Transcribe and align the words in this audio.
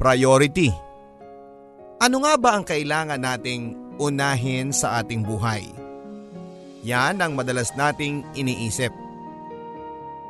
Priority. 0.00 0.72
Ano 2.00 2.24
nga 2.24 2.40
ba 2.40 2.56
ang 2.56 2.64
kailangan 2.64 3.20
nating 3.20 3.76
unahin 4.00 4.72
sa 4.72 5.04
ating 5.04 5.20
buhay? 5.20 5.60
Yan 6.80 7.20
ang 7.20 7.36
madalas 7.36 7.76
nating 7.76 8.24
iniisip. 8.32 8.88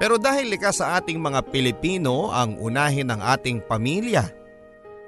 Pero 0.03 0.19
dahil 0.19 0.51
likas 0.51 0.83
sa 0.83 0.99
ating 0.99 1.23
mga 1.23 1.55
Pilipino 1.55 2.35
ang 2.35 2.59
unahin 2.59 3.15
ng 3.15 3.23
ating 3.23 3.63
pamilya, 3.71 4.27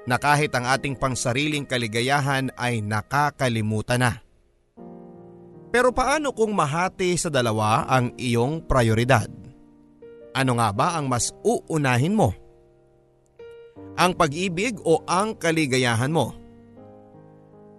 na 0.07 0.15
kahit 0.15 0.55
ang 0.55 0.63
ating 0.71 0.95
pangsariling 0.95 1.67
kaligayahan 1.67 2.47
ay 2.55 2.79
nakakalimutan 2.79 3.99
na. 3.99 4.23
Pero 5.75 5.91
paano 5.91 6.31
kung 6.31 6.55
mahati 6.55 7.19
sa 7.19 7.27
dalawa 7.27 7.83
ang 7.83 8.15
iyong 8.15 8.63
prioridad? 8.63 9.27
Ano 10.31 10.55
nga 10.55 10.71
ba 10.71 10.95
ang 10.95 11.11
mas 11.11 11.35
uunahin 11.43 12.15
mo? 12.15 12.42
Ang 13.93 14.17
pag-ibig 14.17 14.81
o 14.81 15.05
ang 15.05 15.37
kaligayahan 15.37 16.09
mo? 16.09 16.33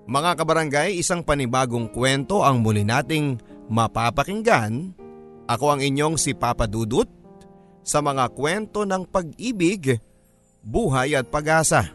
Mga 0.05 0.31
kabarangay, 0.37 1.01
isang 1.01 1.25
panibagong 1.25 1.91
kwento 1.91 2.45
ang 2.45 2.61
muli 2.61 2.85
nating 2.85 3.41
mapapakinggan. 3.73 4.95
Ako 5.49 5.77
ang 5.77 5.81
inyong 5.81 6.17
si 6.21 6.37
Papa 6.37 6.69
Dudut 6.69 7.09
sa 7.85 8.01
mga 8.01 8.33
kwento 8.33 8.85
ng 8.85 9.05
pag-ibig, 9.09 10.01
buhay 10.65 11.17
at 11.17 11.29
pag-asa. 11.29 11.93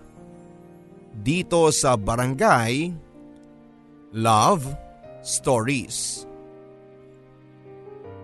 Dito 1.10 1.70
sa 1.74 1.98
Barangay 1.98 2.94
Love 4.14 4.66
Stories. 5.26 6.29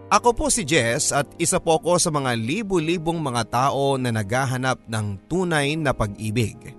Ako 0.05 0.37
po 0.37 0.53
si 0.53 0.61
Jess 0.61 1.09
at 1.09 1.25
isa 1.41 1.57
po 1.57 1.81
ako 1.81 1.97
sa 1.97 2.13
mga 2.13 2.37
libu-libong 2.37 3.17
mga 3.17 3.43
tao 3.49 3.97
na 3.97 4.13
naghahanap 4.13 4.85
ng 4.85 5.07
tunay 5.25 5.73
na 5.73 5.97
pag-ibig. 5.97 6.77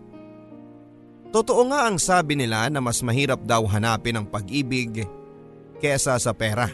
Totoo 1.35 1.67
nga 1.67 1.91
ang 1.91 1.99
sabi 1.99 2.39
nila 2.39 2.71
na 2.71 2.79
mas 2.79 3.03
mahirap 3.03 3.43
daw 3.43 3.67
hanapin 3.67 4.15
ang 4.15 4.27
pag-ibig 4.31 5.03
kesa 5.83 6.15
sa 6.23 6.33
pera. 6.39 6.71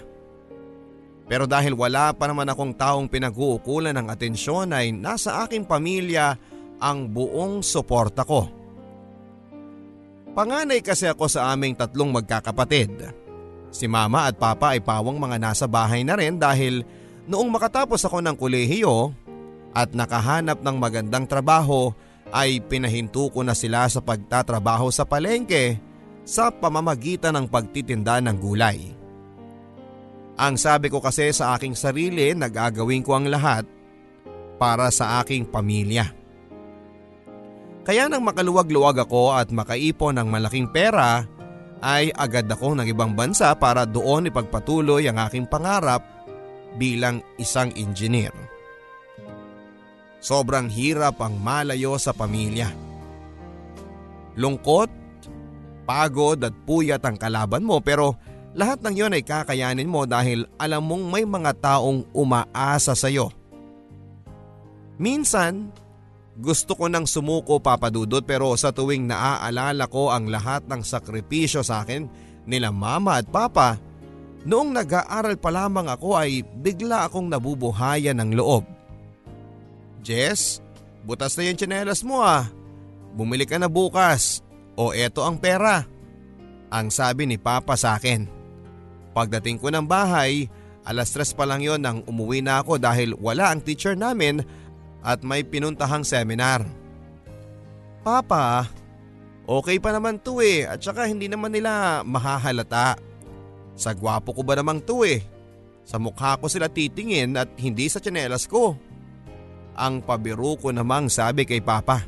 Pero 1.25 1.49
dahil 1.49 1.73
wala 1.73 2.13
pa 2.13 2.29
naman 2.29 2.53
akong 2.53 2.77
taong 2.77 3.09
pinag-uukulan 3.09 3.97
ng 3.97 4.13
atensyon 4.13 4.77
ay 4.77 4.93
nasa 4.93 5.41
aking 5.49 5.65
pamilya 5.65 6.37
ang 6.85 7.09
buong 7.09 7.65
suporta 7.65 8.29
ko. 8.29 8.45
Panganay 10.37 10.85
kasi 10.85 11.09
ako 11.09 11.33
sa 11.33 11.49
aming 11.57 11.73
tatlong 11.73 12.13
magkakapatid. 12.13 13.22
Si 13.73 13.89
mama 13.89 14.29
at 14.29 14.37
papa 14.37 14.77
ay 14.77 14.85
pawang 14.85 15.17
mga 15.17 15.41
nasa 15.41 15.65
bahay 15.65 16.05
na 16.05 16.13
rin 16.13 16.37
dahil 16.37 16.85
noong 17.25 17.49
makatapos 17.49 18.05
ako 18.05 18.21
ng 18.21 18.37
kolehiyo 18.37 19.17
at 19.73 19.97
nakahanap 19.97 20.61
ng 20.61 20.77
magandang 20.77 21.25
trabaho 21.25 21.97
ay 22.29 22.61
pinahinto 22.61 23.33
ko 23.33 23.41
na 23.41 23.57
sila 23.57 23.89
sa 23.89 24.05
pagtatrabaho 24.05 24.93
sa 24.93 25.09
palengke 25.09 25.81
sa 26.23 26.53
pamamagitan 26.53 27.33
ng 27.35 27.47
pagtitinda 27.49 28.21
ng 28.21 28.37
gulay. 28.37 28.93
Ang 30.37 30.61
sabi 30.61 30.93
ko 30.93 31.01
kasi 31.01 31.33
sa 31.33 31.57
aking 31.57 31.73
sarili 31.73 32.37
nagagawin 32.37 33.01
ko 33.01 33.17
ang 33.17 33.27
lahat 33.33 33.65
para 34.61 34.93
sa 34.93 35.25
aking 35.25 35.49
pamilya. 35.49 36.13
Kaya 37.83 38.07
nang 38.07 38.23
makaluwag-luwag 38.23 39.03
ako 39.09 39.35
at 39.35 39.51
makaipon 39.51 40.15
ng 40.21 40.29
malaking 40.29 40.71
pera 40.71 41.27
ay 41.83 42.15
agad 42.15 42.47
ako 42.47 42.79
ng 42.79 42.87
ibang 42.87 43.13
bansa 43.19 43.51
para 43.59 43.83
doon 43.83 44.31
ipagpatuloy 44.31 45.11
ang 45.11 45.19
aking 45.27 45.51
pangarap 45.51 46.07
bilang 46.79 47.21
isang 47.37 47.75
engineer. 47.75 48.33
Sobrang 50.23 50.71
hirap 50.71 51.19
ang 51.19 51.35
malayo 51.43 51.99
sa 51.99 52.15
pamilya. 52.15 52.71
Lungkot, 54.39 54.89
pagod 55.83 56.39
at 56.39 56.55
puyat 56.63 57.03
ang 57.03 57.19
kalaban 57.19 57.67
mo 57.67 57.83
pero 57.83 58.15
lahat 58.55 58.81
ng 58.87 58.95
yon 58.95 59.17
ay 59.19 59.27
kakayanin 59.27 59.91
mo 59.91 60.07
dahil 60.07 60.47
alam 60.63 60.87
mong 60.87 61.05
may 61.11 61.27
mga 61.27 61.53
taong 61.59 62.07
umaasa 62.15 62.95
sa 62.95 63.11
iyo. 63.11 63.35
Minsan, 65.03 65.75
gusto 66.33 66.73
ko 66.73 66.89
nang 66.89 67.05
sumuko 67.05 67.61
papadudot 67.61 68.25
pero 68.25 68.57
sa 68.57 68.73
tuwing 68.73 69.05
naaalala 69.05 69.85
ko 69.89 70.09
ang 70.09 70.33
lahat 70.33 70.65
ng 70.65 70.81
sakripisyo 70.81 71.61
sa 71.61 71.85
akin 71.85 72.09
nila 72.49 72.73
mama 72.73 73.21
at 73.21 73.29
papa, 73.29 73.77
noong 74.49 74.73
nag-aaral 74.75 75.37
pa 75.39 75.51
lamang 75.53 75.87
ako 75.93 76.17
ay 76.17 76.43
bigla 76.43 77.07
akong 77.07 77.29
nabubuhayan 77.29 78.19
ng 78.19 78.35
loob. 78.35 78.65
Jess, 80.03 80.59
butas 81.07 81.39
na 81.39 81.47
yung 81.47 81.59
tsinelas 81.61 82.03
mo 82.03 82.25
ah. 82.25 82.49
Bumili 83.13 83.45
ka 83.45 83.61
na 83.61 83.69
bukas 83.69 84.41
o 84.75 84.91
eto 84.97 85.23
ang 85.23 85.39
pera. 85.39 85.85
Ang 86.73 86.89
sabi 86.89 87.29
ni 87.29 87.37
Papa 87.37 87.77
sa 87.77 88.01
akin. 88.01 88.25
Pagdating 89.13 89.61
ko 89.61 89.69
ng 89.69 89.85
bahay, 89.85 90.49
alas 90.89 91.13
tres 91.13 91.37
pa 91.37 91.45
lang 91.45 91.61
yon 91.61 91.85
nang 91.85 92.01
umuwi 92.09 92.41
na 92.41 92.65
ako 92.65 92.81
dahil 92.81 93.13
wala 93.21 93.53
ang 93.53 93.61
teacher 93.61 93.93
namin 93.93 94.41
at 95.03 95.21
may 95.27 95.43
pinuntahang 95.43 96.07
seminar. 96.07 96.63
Papa, 98.03 98.71
okay 99.47 99.79
pa 99.79 99.91
naman 99.95 100.19
to 100.23 100.43
eh 100.43 100.67
at 100.67 100.83
saka 100.83 101.07
hindi 101.11 101.27
naman 101.27 101.51
nila 101.55 102.03
mahahalata. 102.07 102.99
Sa 103.75 103.95
gwapo 103.95 104.31
ko 104.35 104.43
ba 104.47 104.55
namang 104.59 104.83
to 104.83 105.03
eh. 105.03 105.23
Sa 105.83 105.99
mukha 105.99 106.39
ko 106.39 106.47
sila 106.47 106.71
titingin 106.71 107.35
at 107.35 107.51
hindi 107.59 107.91
sa 107.91 107.99
tsinelas 107.99 108.47
ko. 108.47 108.79
Ang 109.75 110.05
pabiro 110.05 110.55
ko 110.55 110.71
namang 110.71 111.11
sabi 111.11 111.43
kay 111.43 111.59
Papa. 111.59 112.07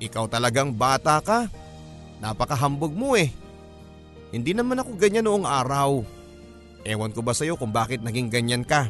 Ikaw 0.00 0.24
talagang 0.26 0.74
bata 0.74 1.20
ka. 1.20 1.46
Napakahambog 2.18 2.90
mo 2.90 3.14
eh. 3.14 3.30
Hindi 4.32 4.56
naman 4.56 4.80
ako 4.80 4.96
ganyan 4.96 5.26
noong 5.28 5.44
araw. 5.44 6.02
Ewan 6.86 7.12
ko 7.12 7.20
ba 7.20 7.36
sa'yo 7.36 7.60
kung 7.60 7.70
bakit 7.70 8.00
naging 8.00 8.32
ganyan 8.32 8.64
ka. 8.64 8.88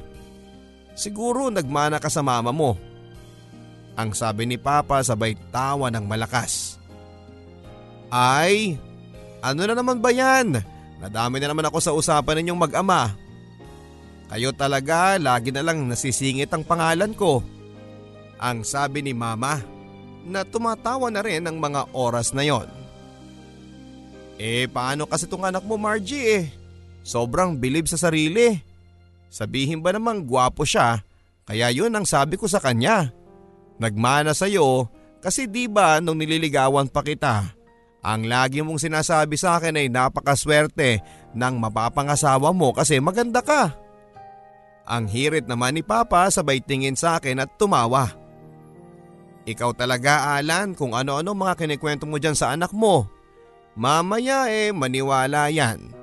Siguro 0.95 1.49
nagmana 1.49 1.99
ka 1.99 2.13
sa 2.13 2.21
mama 2.21 2.51
mo. 2.53 2.77
Ang 3.99 4.15
sabi 4.15 4.47
ni 4.47 4.57
Papa 4.57 5.03
sabay 5.05 5.37
tawa 5.51 5.91
ng 5.93 6.05
malakas. 6.07 6.81
Ay, 8.11 8.81
ano 9.41 9.61
na 9.65 9.75
naman 9.75 10.03
ba 10.03 10.11
yan? 10.11 10.61
Nadami 11.01 11.41
na 11.41 11.49
naman 11.49 11.67
ako 11.69 11.79
sa 11.81 11.95
usapan 11.97 12.43
ninyong 12.43 12.61
mag-ama. 12.61 13.17
Kayo 14.31 14.55
talaga 14.55 15.19
lagi 15.19 15.51
na 15.51 15.65
lang 15.65 15.91
nasisingit 15.91 16.53
ang 16.55 16.63
pangalan 16.63 17.17
ko. 17.17 17.43
Ang 18.39 18.63
sabi 18.63 19.03
ni 19.03 19.11
Mama 19.11 19.59
na 20.23 20.47
tumatawa 20.47 21.11
na 21.11 21.25
rin 21.25 21.43
ang 21.49 21.59
mga 21.59 21.91
oras 21.97 22.31
na 22.37 22.45
yon. 22.45 22.69
Eh 24.41 24.71
paano 24.71 25.05
kasi 25.05 25.29
itong 25.29 25.45
anak 25.45 25.65
mo 25.67 25.77
Margie 25.77 26.25
eh? 26.41 26.45
Sobrang 27.05 27.57
bilib 27.57 27.89
sa 27.89 28.01
sarili. 28.01 28.70
Sabihin 29.31 29.79
ba 29.79 29.95
namang 29.95 30.27
gwapo 30.27 30.67
siya 30.67 31.07
kaya 31.47 31.71
yun 31.71 31.95
ang 31.95 32.07
sabi 32.07 32.35
ko 32.39 32.51
sa 32.51 32.59
kanya. 32.59 33.15
Nagmana 33.81 34.35
sa'yo 34.37 34.91
kasi 35.23 35.47
di 35.47 35.71
ba 35.71 36.03
nung 36.03 36.21
nililigawan 36.21 36.91
pa 36.91 37.01
kita, 37.01 37.49
ang 38.01 38.23
lagi 38.25 38.65
mong 38.65 38.81
sinasabi 38.81 39.37
sa 39.37 39.61
akin 39.61 39.77
ay 39.77 39.93
napakaswerte 39.93 41.01
ng 41.37 41.55
mapapangasawa 41.61 42.51
mo 42.51 42.73
kasi 42.73 43.03
maganda 43.03 43.41
ka. 43.45 43.73
Ang 44.89 45.07
hirit 45.07 45.47
naman 45.47 45.79
ni 45.79 45.83
Papa 45.85 46.27
sabay 46.33 46.59
tingin 46.65 46.99
sa 46.99 47.21
akin 47.21 47.45
at 47.45 47.55
tumawa. 47.61 48.11
Ikaw 49.45 49.71
talaga 49.77 50.37
Alan 50.37 50.79
kung 50.79 50.97
ano-ano 50.97 51.35
mga 51.37 51.55
kinikwento 51.59 52.05
mo 52.05 52.19
dyan 52.19 52.35
sa 52.37 52.53
anak 52.53 52.71
mo. 52.71 53.07
Mamaya 53.75 54.51
eh 54.51 54.75
maniwala 54.75 55.49
yan. 55.53 56.00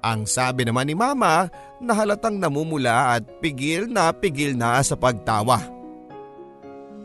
Ang 0.00 0.24
sabi 0.24 0.64
naman 0.64 0.88
ni 0.88 0.96
mama 0.96 1.48
na 1.76 1.92
halatang 1.92 2.40
namumula 2.40 3.16
at 3.16 3.24
pigil 3.44 3.84
na 3.84 4.08
pigil 4.16 4.56
na 4.56 4.80
sa 4.80 4.96
pagtawa. 4.96 5.60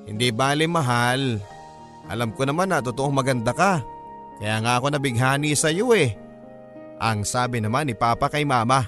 Hindi 0.08 0.32
bali 0.32 0.64
mahal. 0.70 1.42
Alam 2.08 2.32
ko 2.32 2.48
naman 2.48 2.72
na 2.72 2.80
totoong 2.80 3.12
maganda 3.12 3.52
ka. 3.52 3.84
Kaya 4.40 4.64
nga 4.64 4.80
ako 4.80 4.96
nabighani 4.96 5.52
sa 5.58 5.74
iyo 5.74 5.92
eh. 5.92 6.16
Ang 7.02 7.28
sabi 7.28 7.60
naman 7.60 7.92
ni 7.92 7.96
Papa 7.98 8.32
kay 8.32 8.48
Mama. 8.48 8.88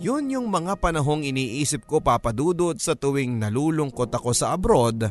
Yun 0.00 0.32
yung 0.32 0.48
mga 0.48 0.80
panahong 0.80 1.24
iniisip 1.24 1.84
ko 1.84 2.00
papadudot 2.00 2.76
sa 2.80 2.96
tuwing 2.96 3.36
nalulungkot 3.40 4.08
ako 4.08 4.32
sa 4.32 4.56
abroad 4.56 5.04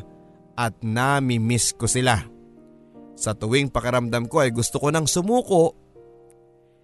at 0.58 0.74
nami-miss 0.82 1.74
ko 1.74 1.86
sila. 1.86 2.18
Sa 3.14 3.34
tuwing 3.34 3.70
pakaramdam 3.70 4.26
ko 4.26 4.42
ay 4.42 4.50
gusto 4.50 4.82
ko 4.82 4.90
nang 4.90 5.06
sumuko. 5.06 5.81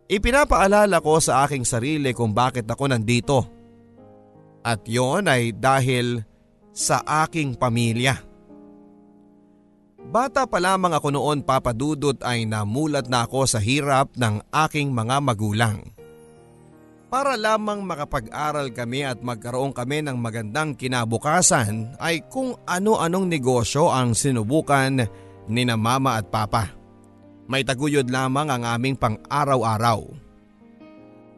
Ipinapaalala 0.08 1.04
ko 1.04 1.20
sa 1.20 1.44
aking 1.44 1.68
sarili 1.68 2.16
kung 2.16 2.32
bakit 2.32 2.64
ako 2.64 2.88
nandito. 2.88 3.44
At 4.64 4.88
yon 4.88 5.28
ay 5.28 5.52
dahil 5.52 6.24
sa 6.72 7.04
aking 7.04 7.60
pamilya. 7.60 8.16
Bata 10.08 10.48
pa 10.48 10.56
lamang 10.56 10.96
ako 10.96 11.08
noon 11.12 11.44
papadudot 11.44 12.16
ay 12.24 12.48
namulat 12.48 13.12
na 13.12 13.28
ako 13.28 13.44
sa 13.44 13.60
hirap 13.60 14.16
ng 14.16 14.40
aking 14.48 14.96
mga 14.96 15.20
magulang. 15.20 15.84
Para 17.12 17.36
lamang 17.36 17.84
makapag-aral 17.84 18.72
kami 18.72 19.04
at 19.04 19.20
magkaroon 19.20 19.76
kami 19.76 20.00
ng 20.00 20.16
magandang 20.16 20.72
kinabukasan 20.72 22.00
ay 22.00 22.24
kung 22.32 22.56
ano-anong 22.64 23.28
negosyo 23.28 23.92
ang 23.92 24.16
sinubukan 24.16 25.04
ni 25.48 25.62
na 25.68 25.76
mama 25.76 26.16
at 26.16 26.28
papa. 26.32 26.77
May 27.48 27.64
taguyod 27.64 28.12
lamang 28.12 28.52
ang 28.52 28.62
aming 28.68 28.94
pang-araw-araw. 29.00 30.04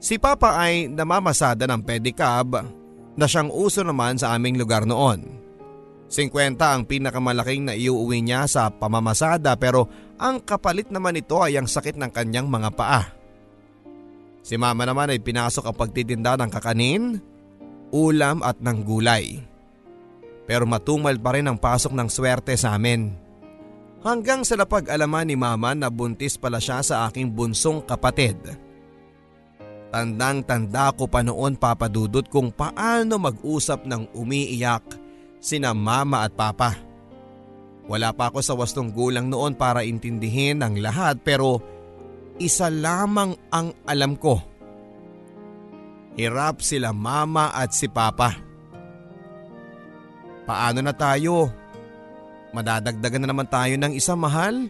Si 0.02 0.18
papa 0.18 0.58
ay 0.58 0.90
namamasada 0.90 1.70
ng 1.70 1.86
pedicab 1.86 2.66
na 3.14 3.26
siyang 3.30 3.54
uso 3.54 3.86
naman 3.86 4.18
sa 4.18 4.34
aming 4.34 4.58
lugar 4.58 4.82
noon. 4.82 5.38
50 6.10 6.58
ang 6.58 6.82
pinakamalaking 6.82 7.70
na 7.70 7.78
iuwi 7.78 8.26
niya 8.26 8.42
sa 8.50 8.66
pamamasada 8.74 9.54
pero 9.54 9.86
ang 10.18 10.42
kapalit 10.42 10.90
naman 10.90 11.14
ito 11.14 11.38
ay 11.38 11.54
ang 11.54 11.70
sakit 11.70 11.94
ng 11.94 12.10
kanyang 12.10 12.50
mga 12.50 12.70
paa. 12.74 13.02
Si 14.42 14.58
mama 14.58 14.82
naman 14.82 15.14
ay 15.14 15.22
pinasok 15.22 15.70
ang 15.70 15.76
pagtitinda 15.78 16.34
ng 16.34 16.50
kakanin, 16.50 17.22
ulam 17.94 18.42
at 18.42 18.58
ng 18.58 18.78
gulay. 18.82 19.38
Pero 20.50 20.66
matumal 20.66 21.14
pa 21.22 21.38
rin 21.38 21.46
ang 21.46 21.54
pasok 21.54 21.94
ng 21.94 22.08
swerte 22.10 22.58
sa 22.58 22.74
amin. 22.74 23.29
Hanggang 24.00 24.48
sa 24.48 24.56
napag-alaman 24.56 25.28
ni 25.28 25.36
mama 25.36 25.76
na 25.76 25.92
buntis 25.92 26.40
pala 26.40 26.56
siya 26.56 26.80
sa 26.80 27.04
aking 27.08 27.36
bunsong 27.36 27.84
kapatid. 27.84 28.40
Tandang 29.92 30.40
tanda 30.46 30.94
ko 30.96 31.04
pa 31.04 31.20
noon 31.20 31.58
papadudot 31.58 32.24
kung 32.32 32.48
paano 32.48 33.20
mag-usap 33.20 33.84
ng 33.84 34.16
umiiyak 34.16 34.86
sina 35.42 35.76
mama 35.76 36.24
at 36.24 36.32
papa. 36.32 36.78
Wala 37.90 38.14
pa 38.14 38.30
ako 38.30 38.38
sa 38.40 38.54
wastong 38.54 38.94
gulang 38.94 39.26
noon 39.26 39.58
para 39.58 39.82
intindihin 39.82 40.62
ang 40.62 40.78
lahat 40.78 41.18
pero 41.20 41.58
isa 42.38 42.70
lamang 42.70 43.34
ang 43.52 43.74
alam 43.84 44.14
ko. 44.14 44.38
Hirap 46.14 46.64
sila 46.64 46.94
mama 46.94 47.52
at 47.52 47.74
si 47.76 47.90
papa. 47.90 48.32
Paano 50.48 50.80
na 50.80 50.94
tayo? 50.94 51.59
Madadagdagan 52.50 53.26
na 53.26 53.28
naman 53.30 53.46
tayo 53.46 53.74
ng 53.78 53.94
isa 53.94 54.18
mahal? 54.18 54.66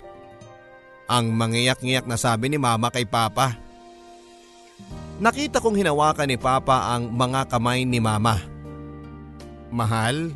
Ang 1.10 1.26
mangiyak-ngiyak 1.34 2.06
na 2.06 2.14
sabi 2.20 2.52
ni 2.52 2.58
mama 2.60 2.92
kay 2.92 3.08
papa. 3.08 3.56
Nakita 5.20 5.60
kong 5.60 5.76
hinawakan 5.76 6.28
ni 6.28 6.38
papa 6.40 6.96
ang 6.96 7.12
mga 7.12 7.50
kamay 7.50 7.84
ni 7.84 8.00
mama. 8.00 8.40
Mahal, 9.68 10.32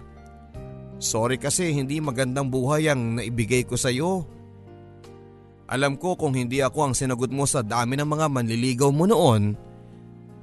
sorry 1.01 1.41
kasi 1.41 1.73
hindi 1.73 2.01
magandang 2.01 2.53
buhay 2.53 2.93
ang 2.93 3.21
naibigay 3.21 3.65
ko 3.65 3.81
sa 3.81 3.89
iyo. 3.89 4.29
Alam 5.65 5.97
ko 5.97 6.21
kung 6.21 6.37
hindi 6.37 6.61
ako 6.61 6.93
ang 6.93 6.95
sinagot 6.95 7.33
mo 7.33 7.49
sa 7.49 7.65
dami 7.65 7.97
ng 7.97 8.05
mga 8.05 8.27
manliligaw 8.29 8.93
mo 8.93 9.09
noon 9.09 9.57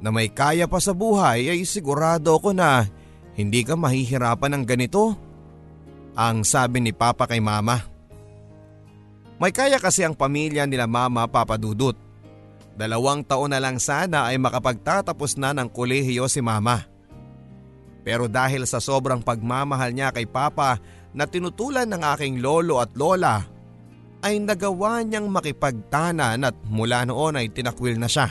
na 0.02 0.10
may 0.10 0.34
kaya 0.34 0.66
pa 0.66 0.82
sa 0.82 0.98
buhay 0.98 1.54
ay 1.54 1.62
sigurado 1.62 2.34
ako 2.34 2.58
na 2.58 2.90
hindi 3.38 3.62
ka 3.62 3.78
mahihirapan 3.78 4.58
ng 4.58 4.64
ganito. 4.66 5.14
Ang 6.12 6.44
sabi 6.44 6.84
ni 6.84 6.92
Papa 6.92 7.24
kay 7.24 7.40
Mama. 7.40 7.88
May 9.40 9.56
kaya 9.56 9.80
kasi 9.80 10.04
ang 10.04 10.14
pamilya 10.14 10.68
nila 10.68 10.86
Mama 10.86 11.26
Papa 11.26 11.56
Dudut. 11.56 11.96
Dalawang 12.76 13.24
taon 13.24 13.56
na 13.56 13.60
lang 13.64 13.80
sana 13.80 14.28
ay 14.28 14.36
makapagtatapos 14.36 15.40
na 15.40 15.56
ng 15.56 15.72
kolehiyo 15.72 16.28
si 16.28 16.44
Mama. 16.44 16.84
Pero 18.04 18.28
dahil 18.28 18.68
sa 18.68 18.84
sobrang 18.84 19.24
pagmamahal 19.24 19.96
niya 19.96 20.12
kay 20.12 20.28
Papa 20.28 20.82
na 21.16 21.24
tinutulan 21.24 21.88
ng 21.88 22.02
aking 22.18 22.44
lolo 22.44 22.84
at 22.84 22.92
lola 22.98 23.44
ay 24.22 24.38
nagawa 24.38 25.02
niyang 25.02 25.32
makipagtanan 25.32 26.46
at 26.46 26.56
mula 26.70 27.08
noon 27.08 27.40
ay 27.40 27.50
tinakwil 27.50 27.98
na 27.98 28.06
siya. 28.06 28.30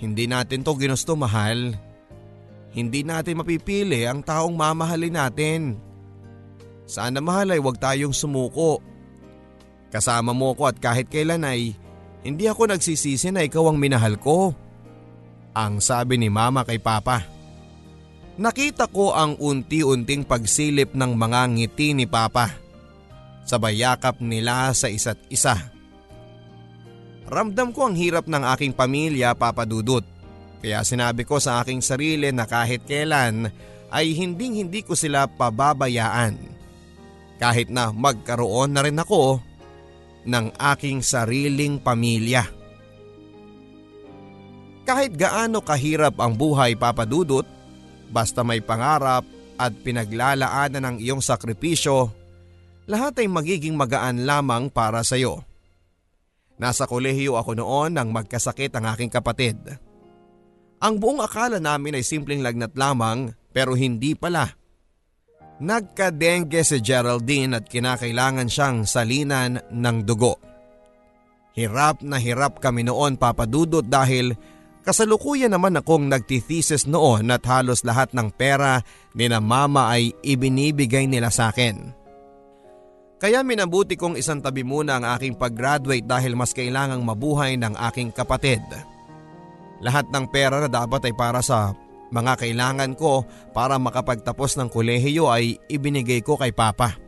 Hindi 0.00 0.24
natin 0.28 0.64
to 0.64 0.72
ginusto 0.76 1.12
mahal. 1.16 1.76
Hindi 2.72 3.04
natin 3.04 3.40
mapipili 3.40 4.08
ang 4.08 4.24
taong 4.24 4.56
mamahalin 4.56 5.16
natin. 5.16 5.89
Sana 6.90 7.22
mahal 7.22 7.54
ay 7.54 7.62
huwag 7.62 7.78
tayong 7.78 8.10
sumuko. 8.10 8.82
Kasama 9.94 10.34
mo 10.34 10.58
ko 10.58 10.66
at 10.66 10.82
kahit 10.82 11.06
kailan 11.06 11.46
ay 11.46 11.78
hindi 12.26 12.50
ako 12.50 12.66
nagsisisi 12.74 13.30
na 13.30 13.46
ikaw 13.46 13.70
ang 13.70 13.78
minahal 13.78 14.18
ko. 14.18 14.50
Ang 15.54 15.78
sabi 15.78 16.18
ni 16.18 16.26
mama 16.26 16.66
kay 16.66 16.82
papa. 16.82 17.22
Nakita 18.42 18.90
ko 18.90 19.14
ang 19.14 19.38
unti-unting 19.38 20.26
pagsilip 20.26 20.90
ng 20.98 21.14
mga 21.14 21.40
ngiti 21.54 21.94
ni 21.94 22.10
papa 22.10 22.50
sa 23.46 23.54
bayakap 23.62 24.18
nila 24.18 24.74
sa 24.74 24.90
isa't 24.90 25.18
isa. 25.30 25.70
Ramdam 27.30 27.70
ko 27.70 27.86
ang 27.86 27.94
hirap 27.94 28.26
ng 28.26 28.42
aking 28.58 28.74
pamilya 28.74 29.38
papadudot. 29.38 30.02
Kaya 30.58 30.82
sinabi 30.82 31.22
ko 31.22 31.38
sa 31.38 31.62
aking 31.62 31.78
sarili 31.86 32.34
na 32.34 32.50
kahit 32.50 32.82
kailan 32.82 33.46
ay 33.94 34.10
hinding 34.10 34.66
hindi 34.66 34.82
ko 34.82 34.98
sila 34.98 35.30
pababayaan. 35.30 36.59
Kahit 37.40 37.72
na 37.72 37.88
magkaroon 37.90 38.76
na 38.76 38.84
rin 38.84 39.00
ako 39.00 39.40
ng 40.28 40.46
aking 40.76 41.00
sariling 41.00 41.80
pamilya. 41.80 42.44
Kahit 44.84 45.16
gaano 45.16 45.64
kahirap 45.64 46.20
ang 46.20 46.36
buhay 46.36 46.76
papadudot, 46.76 47.48
basta 48.12 48.44
may 48.44 48.60
pangarap 48.60 49.24
at 49.56 49.72
pinaglalaanan 49.80 50.84
ng 50.84 50.96
iyong 51.00 51.24
sakripisyo 51.24 52.20
lahat 52.90 53.22
ay 53.22 53.30
magiging 53.30 53.78
magaan 53.78 54.26
lamang 54.26 54.66
para 54.66 55.06
sa 55.06 55.14
iyo. 55.14 55.46
Nasa 56.58 56.90
kolehiyo 56.90 57.38
ako 57.38 57.56
noon 57.56 57.94
nang 57.94 58.10
magkasakit 58.10 58.74
ang 58.74 58.90
aking 58.90 59.08
kapatid. 59.08 59.56
Ang 60.82 60.98
buong 60.98 61.22
akala 61.22 61.62
namin 61.62 61.96
ay 61.96 62.04
simpleng 62.04 62.42
lagnat 62.42 62.74
lamang 62.74 63.30
pero 63.54 63.78
hindi 63.78 64.18
pala. 64.18 64.59
Nagka-dengue 65.60 66.64
si 66.64 66.80
Geraldine 66.80 67.60
at 67.60 67.68
kinakailangan 67.68 68.48
siyang 68.48 68.88
salinan 68.88 69.60
ng 69.68 69.96
dugo. 70.08 70.40
Hirap 71.52 72.00
na 72.00 72.16
hirap 72.16 72.64
kami 72.64 72.88
noon 72.88 73.20
papadudot 73.20 73.84
dahil 73.84 74.32
kasalukuyan 74.80 75.52
naman 75.52 75.76
akong 75.76 76.08
nagtithesis 76.08 76.88
noon 76.88 77.28
at 77.28 77.44
halos 77.44 77.84
lahat 77.84 78.08
ng 78.16 78.32
pera 78.32 78.80
ni 79.12 79.28
na 79.28 79.36
mama 79.36 79.92
ay 79.92 80.16
ibinibigay 80.24 81.04
nila 81.04 81.28
sa 81.28 81.52
akin. 81.52 81.92
Kaya 83.20 83.44
minabuti 83.44 84.00
kong 84.00 84.16
isang 84.16 84.40
tabi 84.40 84.64
muna 84.64 84.96
ang 84.96 85.04
aking 85.04 85.36
pag-graduate 85.36 86.08
dahil 86.08 86.32
mas 86.32 86.56
kailangang 86.56 87.04
mabuhay 87.04 87.52
ng 87.60 87.76
aking 87.92 88.16
kapatid. 88.16 88.64
Lahat 89.84 90.08
ng 90.08 90.24
pera 90.32 90.56
na 90.64 90.72
dapat 90.72 91.04
ay 91.04 91.12
para 91.12 91.44
sa 91.44 91.76
mga 92.10 92.42
kailangan 92.42 92.98
ko 92.98 93.24
para 93.54 93.78
makapagtapos 93.78 94.58
ng 94.58 94.68
kolehiyo 94.68 95.30
ay 95.30 95.58
ibinigay 95.70 96.20
ko 96.22 96.34
kay 96.34 96.50
Papa. 96.50 96.98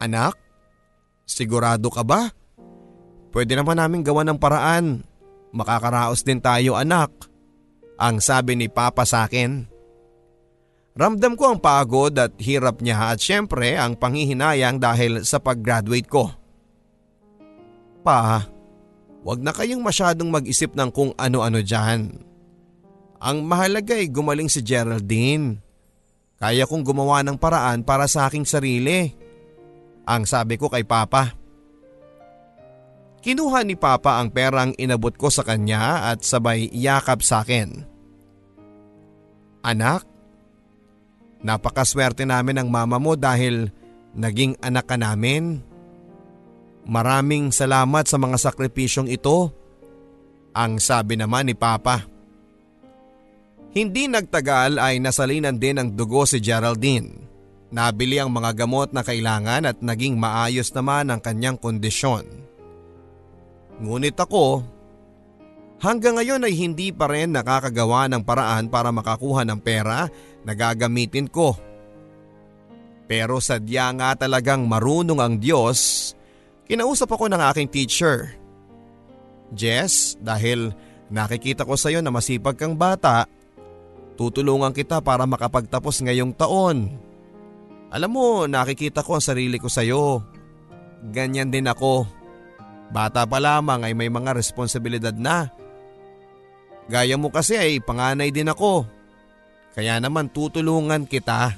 Anak, 0.00 0.36
sigurado 1.28 1.92
ka 1.92 2.00
ba? 2.00 2.32
Pwede 3.28 3.52
naman 3.52 3.76
namin 3.76 4.00
gawa 4.00 4.24
ng 4.24 4.40
paraan. 4.40 5.04
Makakaraos 5.52 6.24
din 6.24 6.40
tayo 6.40 6.80
anak. 6.80 7.12
Ang 8.00 8.24
sabi 8.24 8.56
ni 8.56 8.72
Papa 8.72 9.04
sa 9.04 9.28
akin. 9.28 9.68
Ramdam 10.98 11.38
ko 11.38 11.54
ang 11.54 11.58
pagod 11.62 12.10
at 12.18 12.34
hirap 12.42 12.82
niya 12.82 13.14
at 13.14 13.22
syempre 13.22 13.78
ang 13.78 13.94
panghihinayang 13.94 14.82
dahil 14.82 15.22
sa 15.22 15.38
pag-graduate 15.38 16.10
ko. 16.10 16.26
Pa, 18.02 18.42
wag 19.22 19.38
na 19.38 19.54
kayong 19.54 19.78
masyadong 19.78 20.26
mag-isip 20.26 20.74
ng 20.74 20.90
kung 20.90 21.14
ano-ano 21.14 21.62
dyan. 21.62 22.27
Ang 23.18 23.46
mahalaga 23.46 23.98
ay 23.98 24.10
gumaling 24.10 24.46
si 24.46 24.62
Geraldine. 24.62 25.58
Kaya 26.38 26.70
kong 26.70 26.86
gumawa 26.86 27.26
ng 27.26 27.34
paraan 27.34 27.82
para 27.82 28.06
sa 28.06 28.30
aking 28.30 28.46
sarili. 28.46 29.10
Ang 30.06 30.22
sabi 30.22 30.54
ko 30.54 30.70
kay 30.70 30.86
Papa. 30.86 31.34
Kinuha 33.18 33.66
ni 33.66 33.74
Papa 33.74 34.22
ang 34.22 34.30
perang 34.30 34.70
inabot 34.78 35.10
ko 35.18 35.26
sa 35.28 35.42
kanya 35.42 36.14
at 36.14 36.22
sabay 36.22 36.70
yakap 36.70 37.18
sa 37.26 37.42
akin. 37.42 37.82
Anak, 39.66 40.06
Napakaswerte 41.38 42.26
namin 42.26 42.58
ng 42.58 42.68
mama 42.68 42.98
mo 42.98 43.14
dahil 43.14 43.70
naging 44.14 44.58
anak 44.58 44.90
ka 44.90 44.96
namin. 44.98 45.62
Maraming 46.88 47.54
salamat 47.54 48.08
sa 48.08 48.16
mga 48.18 48.36
sakripisyong 48.40 49.06
ito. 49.12 49.52
Ang 50.56 50.82
sabi 50.82 51.14
naman 51.14 51.46
ni 51.46 51.54
Papa. 51.54 52.17
Hindi 53.72 54.08
nagtagal 54.08 54.80
ay 54.80 54.96
nasalinan 54.98 55.60
din 55.60 55.76
ng 55.76 55.88
dugo 55.92 56.24
si 56.24 56.40
Geraldine. 56.40 57.28
Nabili 57.68 58.16
ang 58.16 58.32
mga 58.32 58.64
gamot 58.64 58.96
na 58.96 59.04
kailangan 59.04 59.68
at 59.68 59.84
naging 59.84 60.16
maayos 60.16 60.72
naman 60.72 61.12
ang 61.12 61.20
kanyang 61.20 61.60
kondisyon. 61.60 62.24
Ngunit 63.84 64.16
ako, 64.16 64.64
hanggang 65.84 66.16
ngayon 66.16 66.48
ay 66.48 66.54
hindi 66.56 66.88
pa 66.96 67.12
rin 67.12 67.36
nakakagawa 67.36 68.08
ng 68.08 68.24
paraan 68.24 68.72
para 68.72 68.88
makakuha 68.88 69.44
ng 69.44 69.60
pera 69.60 70.08
na 70.48 70.52
gagamitin 70.56 71.28
ko. 71.28 71.52
Pero 73.04 73.36
sadya 73.36 73.92
nga 73.92 74.16
talagang 74.16 74.64
marunong 74.64 75.20
ang 75.20 75.34
Diyos, 75.36 76.12
kinausap 76.64 77.12
ako 77.12 77.28
ng 77.28 77.42
aking 77.52 77.68
teacher. 77.68 78.32
Jess, 79.52 80.16
dahil 80.20 80.72
Nakikita 81.08 81.64
ko 81.64 81.74
sa 81.76 81.88
iyo 81.88 82.04
na 82.04 82.12
masipag 82.12 82.56
kang 82.60 82.76
bata. 82.76 83.24
Tutulungan 84.18 84.74
kita 84.74 84.98
para 84.98 85.22
makapagtapos 85.30 86.02
ngayong 86.02 86.34
taon. 86.34 86.90
Alam 87.94 88.10
mo, 88.10 88.28
nakikita 88.50 89.06
ko 89.06 89.16
ang 89.16 89.24
sarili 89.24 89.62
ko 89.62 89.70
sa 89.70 89.86
iyo. 89.86 90.26
Ganyan 91.14 91.54
din 91.54 91.70
ako. 91.70 92.02
Bata 92.90 93.22
pa 93.30 93.38
lamang 93.38 93.86
ay 93.86 93.94
may 93.94 94.10
mga 94.10 94.34
responsibilidad 94.34 95.14
na. 95.14 95.46
Gaya 96.90 97.14
mo 97.14 97.30
kasi 97.30 97.54
ay 97.54 97.78
panganay 97.78 98.34
din 98.34 98.50
ako. 98.50 98.82
Kaya 99.78 100.02
naman 100.02 100.34
tutulungan 100.34 101.06
kita. 101.06 101.54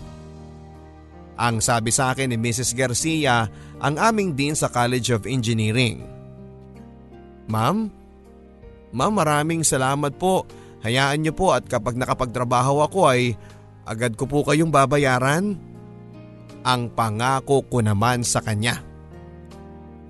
Ang 1.40 1.64
sabi 1.64 1.88
sa 1.88 2.12
akin 2.12 2.28
ni 2.28 2.36
Mrs. 2.36 2.76
Garcia, 2.76 3.48
ang 3.80 3.96
aming 3.96 4.36
dean 4.36 4.52
sa 4.52 4.68
College 4.68 5.16
of 5.16 5.24
Engineering. 5.24 6.04
Ma'am, 7.48 7.88
Ma'am 8.90 9.14
maraming 9.14 9.62
salamat 9.62 10.18
po. 10.18 10.42
Hayaan 10.80 11.20
niyo 11.20 11.36
po 11.36 11.52
at 11.52 11.68
kapag 11.68 11.96
nakapagtrabaho 11.96 12.80
ako 12.84 13.00
ay 13.12 13.36
agad 13.84 14.16
ko 14.16 14.24
po 14.24 14.44
kayong 14.46 14.72
babayaran. 14.72 15.56
Ang 16.60 16.92
pangako 16.92 17.64
ko 17.68 17.80
naman 17.80 18.20
sa 18.20 18.44
kanya. 18.44 18.84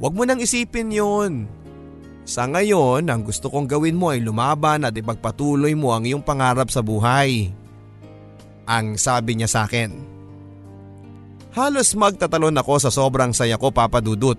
Huwag 0.02 0.14
mo 0.16 0.26
nang 0.26 0.42
isipin 0.42 0.90
yon. 0.90 1.46
Sa 2.26 2.46
ngayon, 2.46 3.06
ang 3.10 3.22
gusto 3.22 3.50
kong 3.50 3.70
gawin 3.70 3.98
mo 3.98 4.10
ay 4.10 4.22
lumaban 4.22 4.86
at 4.86 4.94
ipagpatuloy 4.94 5.74
mo 5.74 5.94
ang 5.94 6.06
iyong 6.06 6.22
pangarap 6.22 6.70
sa 6.70 6.82
buhay. 6.82 7.50
Ang 8.66 8.98
sabi 8.98 9.38
niya 9.38 9.50
sa 9.50 9.66
akin. 9.66 9.90
Halos 11.50 11.98
magtatalon 11.98 12.54
ako 12.54 12.74
sa 12.78 12.90
sobrang 12.94 13.34
saya 13.34 13.58
ko 13.58 13.74
papadudot. 13.74 14.38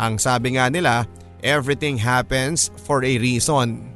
Ang 0.00 0.16
sabi 0.16 0.56
nga 0.56 0.72
nila, 0.72 1.04
Everything 1.40 1.96
happens 1.96 2.68
for 2.84 3.00
a 3.00 3.14
reason. 3.16 3.88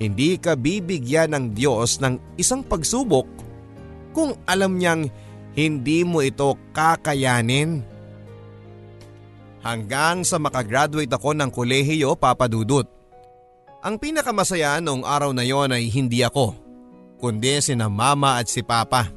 Hindi 0.00 0.40
ka 0.40 0.56
bibigyan 0.56 1.36
ng 1.36 1.44
Diyos 1.56 2.00
ng 2.00 2.38
isang 2.40 2.64
pagsubok 2.64 3.28
kung 4.12 4.36
alam 4.44 4.76
niyang 4.76 5.08
hindi 5.52 6.04
mo 6.04 6.24
ito 6.24 6.56
kakayanin. 6.72 7.84
Hanggang 9.62 10.26
sa 10.26 10.42
makagraduate 10.42 11.12
ako 11.12 11.38
ng 11.38 11.50
kolehiyo 11.52 12.18
papadudot. 12.18 12.88
Ang 13.82 13.98
pinakamasaya 13.98 14.78
noong 14.78 15.02
araw 15.06 15.30
na 15.34 15.42
yon 15.42 15.74
ay 15.74 15.90
hindi 15.90 16.22
ako, 16.22 16.54
kundi 17.18 17.58
sina 17.62 17.90
mama 17.90 18.38
at 18.38 18.46
si 18.50 18.62
papa. 18.62 19.10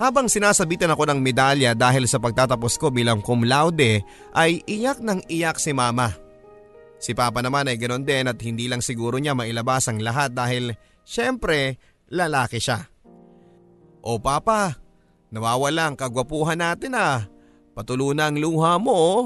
Habang 0.00 0.28
sinasabitan 0.28 0.92
ako 0.92 1.08
ng 1.08 1.20
medalya 1.20 1.76
dahil 1.76 2.08
sa 2.08 2.18
pagtatapos 2.18 2.74
ko 2.80 2.88
bilang 2.88 3.20
cum 3.20 3.44
laude 3.44 4.02
ay 4.32 4.64
iyak 4.64 5.00
ng 5.04 5.24
iyak 5.28 5.60
si 5.60 5.70
mama. 5.76 6.21
Si 7.02 7.18
Papa 7.18 7.42
naman 7.42 7.66
ay 7.66 7.82
ganoon 7.82 8.06
din 8.06 8.30
at 8.30 8.38
hindi 8.38 8.70
lang 8.70 8.78
siguro 8.78 9.18
niya 9.18 9.34
mailabas 9.34 9.90
ang 9.90 9.98
lahat 9.98 10.30
dahil 10.30 10.78
syempre 11.02 11.82
lalaki 12.06 12.62
siya. 12.62 12.86
O 14.06 14.22
Papa, 14.22 14.78
nawawala 15.34 15.90
ang 15.90 15.96
kagwapuhan 15.98 16.62
natin 16.62 16.94
ah. 16.94 17.26
Patulo 17.74 18.14
na 18.14 18.30
ang 18.30 18.38
luha 18.38 18.78
mo 18.78 18.94
oh. 18.94 19.20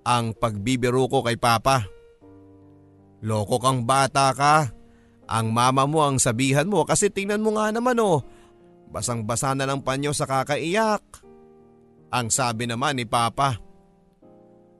Ang 0.00 0.32
pagbibiro 0.32 1.04
ko 1.12 1.20
kay 1.20 1.36
Papa. 1.36 1.84
Loko 3.20 3.60
kang 3.60 3.84
bata 3.84 4.32
ka. 4.32 4.72
Ang 5.28 5.52
mama 5.52 5.84
mo 5.84 6.00
ang 6.00 6.16
sabihan 6.16 6.64
mo 6.64 6.88
kasi 6.88 7.12
tingnan 7.12 7.44
mo 7.44 7.60
nga 7.60 7.68
naman 7.68 8.00
oh. 8.00 8.24
Basang 8.88 9.28
basa 9.28 9.52
na 9.52 9.68
lang 9.68 9.84
panyo 9.84 10.16
sa 10.16 10.24
kakaiyak. 10.24 11.04
Ang 12.10 12.32
sabi 12.32 12.64
naman 12.64 12.96
ni 12.96 13.04
Papa. 13.04 13.60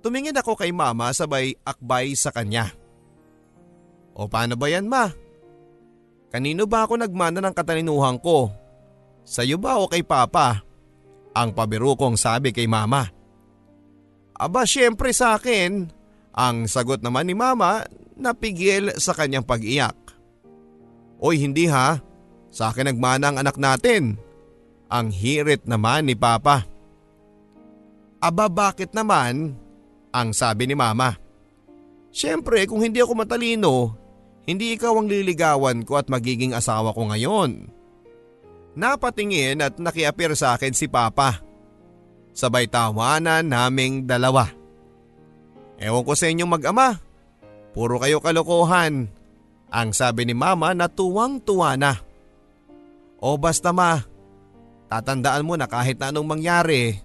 Tumingin 0.00 0.36
ako 0.36 0.56
kay 0.56 0.72
mama 0.72 1.12
sabay 1.12 1.52
akbay 1.60 2.16
sa 2.16 2.32
kanya. 2.32 2.72
O 4.16 4.26
paano 4.26 4.56
ba 4.56 4.66
yan 4.68 4.88
ma? 4.88 5.12
Kanino 6.32 6.64
ba 6.64 6.86
ako 6.86 7.00
nagmana 7.00 7.42
ng 7.42 7.54
katalinuhan 7.54 8.16
ko? 8.16 8.48
Sa'yo 9.26 9.60
ba 9.60 9.76
o 9.76 9.90
kay 9.90 10.00
papa? 10.00 10.62
Ang 11.36 11.52
pabiro 11.52 11.94
kong 11.94 12.16
sabi 12.16 12.50
kay 12.50 12.66
mama. 12.66 13.06
Aba 14.34 14.64
syempre 14.64 15.12
sa 15.12 15.36
akin. 15.36 15.92
Ang 16.32 16.64
sagot 16.64 17.04
naman 17.04 17.28
ni 17.28 17.36
mama 17.36 17.84
napigil 18.16 18.94
sa 18.96 19.12
kanyang 19.12 19.44
pag-iyak. 19.44 19.96
Oy 21.20 21.36
hindi 21.36 21.68
ha, 21.68 22.00
sa 22.48 22.72
akin 22.72 22.88
nagmana 22.88 23.30
ang 23.30 23.36
anak 23.40 23.60
natin. 23.60 24.16
Ang 24.90 25.12
hirit 25.12 25.68
naman 25.68 26.08
ni 26.08 26.16
papa. 26.16 26.64
Aba 28.18 28.48
bakit 28.48 28.96
naman? 28.96 29.54
Ang 30.10 30.34
sabi 30.34 30.66
ni 30.66 30.74
mama. 30.74 31.14
Siyempre 32.10 32.66
kung 32.66 32.82
hindi 32.82 32.98
ako 32.98 33.12
matalino, 33.14 33.94
hindi 34.50 34.74
ikaw 34.74 34.98
ang 34.98 35.06
liligawan 35.06 35.86
ko 35.86 36.00
at 36.02 36.10
magiging 36.10 36.56
asawa 36.56 36.90
ko 36.90 37.06
ngayon. 37.06 37.70
Napatingin 38.74 39.62
at 39.62 39.78
nakiapir 39.78 40.34
sa 40.34 40.58
akin 40.58 40.74
si 40.74 40.90
Papa. 40.90 41.42
Sabay 42.34 42.66
tawanan 42.66 43.46
naming 43.46 44.06
dalawa. 44.06 44.50
Ewan 45.78 46.02
ko 46.06 46.12
sa 46.18 46.26
inyong 46.30 46.50
mag-ama. 46.50 46.98
Puro 47.70 48.02
kayo 48.02 48.18
kalokohan. 48.18 49.10
Ang 49.70 49.90
sabi 49.94 50.26
ni 50.26 50.34
Mama 50.34 50.74
na 50.74 50.90
tuwang-tuwa 50.90 51.78
na. 51.78 51.94
O 53.22 53.38
basta 53.38 53.70
ma, 53.70 54.02
tatandaan 54.90 55.46
mo 55.46 55.54
na 55.54 55.70
kahit 55.70 56.00
na 56.02 56.10
anong 56.10 56.26
mangyari, 56.26 56.98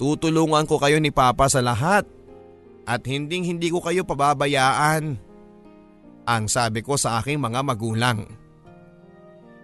Tutulungan 0.00 0.64
ko 0.64 0.80
kayo 0.80 0.96
ni 0.96 1.12
Papa 1.12 1.52
sa 1.52 1.60
lahat 1.60 2.08
at 2.88 3.04
hinding 3.04 3.44
hindi 3.44 3.68
ko 3.68 3.84
kayo 3.84 4.00
pababayaan. 4.08 5.20
Ang 6.24 6.44
sabi 6.48 6.80
ko 6.80 6.96
sa 6.96 7.20
aking 7.20 7.36
mga 7.36 7.60
magulang. 7.60 8.24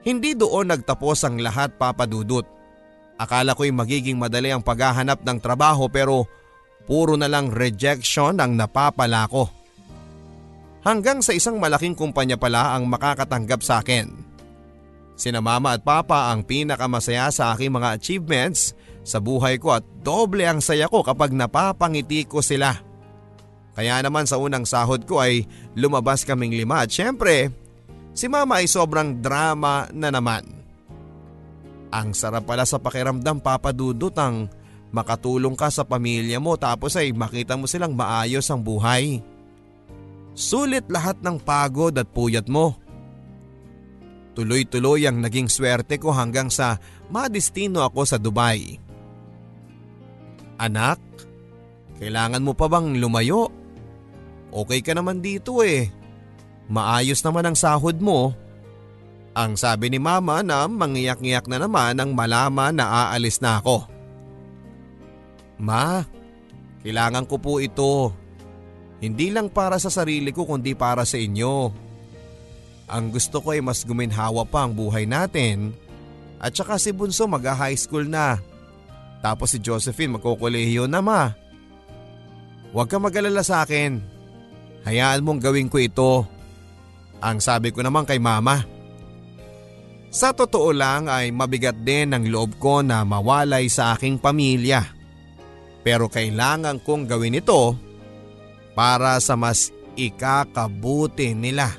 Hindi 0.04 0.36
doon 0.36 0.68
nagtapos 0.68 1.24
ang 1.24 1.40
lahat 1.40 1.80
papadudot. 1.80 2.44
Akala 3.16 3.56
ko'y 3.56 3.72
magiging 3.72 4.20
madali 4.20 4.52
ang 4.52 4.60
paghahanap 4.60 5.24
ng 5.24 5.38
trabaho 5.40 5.88
pero 5.88 6.28
puro 6.84 7.16
na 7.16 7.32
lang 7.32 7.48
rejection 7.48 8.36
ang 8.36 8.60
napapala 8.60 9.24
ko. 9.32 9.48
Hanggang 10.84 11.24
sa 11.24 11.32
isang 11.32 11.56
malaking 11.56 11.96
kumpanya 11.96 12.36
pala 12.36 12.76
ang 12.76 12.84
makakatanggap 12.86 13.64
sa 13.64 13.80
akin. 13.80 14.12
Sina 15.16 15.40
mama 15.40 15.72
at 15.72 15.80
papa 15.80 16.28
ang 16.28 16.44
pinakamasaya 16.44 17.32
sa 17.32 17.56
aking 17.56 17.72
mga 17.72 17.96
achievements 17.96 18.76
sa 19.06 19.22
buhay 19.22 19.62
ko 19.62 19.70
at 19.70 19.86
doble 20.02 20.42
ang 20.42 20.58
saya 20.58 20.90
ko 20.90 21.06
kapag 21.06 21.30
napapangiti 21.30 22.26
ko 22.26 22.42
sila. 22.42 22.74
Kaya 23.78 24.02
naman 24.02 24.26
sa 24.26 24.42
unang 24.42 24.66
sahod 24.66 25.06
ko 25.06 25.22
ay 25.22 25.46
lumabas 25.78 26.26
kaming 26.26 26.58
lima 26.58 26.82
at 26.82 26.90
syempre 26.90 27.54
si 28.16 28.26
mama 28.26 28.58
ay 28.58 28.66
sobrang 28.66 29.22
drama 29.22 29.86
na 29.94 30.10
naman. 30.10 30.42
Ang 31.94 32.10
sarap 32.18 32.50
pala 32.50 32.66
sa 32.66 32.82
pakiramdam 32.82 33.38
papadudot 33.38 34.10
ang 34.18 34.50
makatulong 34.90 35.54
ka 35.54 35.70
sa 35.70 35.86
pamilya 35.86 36.42
mo 36.42 36.58
tapos 36.58 36.98
ay 36.98 37.14
makita 37.14 37.54
mo 37.54 37.70
silang 37.70 37.94
maayos 37.94 38.50
ang 38.50 38.58
buhay. 38.58 39.22
Sulit 40.34 40.90
lahat 40.90 41.22
ng 41.22 41.38
pagod 41.40 41.94
at 41.94 42.10
puyat 42.10 42.50
mo. 42.50 42.74
Tuloy-tuloy 44.36 45.08
ang 45.08 45.24
naging 45.24 45.48
swerte 45.48 45.96
ko 45.96 46.12
hanggang 46.12 46.52
sa 46.52 46.76
madistino 47.08 47.80
ako 47.80 48.04
sa 48.04 48.20
Dubai. 48.20 48.85
Anak, 50.56 51.00
kailangan 52.00 52.44
mo 52.44 52.56
pa 52.56 52.66
bang 52.68 52.96
lumayo? 52.96 53.52
Okay 54.52 54.80
ka 54.80 54.96
naman 54.96 55.20
dito 55.20 55.60
eh. 55.60 55.92
Maayos 56.72 57.20
naman 57.20 57.46
ang 57.46 57.56
sahod 57.56 58.00
mo. 58.00 58.32
Ang 59.36 59.60
sabi 59.60 59.92
ni 59.92 60.00
mama 60.00 60.40
na 60.40 60.64
mangiyak-ngiyak 60.64 61.44
na 61.44 61.60
naman 61.60 62.00
ang 62.00 62.16
malaman 62.16 62.72
na 62.72 62.88
aalis 62.88 63.36
na 63.44 63.60
ako. 63.60 63.84
Ma, 65.60 66.00
kailangan 66.80 67.28
ko 67.28 67.36
po 67.36 67.60
ito. 67.60 68.16
Hindi 68.96 69.28
lang 69.28 69.52
para 69.52 69.76
sa 69.76 69.92
sarili 69.92 70.32
ko 70.32 70.48
kundi 70.48 70.72
para 70.72 71.04
sa 71.04 71.20
inyo. 71.20 71.68
Ang 72.88 73.12
gusto 73.12 73.44
ko 73.44 73.52
ay 73.52 73.60
mas 73.60 73.84
guminhawa 73.84 74.48
pa 74.48 74.64
ang 74.64 74.72
buhay 74.72 75.04
natin 75.04 75.76
at 76.40 76.56
saka 76.56 76.80
si 76.80 76.96
Bunso 76.96 77.28
mag-high 77.28 77.76
school 77.76 78.08
na. 78.08 78.40
Tapos 79.26 79.50
si 79.50 79.58
Josephine 79.58 80.14
magkukulehiyo 80.14 80.86
na 80.86 81.02
ma. 81.02 81.34
Huwag 82.70 82.86
ka 82.86 83.02
magalala 83.02 83.42
sa 83.42 83.66
akin. 83.66 83.98
Hayaan 84.86 85.26
mong 85.26 85.42
gawin 85.42 85.66
ko 85.66 85.82
ito. 85.82 86.22
Ang 87.18 87.42
sabi 87.42 87.74
ko 87.74 87.82
naman 87.82 88.06
kay 88.06 88.22
mama. 88.22 88.62
Sa 90.14 90.30
totoo 90.30 90.70
lang 90.70 91.10
ay 91.10 91.34
mabigat 91.34 91.74
din 91.82 92.14
ang 92.14 92.22
loob 92.22 92.54
ko 92.62 92.86
na 92.86 93.02
mawalay 93.02 93.66
sa 93.66 93.98
aking 93.98 94.22
pamilya. 94.22 94.94
Pero 95.82 96.06
kailangan 96.06 96.78
kong 96.86 97.10
gawin 97.10 97.42
ito 97.42 97.74
para 98.78 99.18
sa 99.18 99.34
mas 99.34 99.74
ikakabuti 99.98 101.34
nila. 101.34 101.74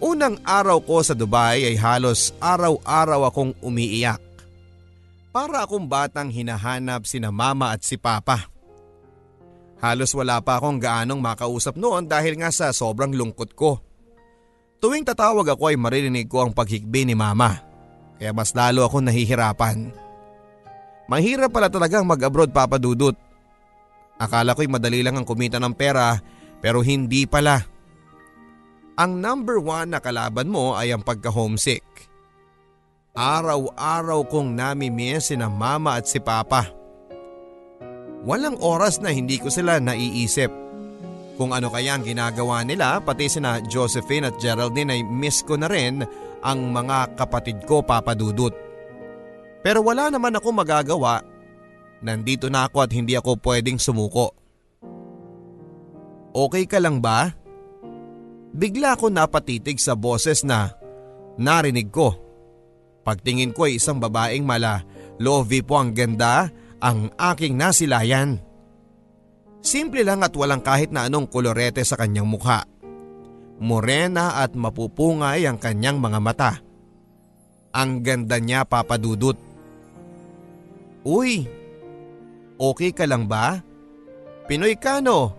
Unang 0.00 0.40
araw 0.48 0.80
ko 0.80 1.04
sa 1.04 1.12
Dubai 1.12 1.68
ay 1.68 1.76
halos 1.76 2.32
araw-araw 2.40 3.28
akong 3.28 3.52
umiiyak. 3.60 4.31
Para 5.32 5.64
akong 5.64 5.88
batang 5.88 6.28
hinahanap 6.28 7.08
sina 7.08 7.32
mama 7.32 7.72
at 7.72 7.80
si 7.80 7.96
papa. 7.96 8.52
Halos 9.80 10.12
wala 10.12 10.38
pa 10.44 10.60
akong 10.60 10.78
gaanong 10.78 11.18
makausap 11.18 11.74
noon 11.74 12.06
dahil 12.06 12.38
nga 12.38 12.52
sa 12.52 12.70
sobrang 12.70 13.10
lungkot 13.10 13.56
ko. 13.56 13.80
Tuwing 14.78 15.08
tatawag 15.08 15.56
ako 15.56 15.72
ay 15.72 15.80
maririnig 15.80 16.28
ko 16.28 16.44
ang 16.44 16.52
paghikbi 16.52 17.08
ni 17.08 17.16
mama. 17.16 17.64
Kaya 18.20 18.30
mas 18.30 18.52
lalo 18.52 18.84
ako 18.86 19.02
nahihirapan. 19.02 19.90
Mahirap 21.10 21.50
pala 21.50 21.72
talagang 21.72 22.06
mag-abroad 22.06 22.54
papadudot. 22.54 23.16
Akala 24.20 24.54
ko'y 24.54 24.70
madali 24.70 25.02
lang 25.02 25.18
ang 25.18 25.26
kumita 25.26 25.58
ng 25.58 25.74
pera 25.74 26.14
pero 26.62 26.84
hindi 26.84 27.26
pala. 27.26 27.58
Ang 29.00 29.18
number 29.18 29.58
one 29.58 29.96
na 29.96 29.98
kalaban 29.98 30.46
mo 30.46 30.78
ay 30.78 30.94
ang 30.94 31.02
pagka-homesick. 31.02 31.82
Araw-araw 33.12 34.24
kong 34.24 34.56
namimiss 34.56 35.28
si 35.28 35.36
na 35.36 35.52
mama 35.52 36.00
at 36.00 36.08
si 36.08 36.16
papa. 36.16 36.64
Walang 38.24 38.56
oras 38.64 39.04
na 39.04 39.12
hindi 39.12 39.36
ko 39.36 39.52
sila 39.52 39.76
naiisip. 39.76 40.48
Kung 41.36 41.52
ano 41.52 41.68
kaya 41.68 41.92
ang 41.92 42.08
ginagawa 42.08 42.64
nila 42.64 43.04
pati 43.04 43.28
sina 43.28 43.60
Josephine 43.68 44.32
at 44.32 44.40
Geraldine 44.40 44.96
ay 44.96 45.04
miss 45.04 45.44
ko 45.44 45.60
na 45.60 45.68
rin 45.68 46.00
ang 46.40 46.72
mga 46.72 47.12
kapatid 47.20 47.60
ko 47.68 47.84
papadudot. 47.84 48.56
Pero 49.60 49.84
wala 49.84 50.08
naman 50.08 50.32
ako 50.32 50.48
magagawa. 50.48 51.20
Nandito 52.00 52.48
na 52.48 52.64
ako 52.64 52.80
at 52.80 52.96
hindi 52.96 53.12
ako 53.12 53.36
pwedeng 53.44 53.76
sumuko. 53.76 54.32
Okay 56.32 56.64
ka 56.64 56.80
lang 56.80 57.04
ba? 57.04 57.28
Bigla 58.56 58.96
ako 58.96 59.12
napatitig 59.12 59.76
sa 59.76 59.92
boses 59.92 60.48
na 60.48 60.72
narinig 61.36 61.92
ko. 61.92 62.31
Pagtingin 63.02 63.50
ko 63.50 63.66
ay 63.66 63.82
isang 63.82 63.98
babaeng 63.98 64.46
mala, 64.46 64.86
lovey 65.18 65.62
po 65.62 65.78
ang 65.78 65.90
ganda, 65.90 66.50
ang 66.78 67.10
aking 67.18 67.58
nasilayan. 67.58 68.38
Simple 69.62 70.02
lang 70.02 70.26
at 70.26 70.34
walang 70.34 70.62
kahit 70.62 70.90
na 70.90 71.06
anong 71.06 71.30
kolorete 71.30 71.82
sa 71.86 71.94
kanyang 71.94 72.26
mukha. 72.26 72.66
Morena 73.62 74.42
at 74.42 74.58
mapupungay 74.58 75.46
ang 75.46 75.58
kanyang 75.58 76.02
mga 76.02 76.18
mata. 76.18 76.52
Ang 77.70 78.02
ganda 78.02 78.42
niya 78.42 78.66
papadudot. 78.66 79.38
Uy, 81.06 81.46
okay 82.58 82.90
ka 82.90 83.06
lang 83.06 83.30
ba? 83.30 83.62
Pinoy 84.50 84.74
ka 84.74 84.98
no? 84.98 85.34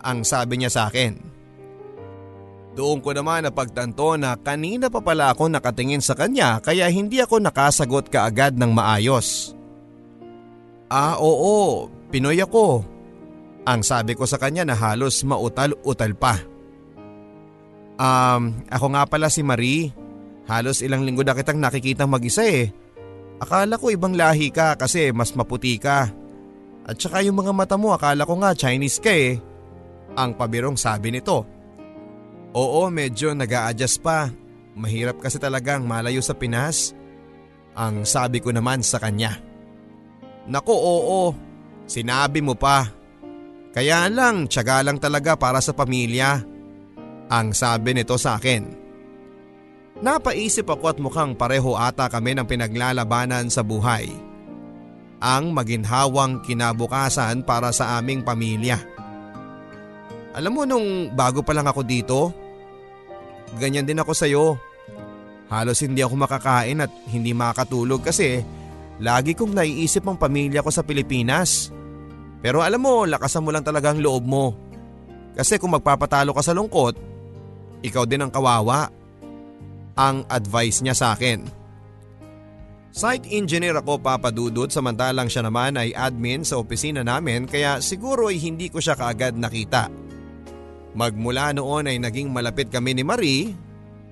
Ang 0.00 0.24
sabi 0.24 0.56
niya 0.56 0.72
sa 0.72 0.88
akin. 0.88 1.35
Doon 2.76 3.00
ko 3.00 3.16
naman 3.16 3.48
napagtanto 3.48 4.20
na 4.20 4.36
kanina 4.36 4.92
pa 4.92 5.00
pala 5.00 5.32
ako 5.32 5.48
nakatingin 5.48 6.04
sa 6.04 6.12
kanya 6.12 6.60
kaya 6.60 6.84
hindi 6.92 7.24
ako 7.24 7.40
nakasagot 7.40 8.12
kaagad 8.12 8.52
ng 8.60 8.68
maayos. 8.68 9.56
Ah 10.92 11.16
oo, 11.16 11.88
Pinoy 12.12 12.38
ako. 12.38 12.84
Ang 13.66 13.80
sabi 13.82 14.14
ko 14.14 14.28
sa 14.28 14.38
kanya 14.38 14.62
na 14.62 14.76
halos 14.78 15.26
mautal-utal 15.26 16.14
pa. 16.14 16.38
Um, 17.96 18.62
ako 18.70 18.86
nga 18.94 19.02
pala 19.08 19.26
si 19.26 19.42
Marie. 19.42 19.90
Halos 20.46 20.84
ilang 20.84 21.02
linggo 21.02 21.26
na 21.26 21.34
kitang 21.34 21.58
nakikitang 21.58 22.06
mag-isa 22.06 22.46
eh. 22.46 22.70
Akala 23.42 23.74
ko 23.80 23.90
ibang 23.90 24.14
lahi 24.14 24.54
ka 24.54 24.78
kasi 24.78 25.10
mas 25.10 25.34
maputi 25.34 25.80
ka. 25.82 26.12
At 26.86 26.96
saka 27.02 27.26
yung 27.26 27.42
mga 27.42 27.50
mata 27.50 27.74
mo 27.74 27.90
akala 27.90 28.22
ko 28.22 28.38
nga 28.38 28.54
Chinese 28.54 29.02
ka 29.02 29.10
eh. 29.10 29.42
Ang 30.14 30.38
pabirong 30.38 30.78
sabi 30.78 31.10
nito. 31.10 31.55
Oo 32.56 32.88
medyo 32.88 33.36
nag 33.36 33.52
adjust 33.52 34.00
pa. 34.00 34.32
Mahirap 34.72 35.20
kasi 35.20 35.36
talagang 35.36 35.84
malayo 35.84 36.24
sa 36.24 36.32
Pinas. 36.32 36.96
Ang 37.76 38.08
sabi 38.08 38.40
ko 38.40 38.48
naman 38.48 38.80
sa 38.80 38.96
kanya. 38.96 39.36
Nako 40.48 40.72
oo, 40.72 41.22
sinabi 41.84 42.40
mo 42.40 42.56
pa. 42.56 42.88
Kaya 43.76 44.08
lang, 44.08 44.48
tiyaga 44.48 44.80
lang 44.80 44.96
talaga 44.96 45.36
para 45.36 45.60
sa 45.60 45.76
pamilya. 45.76 46.40
Ang 47.28 47.52
sabi 47.52 47.92
nito 47.92 48.16
sa 48.16 48.40
akin. 48.40 48.64
Napaisip 50.00 50.64
ako 50.64 50.84
at 50.88 50.98
mukhang 51.00 51.36
pareho 51.36 51.76
ata 51.76 52.08
kami 52.08 52.32
ng 52.36 52.48
pinaglalabanan 52.48 53.52
sa 53.52 53.60
buhay. 53.60 54.08
Ang 55.20 55.52
maginhawang 55.52 56.40
kinabukasan 56.40 57.44
para 57.44 57.68
sa 57.72 58.00
aming 58.00 58.24
pamilya. 58.24 58.80
Alam 60.36 60.52
mo 60.52 60.62
nung 60.68 61.12
bago 61.16 61.40
pa 61.40 61.56
lang 61.56 61.64
ako 61.64 61.80
dito, 61.80 62.45
ganyan 63.54 63.86
din 63.86 64.02
ako 64.02 64.12
sa'yo. 64.12 64.44
Halos 65.46 65.78
hindi 65.78 66.02
ako 66.02 66.14
makakain 66.18 66.82
at 66.82 66.90
hindi 67.06 67.30
makatulog 67.30 68.02
kasi 68.02 68.42
lagi 68.98 69.38
kong 69.38 69.54
naiisip 69.54 70.02
ang 70.02 70.18
pamilya 70.18 70.64
ko 70.64 70.70
sa 70.74 70.82
Pilipinas. 70.82 71.70
Pero 72.42 72.66
alam 72.66 72.82
mo, 72.82 73.06
lakasan 73.06 73.46
mo 73.46 73.54
lang 73.54 73.62
talaga 73.62 73.94
ang 73.94 74.02
loob 74.02 74.24
mo. 74.26 74.54
Kasi 75.38 75.60
kung 75.62 75.74
magpapatalo 75.74 76.34
ka 76.34 76.42
sa 76.42 76.56
lungkot, 76.56 76.94
ikaw 77.84 78.02
din 78.08 78.26
ang 78.26 78.32
kawawa. 78.32 78.90
Ang 79.96 80.28
advice 80.28 80.84
niya 80.84 80.92
sa 80.92 81.16
akin. 81.16 81.66
Site 82.96 83.28
engineer 83.28 83.76
ako 83.76 84.00
papadudod 84.00 84.72
samantalang 84.72 85.28
siya 85.28 85.44
naman 85.44 85.76
ay 85.76 85.92
admin 85.92 86.40
sa 86.48 86.56
opisina 86.56 87.04
namin 87.04 87.44
kaya 87.44 87.76
siguro 87.84 88.32
ay 88.32 88.40
hindi 88.40 88.72
ko 88.72 88.80
siya 88.80 88.96
kaagad 88.96 89.36
nakita. 89.36 90.05
Magmula 90.96 91.52
noon 91.52 91.92
ay 91.92 92.00
naging 92.00 92.32
malapit 92.32 92.72
kami 92.72 92.96
ni 92.96 93.04
Marie, 93.04 93.52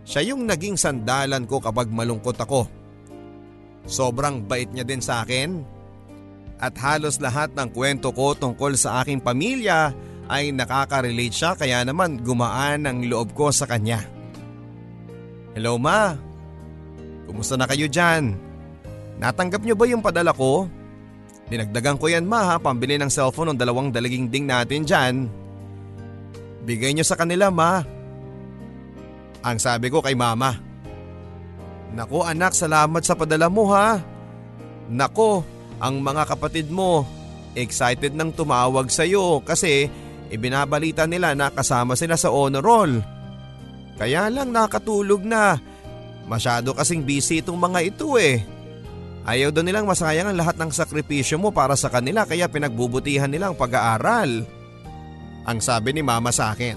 siya 0.04 0.36
yung 0.36 0.44
naging 0.44 0.76
sandalan 0.76 1.48
ko 1.48 1.56
kapag 1.56 1.88
malungkot 1.88 2.36
ako. 2.36 2.68
Sobrang 3.88 4.44
bait 4.44 4.68
niya 4.68 4.84
din 4.84 5.00
sa 5.00 5.24
akin 5.24 5.64
at 6.60 6.76
halos 6.76 7.16
lahat 7.24 7.56
ng 7.56 7.72
kwento 7.72 8.12
ko 8.12 8.36
tungkol 8.36 8.76
sa 8.76 9.00
aking 9.00 9.24
pamilya 9.24 9.96
ay 10.28 10.52
nakaka-relate 10.52 11.32
siya 11.32 11.56
kaya 11.56 11.84
naman 11.84 12.20
gumaan 12.20 12.84
ang 12.84 13.00
loob 13.08 13.32
ko 13.32 13.48
sa 13.48 13.64
kanya. 13.64 14.04
Hello 15.56 15.80
ma, 15.80 16.12
kumusta 17.24 17.56
na 17.56 17.64
kayo 17.64 17.88
dyan? 17.88 18.36
Natanggap 19.16 19.64
niyo 19.64 19.72
ba 19.72 19.88
yung 19.88 20.04
padala 20.04 20.36
ko? 20.36 20.68
Dinagdagan 21.48 21.96
ko 21.96 22.12
yan 22.12 22.28
ma 22.28 22.44
ha, 22.44 22.54
pambili 22.60 23.00
ng 23.00 23.08
cellphone 23.08 23.52
ng 23.52 23.60
dalawang 23.60 23.88
dalaging 23.88 24.28
ding 24.28 24.48
natin 24.48 24.84
dyan. 24.84 25.43
Bigay 26.64 26.96
niyo 26.96 27.04
sa 27.04 27.16
kanila 27.16 27.52
ma. 27.52 27.84
Ang 29.44 29.60
sabi 29.60 29.92
ko 29.92 30.00
kay 30.00 30.16
mama. 30.16 30.56
Nako 31.94 32.24
anak, 32.26 32.56
salamat 32.56 33.04
sa 33.04 33.14
padala 33.14 33.52
mo 33.52 33.70
ha. 33.70 34.00
Nako, 34.88 35.44
ang 35.78 36.00
mga 36.00 36.24
kapatid 36.26 36.72
mo 36.72 37.04
excited 37.54 38.16
nang 38.16 38.34
tumawag 38.34 38.90
sa 38.90 39.06
iyo 39.06 39.38
kasi 39.46 39.86
ibinabalita 40.28 41.06
nila 41.06 41.36
na 41.38 41.52
kasama 41.54 41.94
sila 41.94 42.18
sa 42.18 42.32
honor 42.34 42.64
roll. 42.64 42.92
Kaya 43.94 44.26
lang 44.26 44.50
nakatulog 44.50 45.22
na. 45.22 45.60
Masyado 46.26 46.74
kasing 46.74 47.06
busy 47.06 47.44
itong 47.44 47.60
mga 47.60 47.94
ito 47.94 48.18
eh. 48.18 48.42
Ayaw 49.24 49.54
daw 49.54 49.64
nilang 49.64 49.88
masayang 49.88 50.28
ang 50.28 50.36
lahat 50.36 50.58
ng 50.60 50.68
sakripisyo 50.68 51.40
mo 51.40 51.48
para 51.54 51.78
sa 51.78 51.88
kanila 51.88 52.28
kaya 52.28 52.50
pinagbubutihan 52.50 53.30
nilang 53.30 53.56
pag-aaral. 53.56 54.44
Ang 55.44 55.60
sabi 55.60 55.92
ni 55.92 56.00
mama 56.00 56.32
sa 56.32 56.56
akin. 56.56 56.76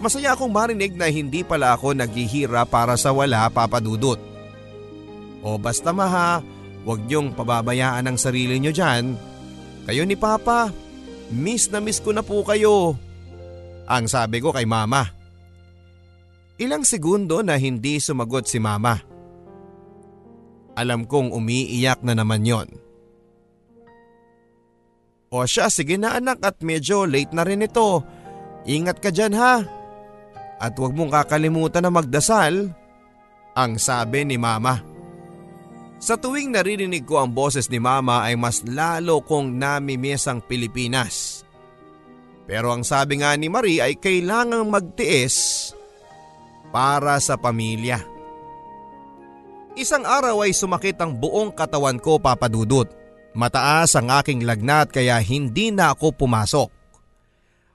Masaya 0.00 0.36
akong 0.36 0.52
marinig 0.52 0.96
na 0.96 1.08
hindi 1.08 1.44
pala 1.44 1.76
ako 1.76 1.96
naghihira 1.96 2.64
para 2.68 2.96
sa 2.96 3.12
wala 3.12 3.48
papadudot. 3.48 4.20
O 5.44 5.56
basta 5.60 5.92
maha, 5.92 6.40
Huwag 6.84 7.00
niyong 7.08 7.32
pababayaan 7.32 8.04
ang 8.04 8.18
sarili 8.20 8.60
niyo 8.60 8.76
dyan. 8.76 9.16
Kayo 9.88 10.04
ni 10.04 10.16
Papa, 10.20 10.68
miss 11.32 11.72
na 11.72 11.80
miss 11.80 11.98
ko 11.98 12.12
na 12.12 12.20
po 12.20 12.44
kayo. 12.44 12.92
Ang 13.88 14.04
sabi 14.08 14.44
ko 14.44 14.52
kay 14.52 14.68
Mama. 14.68 15.08
Ilang 16.60 16.84
segundo 16.84 17.40
na 17.40 17.56
hindi 17.56 17.98
sumagot 17.98 18.46
si 18.46 18.60
Mama. 18.60 19.00
Alam 20.76 21.08
kong 21.08 21.32
umiiyak 21.32 22.04
na 22.04 22.12
naman 22.12 22.44
yon. 22.44 22.68
O 25.34 25.42
siya, 25.42 25.66
sige 25.66 25.98
na 25.98 26.14
anak 26.14 26.38
at 26.46 26.62
medyo 26.62 27.10
late 27.10 27.34
na 27.34 27.42
rin 27.42 27.66
ito. 27.66 28.06
Ingat 28.70 29.02
ka 29.02 29.10
dyan 29.10 29.34
ha. 29.34 29.66
At 30.62 30.78
huwag 30.78 30.94
mong 30.94 31.10
kakalimutan 31.10 31.82
na 31.82 31.90
magdasal. 31.90 32.70
Ang 33.58 33.72
sabi 33.82 34.22
ni 34.22 34.38
Mama. 34.38 34.78
Sa 35.98 36.14
tuwing 36.14 36.54
naririnig 36.54 37.02
ko 37.02 37.18
ang 37.18 37.34
boses 37.34 37.66
ni 37.72 37.80
mama 37.80 38.28
ay 38.28 38.36
mas 38.36 38.60
lalo 38.62 39.24
kong 39.24 39.56
namimiss 39.56 40.28
ang 40.28 40.44
Pilipinas. 40.44 41.42
Pero 42.44 42.76
ang 42.76 42.84
sabi 42.84 43.24
nga 43.24 43.32
ni 43.34 43.48
Marie 43.48 43.80
ay 43.80 43.96
kailangang 43.96 44.68
magtiis 44.68 45.72
para 46.68 47.16
sa 47.24 47.40
pamilya. 47.40 48.04
Isang 49.80 50.04
araw 50.04 50.44
ay 50.44 50.52
sumakit 50.52 51.00
ang 51.00 51.16
buong 51.16 51.56
katawan 51.56 51.96
ko 51.96 52.20
papadudot. 52.20 53.03
Mataas 53.34 53.98
ang 53.98 54.14
aking 54.14 54.46
lagnat 54.46 54.94
kaya 54.94 55.18
hindi 55.18 55.74
na 55.74 55.90
ako 55.90 56.14
pumasok. 56.14 56.70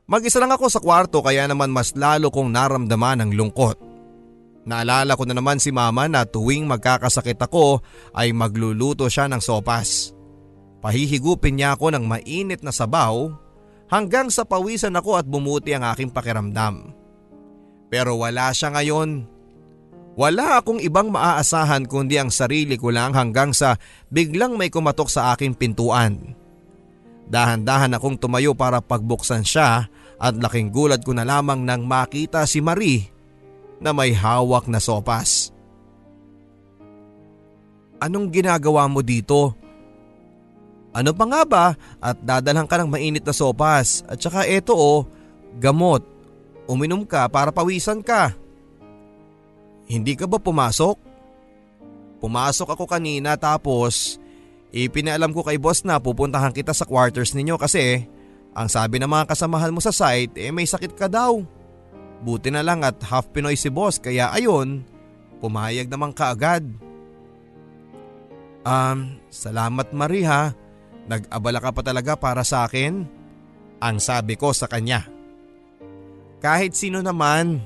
Mag-isa 0.10 0.40
lang 0.40 0.56
ako 0.56 0.66
sa 0.72 0.80
kwarto 0.80 1.20
kaya 1.20 1.46
naman 1.46 1.70
mas 1.70 1.94
lalo 1.94 2.32
kong 2.32 2.50
naramdaman 2.50 3.22
ang 3.22 3.32
lungkot. 3.36 3.78
Naalala 4.64 5.20
ko 5.20 5.24
na 5.28 5.36
naman 5.36 5.60
si 5.60 5.70
mama 5.70 6.08
na 6.08 6.24
tuwing 6.24 6.64
magkakasakit 6.66 7.38
ako 7.38 7.84
ay 8.16 8.32
magluluto 8.32 9.06
siya 9.12 9.28
ng 9.28 9.44
sopas. 9.44 10.16
Pahihigupin 10.80 11.60
niya 11.60 11.76
ako 11.76 11.92
ng 11.92 12.08
mainit 12.08 12.64
na 12.64 12.72
sabaw 12.72 13.28
hanggang 13.92 14.32
sa 14.32 14.48
pawisan 14.48 14.96
ako 14.96 15.20
at 15.20 15.28
bumuti 15.28 15.76
ang 15.76 15.84
aking 15.92 16.10
pakiramdam. 16.10 16.96
Pero 17.92 18.16
wala 18.22 18.54
siya 18.56 18.72
ngayon. 18.72 19.39
Wala 20.20 20.60
akong 20.60 20.84
ibang 20.84 21.16
maaasahan 21.16 21.88
kundi 21.88 22.20
ang 22.20 22.28
sarili 22.28 22.76
ko 22.76 22.92
lang 22.92 23.16
hanggang 23.16 23.56
sa 23.56 23.80
biglang 24.12 24.60
may 24.60 24.68
kumatok 24.68 25.08
sa 25.08 25.32
aking 25.32 25.56
pintuan. 25.56 26.36
Dahan-dahan 27.32 27.96
akong 27.96 28.20
tumayo 28.20 28.52
para 28.52 28.84
pagbuksan 28.84 29.48
siya 29.48 29.88
at 30.20 30.36
laking 30.36 30.76
gulat 30.76 31.08
ko 31.08 31.16
na 31.16 31.24
lamang 31.24 31.64
nang 31.64 31.88
makita 31.88 32.44
si 32.44 32.60
Marie 32.60 33.08
na 33.80 33.96
may 33.96 34.12
hawak 34.12 34.68
na 34.68 34.84
sopas. 34.84 35.56
Anong 38.04 38.28
ginagawa 38.28 38.92
mo 38.92 39.00
dito? 39.00 39.56
Ano 40.92 41.16
pa 41.16 41.24
nga 41.32 41.42
ba 41.48 41.66
at 42.04 42.20
dadalhan 42.20 42.68
ka 42.68 42.76
ng 42.76 42.92
mainit 42.92 43.24
na 43.24 43.32
sopas 43.32 44.04
at 44.04 44.20
saka 44.20 44.44
eto 44.44 44.76
oh, 44.76 45.08
gamot. 45.64 46.04
Uminom 46.68 47.08
ka 47.08 47.24
para 47.32 47.56
pawisan 47.56 48.04
ka. 48.04 48.36
Hindi 49.90 50.14
ka 50.14 50.30
ba 50.30 50.38
pumasok? 50.38 50.96
Pumasok 52.22 52.78
ako 52.78 52.86
kanina 52.86 53.34
tapos 53.36 54.22
Ipinaalam 54.70 55.34
ko 55.34 55.42
kay 55.42 55.58
boss 55.58 55.82
na 55.82 55.98
pupuntahan 55.98 56.54
kita 56.54 56.78
sa 56.78 56.86
quarters 56.86 57.34
ninyo 57.34 57.58
kasi 57.58 58.06
ang 58.54 58.70
sabi 58.70 59.02
ng 59.02 59.10
mga 59.10 59.34
kasamahan 59.34 59.74
mo 59.74 59.82
sa 59.82 59.90
site 59.90 60.38
eh 60.38 60.54
may 60.54 60.70
sakit 60.70 60.94
ka 60.94 61.10
daw. 61.10 61.42
Buti 62.22 62.54
na 62.54 62.62
lang 62.62 62.86
at 62.86 63.02
half 63.10 63.34
Pinoy 63.34 63.58
si 63.58 63.74
boss 63.74 63.98
kaya 63.98 64.30
ayon, 64.30 64.86
pumayag 65.42 65.90
naman 65.90 66.14
ka 66.14 66.30
agad. 66.38 66.62
Um, 68.62 69.18
salamat 69.34 69.90
Marie 69.90 70.28
ha. 70.30 70.54
Nag-abala 71.10 71.58
ka 71.58 71.74
pa 71.74 71.82
talaga 71.82 72.14
para 72.14 72.46
sa 72.46 72.70
akin. 72.70 73.10
Ang 73.82 73.98
sabi 73.98 74.38
ko 74.38 74.54
sa 74.54 74.70
kanya. 74.70 75.10
Kahit 76.38 76.78
sino 76.78 77.02
naman. 77.02 77.66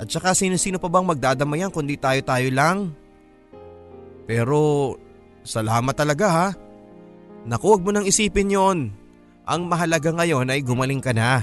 At 0.00 0.08
saka 0.08 0.32
sino-sino 0.32 0.80
pa 0.80 0.88
bang 0.88 1.04
magdadamayan 1.04 1.72
kundi 1.72 1.98
tayo-tayo 1.98 2.48
lang. 2.52 2.94
Pero 4.24 4.94
Salamat 5.42 5.94
talaga 5.94 6.26
ha. 6.30 6.48
Naku, 7.42 7.74
huwag 7.74 7.82
mo 7.82 7.90
nang 7.90 8.06
isipin 8.06 8.54
yon. 8.54 8.78
Ang 9.42 9.66
mahalaga 9.66 10.14
ngayon 10.14 10.54
ay 10.54 10.62
gumaling 10.62 11.02
ka 11.02 11.10
na. 11.10 11.42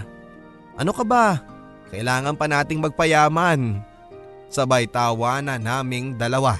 Ano 0.79 0.95
ka 0.95 1.03
ba? 1.03 1.43
Kailangan 1.91 2.39
pa 2.39 2.47
nating 2.47 2.79
magpayaman. 2.79 3.83
Sabay 4.47 4.87
tawa 4.87 5.43
na 5.43 5.59
naming 5.59 6.15
dalawa. 6.15 6.55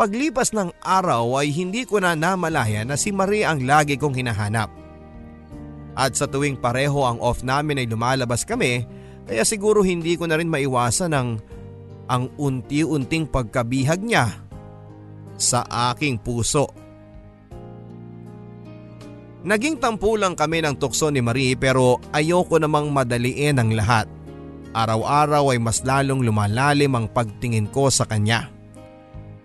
Paglipas 0.00 0.56
ng 0.56 0.72
araw 0.80 1.44
ay 1.44 1.52
hindi 1.52 1.84
ko 1.84 2.00
na 2.00 2.16
namalaya 2.16 2.88
na 2.88 2.96
si 2.96 3.12
Marie 3.12 3.44
ang 3.44 3.60
lagi 3.68 4.00
kong 4.00 4.16
hinahanap. 4.16 4.72
At 5.92 6.16
sa 6.16 6.24
tuwing 6.24 6.56
pareho 6.56 7.04
ang 7.04 7.20
off 7.20 7.44
namin 7.44 7.84
ay 7.84 7.86
lumalabas 7.86 8.48
kami 8.48 8.88
kaya 9.30 9.46
siguro 9.46 9.86
hindi 9.86 10.18
ko 10.18 10.26
na 10.26 10.34
rin 10.34 10.50
maiwasan 10.50 11.14
ang 11.14 11.38
ang 12.10 12.26
unti-unting 12.34 13.30
pagkabihag 13.30 14.02
niya 14.02 14.42
sa 15.38 15.62
aking 15.94 16.18
puso. 16.18 16.66
Naging 19.46 19.78
tampulang 19.78 20.34
kami 20.34 20.66
ng 20.66 20.74
tukso 20.74 21.14
ni 21.14 21.22
Marie 21.22 21.54
pero 21.54 22.02
ayoko 22.10 22.58
namang 22.58 22.90
madaliin 22.90 23.62
ang 23.62 23.70
lahat. 23.70 24.10
Araw-araw 24.74 25.54
ay 25.54 25.62
mas 25.62 25.86
lalong 25.86 26.26
lumalalim 26.26 26.90
ang 26.98 27.06
pagtingin 27.06 27.70
ko 27.70 27.86
sa 27.86 28.10
kanya. 28.10 28.50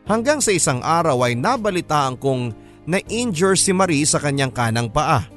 Hanggang 0.09 0.41
sa 0.41 0.49
isang 0.49 0.81
araw 0.81 1.29
ay 1.29 1.37
nabalitaan 1.37 2.17
kong 2.17 2.57
na-injure 2.89 3.53
si 3.53 3.69
Marie 3.69 4.09
sa 4.09 4.17
kanyang 4.17 4.49
kanang 4.49 4.89
paa. 4.89 5.34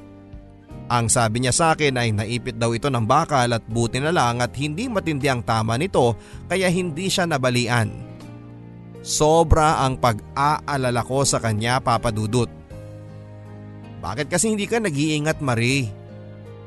Ang 0.89 1.05
sabi 1.05 1.45
niya 1.45 1.53
sa 1.53 1.77
akin 1.77 2.01
ay 2.01 2.09
naipit 2.09 2.57
daw 2.57 2.73
ito 2.73 2.89
ng 2.89 3.05
bakal 3.05 3.45
at 3.53 3.61
buti 3.69 4.01
na 4.01 4.09
lang 4.09 4.41
at 4.41 4.49
hindi 4.57 4.89
matindi 4.89 5.29
ang 5.29 5.45
tama 5.45 5.77
nito 5.77 6.17
kaya 6.49 6.65
hindi 6.65 7.05
siya 7.05 7.29
nabalian. 7.29 8.09
Sobra 9.05 9.85
ang 9.85 10.01
pag-aalala 10.01 11.05
ko 11.05 11.21
sa 11.21 11.37
kanya 11.37 11.77
papadudot. 11.77 12.49
Bakit 14.01 14.33
kasi 14.33 14.49
hindi 14.49 14.65
ka 14.65 14.81
nag-iingat 14.81 15.37
Marie? 15.45 15.93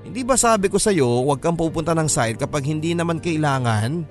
Hindi 0.07 0.23
ba 0.23 0.39
sabi 0.39 0.71
ko 0.71 0.79
sa 0.79 0.95
iyo 0.95 1.27
huwag 1.27 1.43
kang 1.43 1.59
pupunta 1.59 1.91
ng 1.91 2.07
site 2.07 2.39
kapag 2.39 2.63
hindi 2.63 2.95
naman 2.95 3.19
kailangan? 3.19 4.07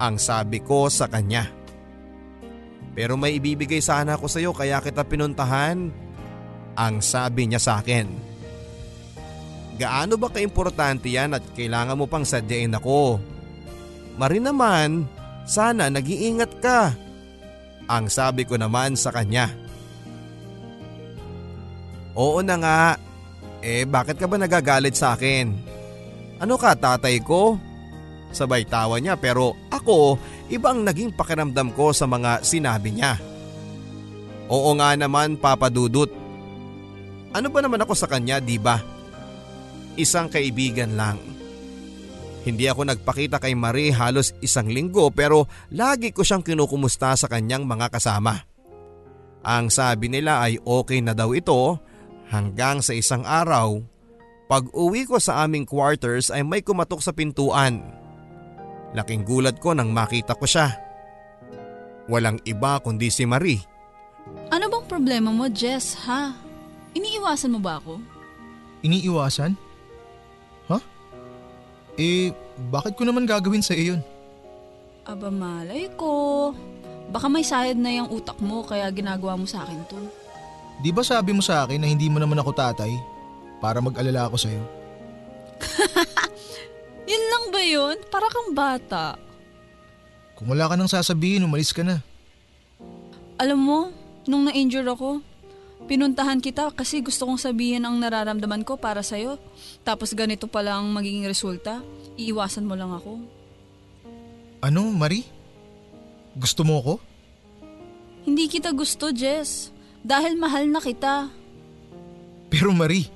Ang 0.00 0.14
sabi 0.16 0.64
ko 0.64 0.88
sa 0.88 1.12
kanya. 1.12 1.48
Pero 2.96 3.20
may 3.20 3.36
ibibigay 3.36 3.84
sana 3.84 4.16
ako 4.16 4.32
sa 4.32 4.40
iyo 4.40 4.56
kaya 4.56 4.80
kita 4.80 5.04
pinuntahan. 5.04 5.92
Ang 6.76 6.94
sabi 7.04 7.48
niya 7.48 7.60
sa 7.60 7.84
akin. 7.84 8.35
Gaano 9.76 10.16
ba 10.16 10.32
kaimportante 10.32 11.12
yan 11.12 11.36
at 11.36 11.44
kailangan 11.52 12.00
mo 12.00 12.08
pang 12.08 12.24
sadyain 12.24 12.72
ako? 12.72 13.20
Marie 14.16 14.40
naman, 14.40 15.04
sana 15.44 15.92
nag-iingat 15.92 16.52
ka. 16.64 16.96
Ang 17.86 18.08
sabi 18.08 18.48
ko 18.48 18.56
naman 18.56 18.96
sa 18.96 19.12
kanya. 19.12 19.52
Oo 22.16 22.40
na 22.40 22.56
nga. 22.56 22.80
Eh 23.60 23.84
bakit 23.84 24.16
ka 24.16 24.24
ba 24.24 24.40
nagagalit 24.40 24.96
sa 24.96 25.12
akin? 25.12 25.52
Ano 26.40 26.56
ka 26.56 26.72
tatay 26.72 27.20
ko? 27.20 27.60
Sabay 28.32 28.64
tawa 28.64 28.96
niya 28.96 29.20
pero 29.20 29.54
ako 29.68 30.16
ibang 30.48 30.82
naging 30.82 31.12
pakiramdam 31.12 31.70
ko 31.76 31.92
sa 31.92 32.08
mga 32.08 32.40
sinabi 32.40 32.96
niya. 32.96 33.20
Oo 34.48 34.72
nga 34.80 34.96
naman 34.96 35.36
papadudot. 35.36 36.08
Ano 37.36 37.52
ba 37.52 37.60
naman 37.60 37.84
ako 37.84 37.92
sa 37.92 38.08
kanya 38.08 38.40
di 38.40 38.56
ba? 38.56 38.95
Isang 39.96 40.28
kaibigan 40.28 40.92
lang. 40.92 41.16
Hindi 42.46 42.70
ako 42.70 42.86
nagpakita 42.86 43.42
kay 43.42 43.58
Marie 43.58 43.90
halos 43.90 44.30
isang 44.38 44.70
linggo 44.70 45.10
pero 45.10 45.50
lagi 45.74 46.14
ko 46.14 46.22
siyang 46.22 46.46
kinukumusta 46.46 47.16
sa 47.18 47.26
kanyang 47.26 47.66
mga 47.66 47.90
kasama. 47.90 48.46
Ang 49.42 49.66
sabi 49.66 50.06
nila 50.06 50.46
ay 50.46 50.62
okay 50.62 51.02
na 51.02 51.10
daw 51.10 51.34
ito 51.34 51.80
hanggang 52.30 52.84
sa 52.84 52.94
isang 52.94 53.26
araw. 53.26 53.82
Pag 54.46 54.70
uwi 54.70 55.10
ko 55.10 55.18
sa 55.18 55.42
aming 55.42 55.66
quarters 55.66 56.30
ay 56.30 56.46
may 56.46 56.62
kumatok 56.62 57.02
sa 57.02 57.10
pintuan. 57.10 57.82
Laking 58.94 59.26
gulat 59.26 59.58
ko 59.58 59.74
nang 59.74 59.90
makita 59.90 60.38
ko 60.38 60.46
siya. 60.46 60.70
Walang 62.06 62.38
iba 62.46 62.78
kundi 62.78 63.10
si 63.10 63.26
Marie. 63.26 63.58
Ano 64.54 64.70
bang 64.70 64.86
problema 64.86 65.34
mo, 65.34 65.50
Jess, 65.50 65.98
ha? 66.06 66.30
Iniiwasan 66.94 67.50
mo 67.50 67.58
ba 67.58 67.82
ako? 67.82 67.98
Iniiwasan? 68.86 69.65
Eh, 71.96 72.28
bakit 72.68 72.92
ko 72.92 73.08
naman 73.08 73.24
gagawin 73.24 73.64
sa 73.64 73.72
iyo 73.72 73.96
yun? 73.96 74.00
Aba 75.08 75.32
malay 75.32 75.88
ko. 75.96 76.52
Baka 77.08 77.26
may 77.32 77.40
sayad 77.40 77.80
na 77.80 77.88
yung 77.88 78.12
utak 78.12 78.36
mo 78.42 78.60
kaya 78.68 78.84
ginagawa 78.92 79.38
mo 79.38 79.48
sa 79.48 79.64
akin 79.64 79.80
to. 79.88 79.96
Di 80.84 80.92
ba 80.92 81.00
sabi 81.00 81.32
mo 81.32 81.40
sa 81.40 81.64
akin 81.64 81.80
na 81.80 81.88
hindi 81.88 82.12
mo 82.12 82.20
naman 82.20 82.36
ako 82.36 82.52
tatay 82.52 82.92
para 83.64 83.80
mag-alala 83.80 84.28
ako 84.28 84.36
sa'yo? 84.36 84.60
yun 87.10 87.24
lang 87.32 87.44
ba 87.48 87.60
yun? 87.64 87.96
Para 88.12 88.28
kang 88.28 88.52
bata. 88.52 89.16
Kung 90.36 90.52
wala 90.52 90.68
ka 90.68 90.76
nang 90.76 90.90
sasabihin, 90.90 91.48
umalis 91.48 91.72
ka 91.72 91.80
na. 91.80 92.04
Alam 93.40 93.60
mo, 93.62 93.78
nung 94.28 94.44
na-injure 94.44 94.84
ako, 94.84 95.24
Pinuntahan 95.86 96.42
kita 96.42 96.74
kasi 96.74 96.98
gusto 96.98 97.30
kong 97.30 97.38
sabihin 97.38 97.86
ang 97.86 98.02
nararamdaman 98.02 98.66
ko 98.66 98.74
para 98.74 99.06
sa'yo. 99.06 99.38
Tapos 99.86 100.10
ganito 100.18 100.50
pala 100.50 100.74
ang 100.74 100.90
magiging 100.90 101.30
resulta. 101.30 101.78
Iiwasan 102.18 102.66
mo 102.66 102.74
lang 102.74 102.90
ako. 102.90 103.22
Ano, 104.66 104.90
Marie? 104.90 105.22
Gusto 106.34 106.66
mo 106.66 106.82
ako? 106.82 106.94
Hindi 108.26 108.50
kita 108.50 108.74
gusto, 108.74 109.14
Jess. 109.14 109.70
Dahil 110.02 110.34
mahal 110.34 110.66
na 110.66 110.82
kita. 110.82 111.30
Pero 112.50 112.74
Marie, 112.74 113.06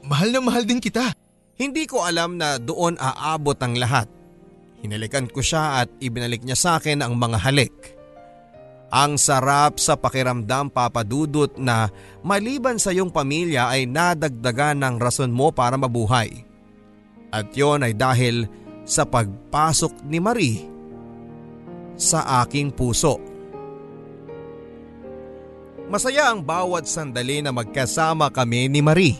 mahal 0.00 0.32
na 0.32 0.40
mahal 0.40 0.64
din 0.64 0.80
kita. 0.80 1.12
Hindi 1.60 1.84
ko 1.84 2.08
alam 2.08 2.40
na 2.40 2.56
doon 2.56 2.96
aabot 2.96 3.56
ang 3.60 3.76
lahat. 3.76 4.08
Hinalikan 4.80 5.28
ko 5.28 5.44
siya 5.44 5.84
at 5.84 5.92
ibinalik 6.00 6.40
niya 6.40 6.56
sa 6.56 6.80
akin 6.80 7.04
ang 7.04 7.20
mga 7.20 7.36
halik. 7.36 7.99
Ang 8.90 9.22
sarap 9.22 9.78
sa 9.78 9.94
pakiramdam 9.94 10.66
papadudot 10.66 11.54
na 11.54 11.94
maliban 12.26 12.74
sa 12.74 12.90
iyong 12.90 13.14
pamilya 13.14 13.70
ay 13.70 13.86
nadagdagan 13.86 14.82
ng 14.82 14.94
rason 14.98 15.30
mo 15.30 15.54
para 15.54 15.78
mabuhay. 15.78 16.42
At 17.30 17.54
yon 17.54 17.86
ay 17.86 17.94
dahil 17.94 18.50
sa 18.82 19.06
pagpasok 19.06 20.02
ni 20.10 20.18
Marie 20.18 20.66
sa 21.94 22.42
aking 22.42 22.74
puso. 22.74 23.22
Masaya 25.86 26.34
ang 26.34 26.42
bawat 26.42 26.90
sandali 26.90 27.42
na 27.46 27.54
magkasama 27.54 28.30
kami 28.34 28.66
ni 28.66 28.82
Marie. 28.82 29.18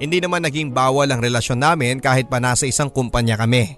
Hindi 0.00 0.24
naman 0.24 0.44
naging 0.44 0.72
bawal 0.72 1.08
ang 1.08 1.20
relasyon 1.20 1.60
namin 1.60 2.00
kahit 2.00 2.32
pa 2.32 2.36
nasa 2.36 2.68
isang 2.68 2.88
kumpanya 2.88 3.36
kami. 3.36 3.76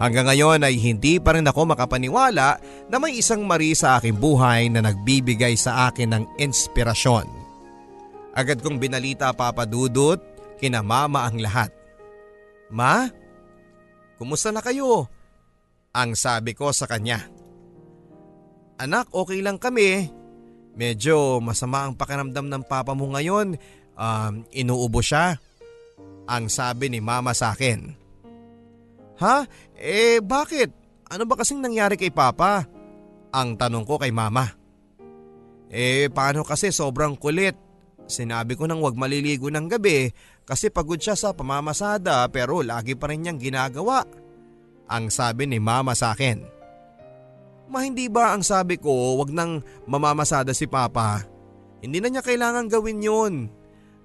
Hanggang 0.00 0.32
ngayon 0.32 0.64
ay 0.64 0.80
hindi 0.80 1.20
pa 1.20 1.36
rin 1.36 1.44
ako 1.44 1.76
makapaniwala 1.76 2.56
na 2.88 2.96
may 2.96 3.20
isang 3.20 3.44
Marie 3.44 3.76
sa 3.76 4.00
aking 4.00 4.16
buhay 4.16 4.72
na 4.72 4.80
nagbibigay 4.80 5.52
sa 5.60 5.92
akin 5.92 6.16
ng 6.16 6.24
inspirasyon. 6.40 7.28
Agad 8.32 8.64
kong 8.64 8.80
binalita 8.80 9.28
papadudot, 9.36 10.16
kina 10.56 10.80
mama 10.80 11.28
ang 11.28 11.36
lahat. 11.36 11.68
Ma, 12.72 13.12
kumusta 14.16 14.48
na 14.48 14.64
kayo? 14.64 15.04
Ang 15.92 16.16
sabi 16.16 16.56
ko 16.56 16.72
sa 16.72 16.88
kanya. 16.88 17.20
Anak, 18.80 19.12
okay 19.12 19.44
lang 19.44 19.60
kami. 19.60 20.08
Medyo 20.80 21.44
masama 21.44 21.84
ang 21.84 21.92
pakiramdam 21.92 22.48
ng 22.48 22.64
papa 22.64 22.96
mo 22.96 23.12
ngayon. 23.12 23.60
Um, 24.00 24.48
inuubo 24.48 25.04
siya. 25.04 25.36
Ang 26.24 26.48
sabi 26.48 26.88
ni 26.88 27.04
mama 27.04 27.36
sa 27.36 27.52
akin. 27.52 27.99
Ha? 29.20 29.44
Eh 29.76 30.18
bakit? 30.24 30.72
Ano 31.12 31.28
ba 31.28 31.36
kasing 31.36 31.60
nangyari 31.60 32.00
kay 32.00 32.08
papa? 32.08 32.64
Ang 33.30 33.60
tanong 33.60 33.84
ko 33.84 34.00
kay 34.00 34.10
mama. 34.10 34.48
Eh 35.70 36.08
paano 36.10 36.42
kasi 36.42 36.72
sobrang 36.72 37.14
kulit. 37.14 37.54
Sinabi 38.10 38.58
ko 38.58 38.66
nang 38.66 38.82
wag 38.82 38.98
maliligo 38.98 39.52
ng 39.52 39.70
gabi 39.70 40.10
kasi 40.42 40.66
pagod 40.66 40.98
siya 40.98 41.14
sa 41.14 41.30
pamamasada 41.30 42.26
pero 42.26 42.58
lagi 42.64 42.98
pa 42.98 43.06
rin 43.06 43.22
niyang 43.22 43.38
ginagawa. 43.38 44.02
Ang 44.90 45.14
sabi 45.14 45.46
ni 45.46 45.62
mama 45.62 45.94
sa 45.94 46.10
akin. 46.10 46.42
Ma 47.70 47.86
hindi 47.86 48.10
ba 48.10 48.34
ang 48.34 48.42
sabi 48.42 48.82
ko 48.82 49.22
wag 49.22 49.30
nang 49.30 49.62
mamamasada 49.86 50.50
si 50.50 50.66
papa? 50.66 51.22
Hindi 51.78 52.02
na 52.02 52.10
niya 52.10 52.26
kailangan 52.26 52.66
gawin 52.66 52.98
yun. 52.98 53.34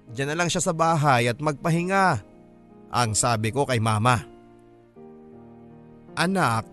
Diyan 0.06 0.30
na 0.30 0.38
lang 0.38 0.46
siya 0.46 0.62
sa 0.62 0.70
bahay 0.70 1.26
at 1.26 1.42
magpahinga. 1.42 2.22
Ang 2.94 3.18
sabi 3.18 3.50
ko 3.50 3.66
kay 3.66 3.82
mama. 3.82 4.35
Anak, 6.16 6.64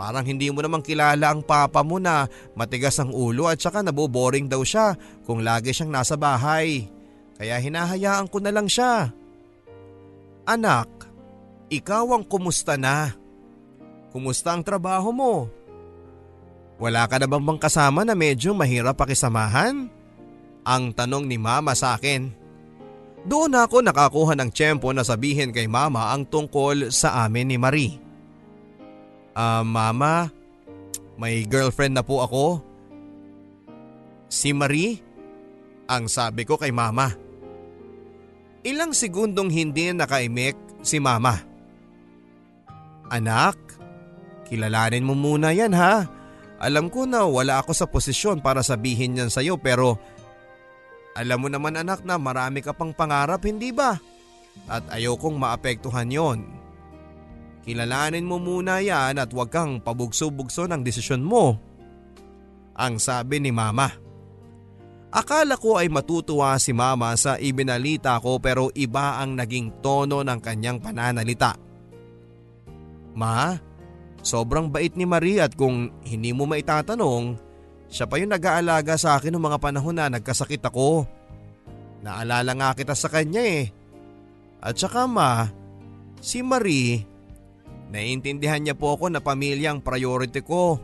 parang 0.00 0.24
hindi 0.24 0.48
mo 0.48 0.64
namang 0.64 0.80
kilala 0.80 1.28
ang 1.28 1.44
papa 1.44 1.84
mo 1.84 2.00
na 2.00 2.24
matigas 2.56 2.96
ang 2.96 3.12
ulo 3.12 3.46
at 3.46 3.60
saka 3.60 3.84
naboboring 3.84 4.48
daw 4.48 4.64
siya 4.64 4.96
kung 5.28 5.44
lagi 5.44 5.76
siyang 5.76 5.92
nasa 5.92 6.16
bahay. 6.16 6.88
Kaya 7.36 7.60
hinahayaan 7.60 8.26
ko 8.26 8.40
na 8.40 8.50
lang 8.50 8.66
siya. 8.66 9.12
Anak, 10.48 10.88
ikaw 11.68 12.16
ang 12.16 12.24
kumusta 12.24 12.80
na? 12.80 13.12
Kumusta 14.08 14.56
ang 14.56 14.64
trabaho 14.64 15.12
mo? 15.12 15.34
Wala 16.80 17.04
ka 17.04 17.20
na 17.20 17.28
bang 17.28 17.44
bang 17.44 17.60
kasama 17.60 18.08
na 18.08 18.16
medyo 18.16 18.56
mahirap 18.56 18.96
pakisamahan? 18.96 19.92
Ang 20.64 20.84
tanong 20.96 21.28
ni 21.28 21.36
mama 21.36 21.76
sa 21.76 22.00
akin. 22.00 22.32
Doon 23.28 23.52
ako 23.52 23.84
nakakuha 23.84 24.32
ng 24.38 24.50
tiyempo 24.54 24.88
na 24.96 25.04
sabihin 25.04 25.52
kay 25.52 25.68
mama 25.68 26.14
ang 26.14 26.24
tungkol 26.24 26.88
sa 26.88 27.26
amin 27.28 27.52
ni 27.52 27.58
Marie. 27.60 28.07
Uh, 29.38 29.62
mama, 29.62 30.34
may 31.14 31.46
girlfriend 31.46 31.94
na 31.94 32.02
po 32.02 32.26
ako. 32.26 32.58
Si 34.26 34.50
Marie? 34.50 34.98
Ang 35.86 36.10
sabi 36.10 36.42
ko 36.42 36.58
kay 36.58 36.74
mama. 36.74 37.14
Ilang 38.66 38.98
segundong 38.98 39.54
hindi 39.54 39.94
nakaimik 39.94 40.82
si 40.82 40.98
mama. 40.98 41.38
Anak, 43.14 43.54
kilalanin 44.50 45.06
mo 45.06 45.14
muna 45.14 45.54
yan 45.54 45.70
ha. 45.70 46.10
Alam 46.58 46.90
ko 46.90 47.06
na 47.06 47.22
wala 47.22 47.62
ako 47.62 47.70
sa 47.70 47.86
posisyon 47.86 48.42
para 48.42 48.66
sabihin 48.66 49.22
yan 49.22 49.30
sa'yo 49.30 49.54
pero 49.62 50.02
alam 51.14 51.38
mo 51.38 51.46
naman 51.46 51.78
anak 51.78 52.02
na 52.02 52.18
marami 52.18 52.58
ka 52.58 52.74
pang 52.74 52.90
pangarap 52.90 53.46
hindi 53.46 53.70
ba? 53.70 53.94
At 54.66 54.90
ayokong 54.90 55.38
maapektuhan 55.38 56.10
yon. 56.10 56.57
Kilalanin 57.68 58.24
mo 58.24 58.40
muna 58.40 58.80
yan 58.80 59.20
at 59.20 59.28
huwag 59.28 59.52
kang 59.52 59.84
pabugso-bugso 59.84 60.64
ng 60.64 60.80
desisyon 60.80 61.20
mo. 61.20 61.60
Ang 62.72 62.96
sabi 62.96 63.44
ni 63.44 63.52
mama. 63.52 63.92
Akala 65.12 65.60
ko 65.60 65.76
ay 65.76 65.92
matutuwa 65.92 66.56
si 66.56 66.72
mama 66.72 67.12
sa 67.20 67.36
ibinalita 67.36 68.16
ko 68.24 68.40
pero 68.40 68.72
iba 68.72 69.20
ang 69.20 69.36
naging 69.36 69.84
tono 69.84 70.24
ng 70.24 70.40
kanyang 70.40 70.80
pananalita. 70.80 71.60
Ma, 73.12 73.52
sobrang 74.24 74.72
bait 74.72 74.96
ni 74.96 75.04
Marie 75.04 75.44
at 75.44 75.52
kung 75.52 75.92
hindi 76.08 76.32
mo 76.32 76.48
maitatanong, 76.48 77.36
siya 77.92 78.08
pa 78.08 78.16
yung 78.16 78.32
nag-aalaga 78.32 78.96
sa 78.96 79.20
akin 79.20 79.36
noong 79.36 79.44
mga 79.44 79.60
panahon 79.60 79.96
na 80.00 80.08
nagkasakit 80.08 80.64
ako. 80.64 81.04
Naalala 82.00 82.56
nga 82.56 82.72
kita 82.72 82.96
sa 82.96 83.12
kanya 83.12 83.44
eh. 83.44 83.68
At 84.64 84.80
saka 84.80 85.04
ma, 85.04 85.52
si 86.24 86.40
Marie, 86.40 87.17
naiintindihan 87.88 88.60
niya 88.60 88.76
po 88.76 88.96
ako 88.96 89.12
na 89.12 89.20
pamilyang 89.20 89.80
priority 89.80 90.44
ko. 90.44 90.80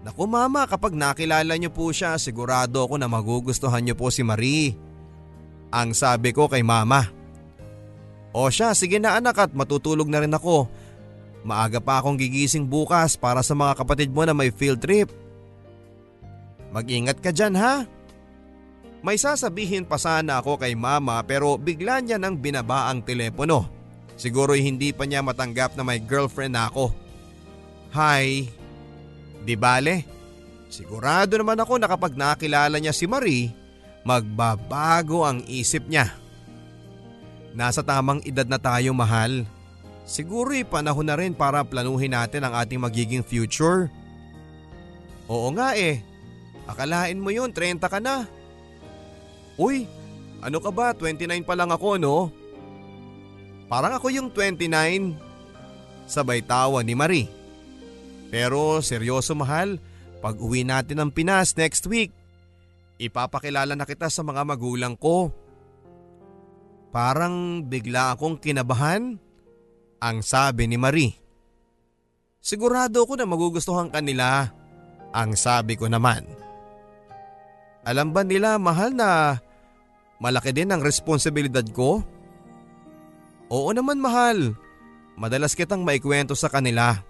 Naku 0.00 0.24
mama, 0.24 0.64
kapag 0.64 0.96
nakilala 0.96 1.52
niyo 1.60 1.68
po 1.68 1.92
siya, 1.92 2.16
sigurado 2.16 2.88
ako 2.88 2.96
na 2.96 3.04
magugustuhan 3.04 3.84
niyo 3.84 3.96
po 3.96 4.08
si 4.08 4.24
Marie. 4.24 4.72
Ang 5.68 5.92
sabi 5.92 6.32
ko 6.32 6.48
kay 6.48 6.64
mama. 6.64 7.12
O 8.32 8.48
siya, 8.48 8.72
sige 8.72 8.96
na 8.96 9.20
anak 9.20 9.36
at 9.36 9.52
matutulog 9.52 10.08
na 10.08 10.24
rin 10.24 10.32
ako. 10.32 10.70
Maaga 11.44 11.80
pa 11.80 12.00
akong 12.00 12.20
gigising 12.20 12.68
bukas 12.68 13.16
para 13.16 13.40
sa 13.40 13.56
mga 13.56 13.76
kapatid 13.80 14.08
mo 14.12 14.24
na 14.24 14.36
may 14.36 14.52
field 14.52 14.80
trip. 14.80 15.08
Mag-ingat 16.70 17.18
ka 17.20 17.32
dyan 17.32 17.56
ha. 17.56 17.84
May 19.00 19.16
sasabihin 19.16 19.88
pa 19.88 19.96
sana 19.96 20.44
ako 20.44 20.60
kay 20.60 20.76
mama 20.76 21.24
pero 21.24 21.56
bigla 21.56 22.04
niya 22.04 22.20
nang 22.20 22.36
binaba 22.36 22.92
ang 22.92 23.00
telepono. 23.00 23.79
Siguro 24.20 24.52
hindi 24.52 24.92
pa 24.92 25.08
niya 25.08 25.24
matanggap 25.24 25.80
na 25.80 25.80
may 25.80 25.96
girlfriend 25.96 26.52
na 26.52 26.68
ako. 26.68 26.92
Hi, 27.96 28.44
Di 29.40 29.56
bale, 29.56 30.04
sigurado 30.68 31.40
naman 31.40 31.56
ako 31.56 31.80
na 31.80 31.88
kapag 31.88 32.12
nakilala 32.12 32.76
niya 32.76 32.92
si 32.92 33.08
Marie, 33.08 33.52
magbabago 34.04 35.24
ang 35.24 35.40
isip 35.48 35.88
niya. 35.88 36.12
Nasa 37.56 37.80
tamang 37.80 38.20
edad 38.28 38.46
na 38.46 38.60
tayo 38.60 38.92
mahal. 38.92 39.48
Siguro 40.04 40.52
panahon 40.66 41.06
na 41.06 41.16
rin 41.16 41.32
para 41.32 41.64
planuhin 41.64 42.12
natin 42.12 42.44
ang 42.44 42.54
ating 42.54 42.82
magiging 42.82 43.24
future. 43.24 43.88
Oo 45.30 45.48
nga 45.54 45.78
eh, 45.78 46.02
akalain 46.66 47.18
mo 47.18 47.30
yun 47.32 47.54
30 47.54 47.80
ka 47.80 47.98
na. 48.02 48.26
Uy, 49.56 49.86
ano 50.42 50.58
ka 50.58 50.70
ba 50.74 50.92
29 50.92 51.46
pa 51.46 51.54
lang 51.56 51.70
ako 51.70 51.96
no? 51.96 52.16
Parang 53.70 53.94
ako 53.94 54.10
yung 54.10 54.34
29. 54.34 55.14
Sabay 56.10 56.42
tawa 56.42 56.82
ni 56.82 56.98
Marie. 56.98 57.30
Pero 58.34 58.82
seryoso 58.82 59.38
mahal, 59.38 59.78
pag 60.18 60.34
uwi 60.42 60.66
natin 60.66 60.98
ng 60.98 61.10
Pinas 61.14 61.54
next 61.54 61.86
week, 61.86 62.10
ipapakilala 62.98 63.78
na 63.78 63.86
kita 63.86 64.10
sa 64.10 64.26
mga 64.26 64.42
magulang 64.42 64.98
ko. 64.98 65.30
Parang 66.90 67.62
bigla 67.62 68.18
akong 68.18 68.42
kinabahan, 68.42 69.14
ang 70.02 70.18
sabi 70.26 70.66
ni 70.66 70.74
Marie. 70.74 71.14
Sigurado 72.42 73.06
ko 73.06 73.14
na 73.14 73.28
magugustuhan 73.28 73.94
kanila, 73.94 74.50
ang 75.14 75.38
sabi 75.38 75.78
ko 75.78 75.86
naman. 75.86 76.26
Alam 77.86 78.10
ba 78.10 78.26
nila 78.26 78.58
mahal 78.58 78.98
na 78.98 79.38
malaki 80.18 80.50
din 80.50 80.74
ang 80.74 80.82
responsibilidad 80.82 81.64
ko? 81.70 82.02
Oo 83.50 83.74
naman 83.74 83.98
mahal, 83.98 84.54
madalas 85.18 85.58
kitang 85.58 85.82
maikwento 85.82 86.38
sa 86.38 86.46
kanila. 86.46 87.02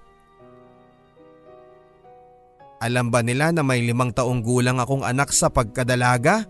Alam 2.80 3.12
ba 3.12 3.20
nila 3.20 3.52
na 3.52 3.60
may 3.60 3.84
limang 3.84 4.08
taong 4.08 4.40
gulang 4.40 4.80
akong 4.80 5.04
anak 5.04 5.36
sa 5.36 5.52
pagkadalaga? 5.52 6.48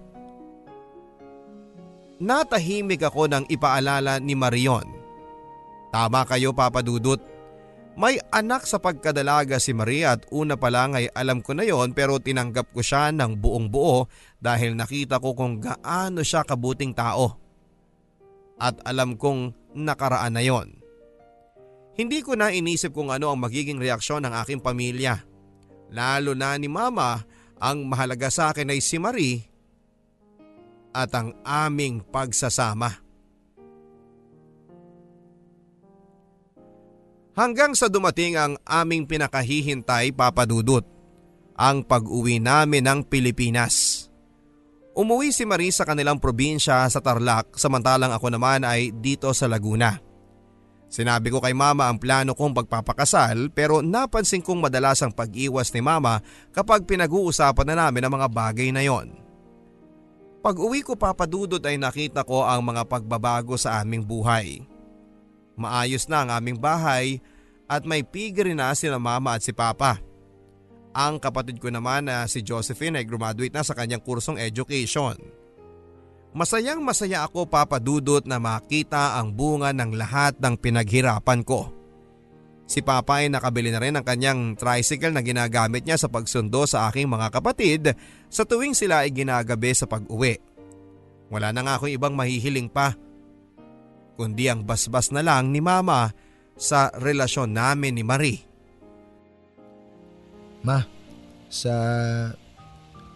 Natahimik 2.23 3.03
ako 3.03 3.27
nang 3.27 3.45
ipaalala 3.51 4.23
ni 4.23 4.39
Marion. 4.39 4.87
Tama 5.91 6.23
kayo 6.23 6.55
Papa 6.55 6.87
Dudut. 6.87 7.19
May 7.99 8.23
anak 8.31 8.71
sa 8.71 8.79
pagkadalaga 8.79 9.59
si 9.59 9.75
Maria 9.75 10.15
at 10.15 10.23
una 10.31 10.55
pa 10.55 10.71
lang 10.71 10.95
ay 10.95 11.11
alam 11.11 11.43
ko 11.43 11.51
na 11.59 11.67
yon 11.67 11.91
pero 11.91 12.23
tinanggap 12.23 12.71
ko 12.71 12.79
siya 12.79 13.11
ng 13.11 13.43
buong 13.43 13.67
buo 13.67 14.07
dahil 14.39 14.79
nakita 14.79 15.19
ko 15.19 15.35
kung 15.35 15.59
gaano 15.59 16.23
siya 16.23 16.47
kabuting 16.47 16.95
tao. 16.95 17.35
At 18.63 18.79
alam 18.87 19.19
kong 19.19 19.60
nakaraan 19.73 20.35
na 20.35 20.43
yon. 20.43 20.79
Hindi 21.95 22.25
ko 22.25 22.39
na 22.39 22.55
inisip 22.55 22.95
kung 22.97 23.13
ano 23.13 23.31
ang 23.31 23.39
magiging 23.43 23.77
reaksyon 23.77 24.25
ng 24.25 24.35
aking 24.41 24.61
pamilya 24.65 25.31
lalo 25.91 26.33
na 26.39 26.55
ni 26.57 26.71
Mama, 26.71 27.27
ang 27.61 27.85
mahalaga 27.85 28.33
sa 28.33 28.55
akin 28.55 28.73
ay 28.73 28.81
si 28.81 28.97
Marie 28.97 29.45
at 30.91 31.13
ang 31.13 31.37
aming 31.45 32.01
pagsasama. 32.03 33.03
Hanggang 37.37 37.79
sa 37.79 37.87
dumating 37.87 38.35
ang 38.35 38.59
aming 38.67 39.07
pinakahihintay 39.07 40.13
papadudot, 40.13 40.83
ang 41.55 41.85
pag-uwi 41.85 42.41
namin 42.43 42.85
ng 42.85 43.01
Pilipinas. 43.07 44.00
Umuwi 44.91 45.31
si 45.31 45.47
Marie 45.47 45.71
sa 45.71 45.87
kanilang 45.87 46.19
probinsya 46.19 46.83
sa 46.91 46.99
Tarlac 46.99 47.55
samantalang 47.55 48.11
ako 48.11 48.27
naman 48.35 48.67
ay 48.67 48.91
dito 48.91 49.31
sa 49.31 49.47
Laguna. 49.47 50.03
Sinabi 50.91 51.31
ko 51.31 51.39
kay 51.39 51.55
mama 51.55 51.87
ang 51.87 52.03
plano 52.03 52.35
kong 52.35 52.51
pagpapakasal 52.51 53.55
pero 53.55 53.79
napansin 53.79 54.43
kong 54.43 54.67
madalas 54.67 54.99
ang 55.07 55.15
pag-iwas 55.15 55.71
ni 55.71 55.79
mama 55.79 56.19
kapag 56.51 56.83
pinag-uusapan 56.83 57.67
na 57.71 57.87
namin 57.87 58.03
ang 58.03 58.13
mga 58.19 58.27
bagay 58.27 58.75
na 58.75 58.83
yon. 58.83 59.15
Pag 60.43 60.59
uwi 60.59 60.83
ko 60.83 60.99
papadudot 60.99 61.63
ay 61.63 61.79
nakita 61.79 62.27
ko 62.27 62.43
ang 62.43 62.67
mga 62.67 62.91
pagbabago 62.91 63.55
sa 63.55 63.79
aming 63.79 64.03
buhay. 64.03 64.67
Maayos 65.55 66.11
na 66.11 66.27
ang 66.27 66.35
aming 66.35 66.59
bahay 66.59 67.23
at 67.71 67.87
may 67.87 68.03
pigri 68.03 68.59
na 68.59 68.75
sila 68.75 68.99
mama 68.99 69.39
at 69.39 69.47
si 69.47 69.55
papa. 69.55 70.03
Ang 70.91 71.23
kapatid 71.23 71.63
ko 71.63 71.71
naman 71.71 72.11
na 72.11 72.27
si 72.27 72.43
Josephine 72.43 72.99
ay 72.99 73.07
graduate 73.07 73.55
na 73.55 73.63
sa 73.63 73.79
kanyang 73.79 74.03
kursong 74.03 74.43
education. 74.43 75.15
Masayang 76.31 76.83
masaya 76.83 77.27
ako 77.27 77.47
papadudot 77.47 78.23
na 78.23 78.39
makita 78.39 79.19
ang 79.19 79.35
bunga 79.35 79.75
ng 79.75 79.99
lahat 79.99 80.39
ng 80.39 80.55
pinaghirapan 80.59 81.43
ko. 81.43 81.71
Si 82.71 82.87
Papa 82.87 83.19
ay 83.19 83.27
nakabili 83.27 83.75
na 83.75 83.83
rin 83.83 83.99
ng 83.99 84.07
kanyang 84.07 84.55
tricycle 84.55 85.11
na 85.11 85.27
ginagamit 85.27 85.83
niya 85.83 85.99
sa 85.99 86.07
pagsundo 86.07 86.71
sa 86.71 86.87
aking 86.87 87.11
mga 87.11 87.35
kapatid 87.35 87.99
sa 88.31 88.47
tuwing 88.47 88.79
sila 88.79 89.03
ay 89.03 89.11
ginagabi 89.11 89.75
sa 89.75 89.91
pag-uwi. 89.91 90.39
Wala 91.35 91.51
na 91.51 91.67
nga 91.67 91.75
akong 91.79 91.91
ibang 91.91 92.15
mahihiling 92.15 92.71
pa. 92.71 92.95
Kundi 94.15 94.47
ang 94.47 94.63
basbas 94.63 95.11
na 95.11 95.23
lang 95.23 95.51
ni 95.51 95.59
Mama 95.59 96.15
sa 96.55 96.95
relasyon 96.95 97.51
namin 97.51 97.99
ni 97.99 98.07
Marie. 98.07 98.50
Ma, 100.61 100.85
sa 101.49 101.73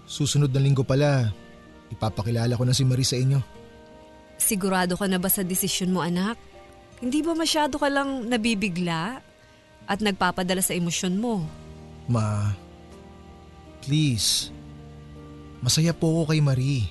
susunod 0.08 0.50
na 0.52 0.60
linggo 0.60 0.82
pala, 0.82 1.32
ipapakilala 1.92 2.56
ko 2.56 2.64
na 2.64 2.76
si 2.76 2.82
Marie 2.84 3.06
sa 3.06 3.16
inyo. 3.16 3.40
Sigurado 4.40 4.98
ka 4.98 5.06
na 5.08 5.20
ba 5.20 5.30
sa 5.30 5.44
desisyon 5.46 5.94
mo 5.94 6.00
anak? 6.02 6.36
Hindi 6.98 7.20
ba 7.20 7.36
masyado 7.36 7.76
ka 7.76 7.88
lang 7.92 8.26
nabibigla? 8.26 9.20
at 9.84 10.00
nagpapadala 10.00 10.64
sa 10.64 10.76
emosyon 10.76 11.20
mo. 11.20 11.44
Ma, 12.08 12.52
please. 13.84 14.52
Masaya 15.64 15.96
po 15.96 16.20
ako 16.20 16.32
kay 16.32 16.40
Marie. 16.44 16.84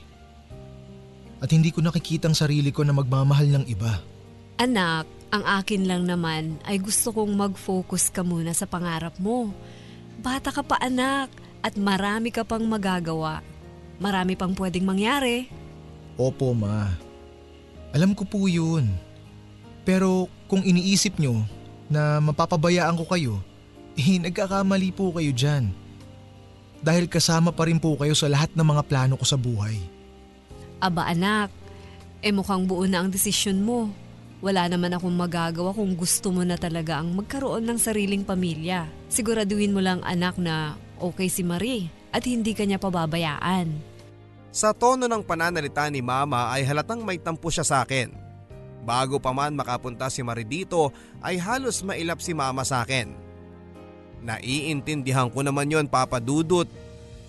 At 1.43 1.51
hindi 1.51 1.69
ko 1.69 1.83
nakikitang 1.83 2.33
sarili 2.33 2.71
ko 2.71 2.81
na 2.87 2.95
magmamahal 2.95 3.49
ng 3.49 3.65
iba. 3.69 3.99
Anak, 4.57 5.05
ang 5.33 5.43
akin 5.43 5.83
lang 5.89 6.03
naman 6.07 6.61
ay 6.63 6.79
gusto 6.79 7.11
kong 7.11 7.33
mag-focus 7.33 8.13
ka 8.13 8.21
muna 8.23 8.55
sa 8.55 8.69
pangarap 8.69 9.17
mo. 9.19 9.51
Bata 10.21 10.53
ka 10.53 10.61
pa 10.61 10.77
anak 10.77 11.31
at 11.63 11.73
marami 11.79 12.29
ka 12.29 12.43
pang 12.43 12.61
magagawa. 12.67 13.39
Marami 13.97 14.35
pang 14.35 14.51
pwedeng 14.53 14.85
mangyari. 14.85 15.47
Opo 16.19 16.53
ma. 16.53 16.91
Alam 17.95 18.13
ko 18.13 18.25
po 18.27 18.45
yun. 18.45 18.89
Pero 19.87 20.29
kung 20.49 20.61
iniisip 20.61 21.17
nyo 21.17 21.45
na 21.89 22.19
mapapabayaan 22.19 22.97
ko 22.99 23.05
kayo, 23.09 23.35
eh 23.93 24.17
nagkakamali 24.19 24.89
po 24.93 25.13
kayo 25.13 25.31
dyan. 25.33 25.69
Dahil 26.83 27.07
kasama 27.07 27.55
pa 27.55 27.63
rin 27.69 27.79
po 27.79 27.95
kayo 27.95 28.11
sa 28.11 28.27
lahat 28.27 28.51
ng 28.53 28.65
mga 28.65 28.83
plano 28.89 29.15
ko 29.15 29.23
sa 29.23 29.39
buhay. 29.39 29.79
Aba 30.83 31.07
anak, 31.07 31.47
eh 32.19 32.35
mukhang 32.35 32.67
buo 32.67 32.83
na 32.83 32.99
ang 32.99 33.07
desisyon 33.07 33.63
mo. 33.63 33.87
Wala 34.43 34.67
naman 34.67 34.91
akong 34.91 35.15
magagawa 35.15 35.71
kung 35.71 35.95
gusto 35.95 36.27
mo 36.35 36.43
na 36.43 36.59
talaga 36.59 36.99
ang 36.99 37.15
magkaroon 37.15 37.63
ng 37.63 37.79
sariling 37.79 38.27
pamilya. 38.27 38.91
Siguraduhin 39.07 39.71
mo 39.71 39.79
lang 39.79 40.03
anak 40.03 40.35
na 40.35 40.75
okay 40.99 41.31
si 41.31 41.47
Marie 41.47 41.87
at 42.11 42.27
hindi 42.27 42.51
kanya 42.51 42.75
pababayaan. 42.75 43.71
Sa 44.51 44.75
tono 44.75 45.07
ng 45.07 45.23
pananalita 45.23 45.87
ni 45.87 46.03
mama 46.03 46.51
ay 46.51 46.67
halatang 46.67 47.07
may 47.07 47.23
tampo 47.23 47.47
siya 47.47 47.63
sa 47.63 47.87
akin. 47.87 48.11
Bago 48.83 49.15
pa 49.15 49.31
man 49.31 49.55
makapunta 49.55 50.11
si 50.11 50.19
Marie 50.19 50.43
dito 50.43 50.91
ay 51.23 51.39
halos 51.39 51.79
mailap 51.79 52.19
si 52.19 52.35
mama 52.35 52.67
sa 52.67 52.83
akin. 52.83 53.15
Naiintindihan 54.27 55.31
ko 55.31 55.39
naman 55.39 55.71
yon 55.71 55.87
papadudot 55.87 56.67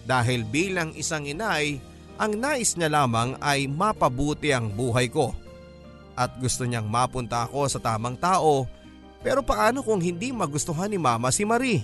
dahil 0.03 0.43
bilang 0.43 0.91
isang 0.99 1.31
inay 1.31 1.79
ang 2.19 2.35
nais 2.35 2.75
niya 2.75 2.91
lamang 2.91 3.39
ay 3.39 3.71
mapabuti 3.71 4.51
ang 4.51 4.67
buhay 4.75 5.07
ko. 5.07 5.44
At 6.15 6.39
gusto 6.39 6.63
niyang 6.63 6.87
mapunta 6.87 7.43
ako 7.47 7.67
sa 7.67 7.83
tamang 7.83 8.15
tao 8.15 8.71
pero 9.25 9.43
paano 9.43 9.83
kung 9.83 9.99
hindi 9.99 10.31
magustuhan 10.31 10.91
ni 10.93 11.01
mama 11.01 11.33
si 11.35 11.43
Marie? 11.43 11.83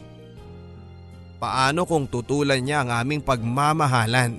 Paano 1.40 1.88
kung 1.88 2.04
tutulan 2.04 2.60
niya 2.60 2.84
ang 2.84 2.90
aming 2.92 3.24
pagmamahalan? 3.24 4.36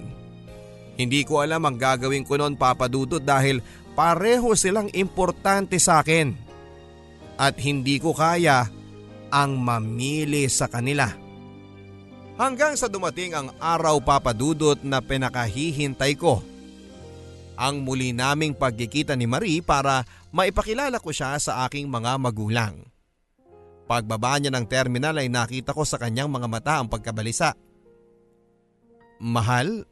Hindi 0.96 1.26
ko 1.26 1.42
alam 1.42 1.66
ang 1.66 1.82
gagawin 1.82 2.22
ko 2.22 2.38
noon 2.38 2.54
papadudot 2.54 3.18
dahil 3.18 3.58
Pareho 3.92 4.56
silang 4.56 4.88
importante 4.96 5.76
sa 5.76 6.00
akin 6.00 6.32
at 7.36 7.60
hindi 7.60 8.00
ko 8.00 8.16
kaya 8.16 8.70
ang 9.28 9.60
mamili 9.60 10.48
sa 10.48 10.72
kanila. 10.72 11.12
Hanggang 12.40 12.80
sa 12.80 12.88
dumating 12.88 13.36
ang 13.36 13.48
araw 13.60 14.00
papadudot 14.00 14.80
na 14.82 15.04
pinakahihintay 15.04 16.16
ko. 16.16 16.40
Ang 17.62 17.86
muli 17.86 18.10
naming 18.10 18.58
pagkikita 18.58 19.14
ni 19.14 19.30
Marie 19.30 19.62
para 19.62 20.02
maipakilala 20.34 20.98
ko 20.98 21.14
siya 21.14 21.38
sa 21.38 21.62
aking 21.70 21.86
mga 21.86 22.18
magulang. 22.18 22.90
Pagbaba 23.86 24.42
niya 24.42 24.50
ng 24.50 24.66
terminal 24.66 25.14
ay 25.22 25.30
nakita 25.30 25.70
ko 25.70 25.86
sa 25.86 26.02
kanyang 26.02 26.34
mga 26.34 26.48
mata 26.50 26.74
ang 26.82 26.90
pagkabalisa. 26.90 27.54
Mahal, 29.22 29.86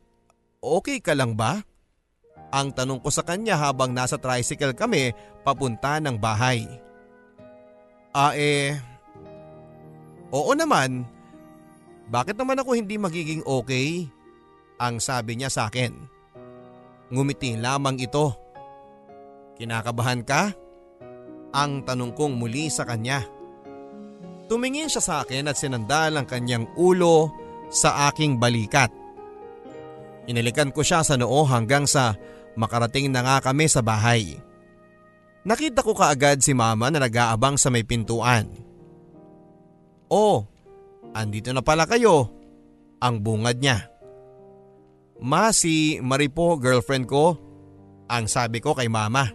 okay 0.57 0.97
ka 0.97 1.13
lang 1.13 1.37
ba? 1.37 1.61
Ang 2.49 2.73
tanong 2.73 3.05
ko 3.05 3.13
sa 3.13 3.21
kanya 3.21 3.53
habang 3.61 3.93
nasa 3.93 4.17
tricycle 4.17 4.73
kami 4.73 5.13
papunta 5.45 6.01
ng 6.01 6.17
bahay. 6.17 6.65
Ah 8.09 8.33
eh, 8.33 8.81
oo 10.33 10.49
naman. 10.57 11.05
Bakit 12.09 12.33
naman 12.33 12.57
ako 12.57 12.73
hindi 12.73 12.97
magiging 12.97 13.45
okay? 13.45 14.09
Ang 14.81 14.97
sabi 14.97 15.37
niya 15.37 15.53
sa 15.53 15.69
akin. 15.69 16.18
Ngumiti 17.09 17.57
lamang 17.57 17.97
ito. 17.97 18.33
Kinakabahan 19.57 20.21
ka? 20.23 20.53
Ang 21.53 21.81
tanong 21.83 22.13
kong 22.13 22.37
muli 22.37 22.69
sa 22.69 22.85
kanya. 22.85 23.25
Tumingin 24.45 24.89
siya 24.89 25.01
sa 25.01 25.13
akin 25.25 25.49
at 25.49 25.57
sinandal 25.57 26.17
ang 26.17 26.25
kanyang 26.29 26.69
ulo 26.77 27.33
sa 27.69 28.09
aking 28.09 28.37
balikat. 28.37 28.89
Inilikan 30.29 30.69
ko 30.69 30.85
siya 30.85 31.01
sa 31.01 31.17
noo 31.17 31.41
hanggang 31.45 31.89
sa 31.89 32.13
Makarating 32.59 33.07
na 33.07 33.23
nga 33.23 33.37
kami 33.39 33.71
sa 33.71 33.79
bahay. 33.79 34.35
Nakita 35.47 35.79
ko 35.79 35.95
kaagad 35.95 36.43
si 36.43 36.51
mama 36.51 36.91
na 36.91 36.99
nag-aabang 36.99 37.55
sa 37.55 37.71
may 37.71 37.87
pintuan. 37.87 38.51
Oh, 40.11 40.43
andito 41.15 41.55
na 41.55 41.63
pala 41.63 41.87
kayo. 41.87 42.27
Ang 42.99 43.23
bungad 43.23 43.63
niya. 43.63 43.87
Ma, 45.19 45.51
si 45.51 45.99
Maripo, 45.99 46.55
girlfriend 46.55 47.07
ko. 47.07 47.35
Ang 48.09 48.25
sabi 48.25 48.63
ko 48.63 48.73
kay 48.73 48.87
mama. 48.87 49.29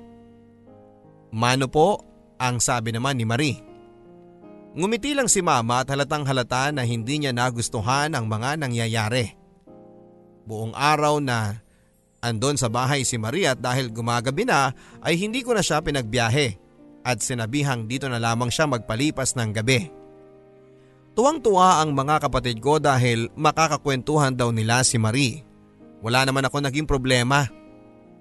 Mano 1.31 1.69
po, 1.69 2.01
ang 2.41 2.59
sabi 2.59 2.91
naman 2.91 3.21
ni 3.21 3.29
Marie. 3.29 3.61
Ngumiti 4.75 5.15
lang 5.15 5.31
si 5.31 5.39
mama 5.39 5.87
at 5.87 5.93
halatang 5.95 6.27
halata 6.27 6.75
na 6.75 6.83
hindi 6.83 7.23
niya 7.23 7.31
nagustuhan 7.31 8.11
ang 8.11 8.27
mga 8.27 8.59
nangyayari. 8.59 9.39
Buong 10.45 10.75
araw 10.75 11.23
na 11.23 11.63
Andon 12.25 12.57
sa 12.57 12.73
bahay 12.73 13.05
si 13.05 13.21
Maria 13.21 13.53
at 13.53 13.61
dahil 13.61 13.93
gumagabi 13.93 14.49
na 14.49 14.73
ay 15.05 15.21
hindi 15.21 15.45
ko 15.45 15.53
na 15.53 15.63
siya 15.63 15.85
pinagbiyahe 15.85 16.57
at 17.05 17.21
sinabihang 17.21 17.85
dito 17.85 18.09
na 18.09 18.17
lamang 18.17 18.49
siya 18.49 18.65
magpalipas 18.65 19.37
ng 19.37 19.53
gabi. 19.53 19.93
Tuwang-tuwa 21.15 21.85
ang 21.85 21.95
mga 21.95 22.27
kapatid 22.27 22.59
ko 22.59 22.83
dahil 22.83 23.31
makakakwentuhan 23.39 24.35
daw 24.35 24.51
nila 24.51 24.83
si 24.83 24.99
Marie. 24.99 25.54
Wala 26.05 26.29
naman 26.29 26.45
ako 26.45 26.61
naging 26.61 26.85
problema. 26.85 27.49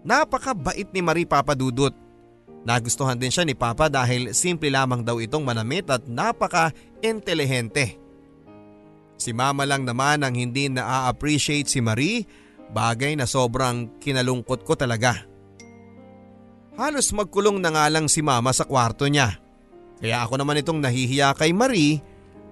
Napakabait 0.07 0.87
ni 0.95 1.03
Marie 1.03 1.27
Papadudot. 1.27 1.91
Nagustuhan 2.63 3.19
din 3.19 3.27
siya 3.27 3.43
ni 3.43 3.51
Papa 3.59 3.91
dahil 3.91 4.31
simple 4.31 4.71
lamang 4.71 5.03
daw 5.03 5.19
itong 5.19 5.43
manamit 5.43 5.83
at 5.91 6.07
napaka-intelihente. 6.07 7.99
Si 9.19 9.35
Mama 9.35 9.67
lang 9.67 9.83
naman 9.83 10.23
ang 10.23 10.31
hindi 10.31 10.71
na-appreciate 10.71 11.67
si 11.67 11.83
Marie 11.83 12.23
Bagay 12.73 13.13
na 13.13 13.29
sobrang 13.29 14.01
kinalungkot 14.01 14.65
ko 14.65 14.73
talaga. 14.73 15.13
Halos 16.73 17.13
magkulong 17.13 17.61
na 17.61 17.69
nga 17.69 17.85
lang 17.85 18.09
si 18.09 18.25
mama 18.25 18.49
sa 18.49 18.65
kwarto 18.65 19.05
niya. 19.05 19.37
Kaya 20.01 20.25
ako 20.25 20.41
naman 20.41 20.57
itong 20.57 20.81
nahihiya 20.81 21.37
kay 21.37 21.53
Marie, 21.53 22.01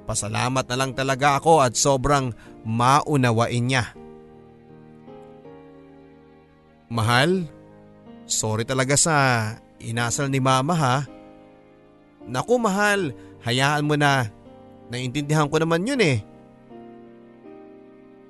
pasalamat 0.05 0.61
na 0.69 0.77
lang 0.77 0.93
talaga 0.93 1.41
ako 1.41 1.65
at 1.65 1.73
sobrang 1.73 2.29
maunawain 2.61 3.65
niya. 3.65 3.97
Mahal, 6.91 7.47
sorry 8.27 8.67
talaga 8.67 8.99
sa 8.99 9.15
inasal 9.79 10.27
ni 10.27 10.43
mama 10.43 10.75
ha. 10.75 10.97
Naku 12.27 12.59
mahal, 12.59 13.15
hayaan 13.47 13.87
mo 13.87 13.95
na. 13.95 14.27
Naintindihan 14.91 15.47
ko 15.47 15.55
naman 15.55 15.87
yun 15.87 16.03
eh. 16.03 16.19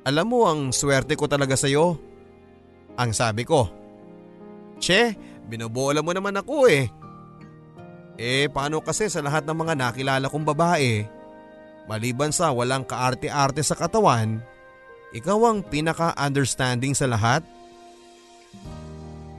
Alam 0.05 0.29
mo 0.29 0.45
ang 0.45 0.69
swerte 0.69 1.17
ko 1.17 1.25
talaga 1.25 1.57
sa 1.57 1.65
iyo. 1.65 1.97
Ang 3.01 3.17
sabi 3.17 3.49
ko. 3.49 3.65
Che, 4.77 5.17
binobola 5.49 6.05
mo 6.05 6.13
naman 6.13 6.37
ako 6.37 6.69
eh. 6.69 6.85
Eh 8.21 8.45
paano 8.53 8.85
kasi 8.85 9.09
sa 9.09 9.25
lahat 9.25 9.41
ng 9.49 9.57
mga 9.57 9.73
nakilala 9.73 10.29
kong 10.29 10.45
babae, 10.45 11.09
maliban 11.89 12.29
sa 12.29 12.53
walang 12.53 12.85
kaarte-arte 12.85 13.65
sa 13.65 13.73
katawan, 13.73 14.37
ikaw 15.17 15.49
ang 15.49 15.65
pinaka-understanding 15.65 16.93
sa 16.93 17.09
lahat? 17.09 17.41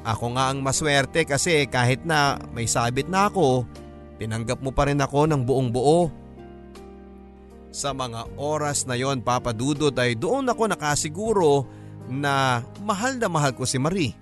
Ako 0.02 0.34
nga 0.34 0.50
ang 0.50 0.58
maswerte 0.62 1.22
kasi 1.22 1.66
kahit 1.70 2.02
na 2.02 2.38
may 2.50 2.66
sabit 2.66 3.06
na 3.06 3.30
ako, 3.30 3.62
tinanggap 4.18 4.58
mo 4.58 4.74
pa 4.74 4.90
rin 4.90 4.98
ako 4.98 5.30
ng 5.30 5.42
buong 5.46 5.70
buo. 5.70 6.10
Sa 7.72 7.94
mga 7.94 8.28
oras 8.36 8.84
na 8.84 8.98
yon 8.98 9.22
Papa 9.24 9.54
Dudut 9.54 9.94
ay 9.96 10.18
doon 10.18 10.44
ako 10.50 10.68
nakasiguro 10.68 11.64
na 12.10 12.66
mahal 12.82 13.16
na 13.16 13.30
mahal 13.30 13.54
ko 13.54 13.64
si 13.64 13.78
Marie. 13.78 14.12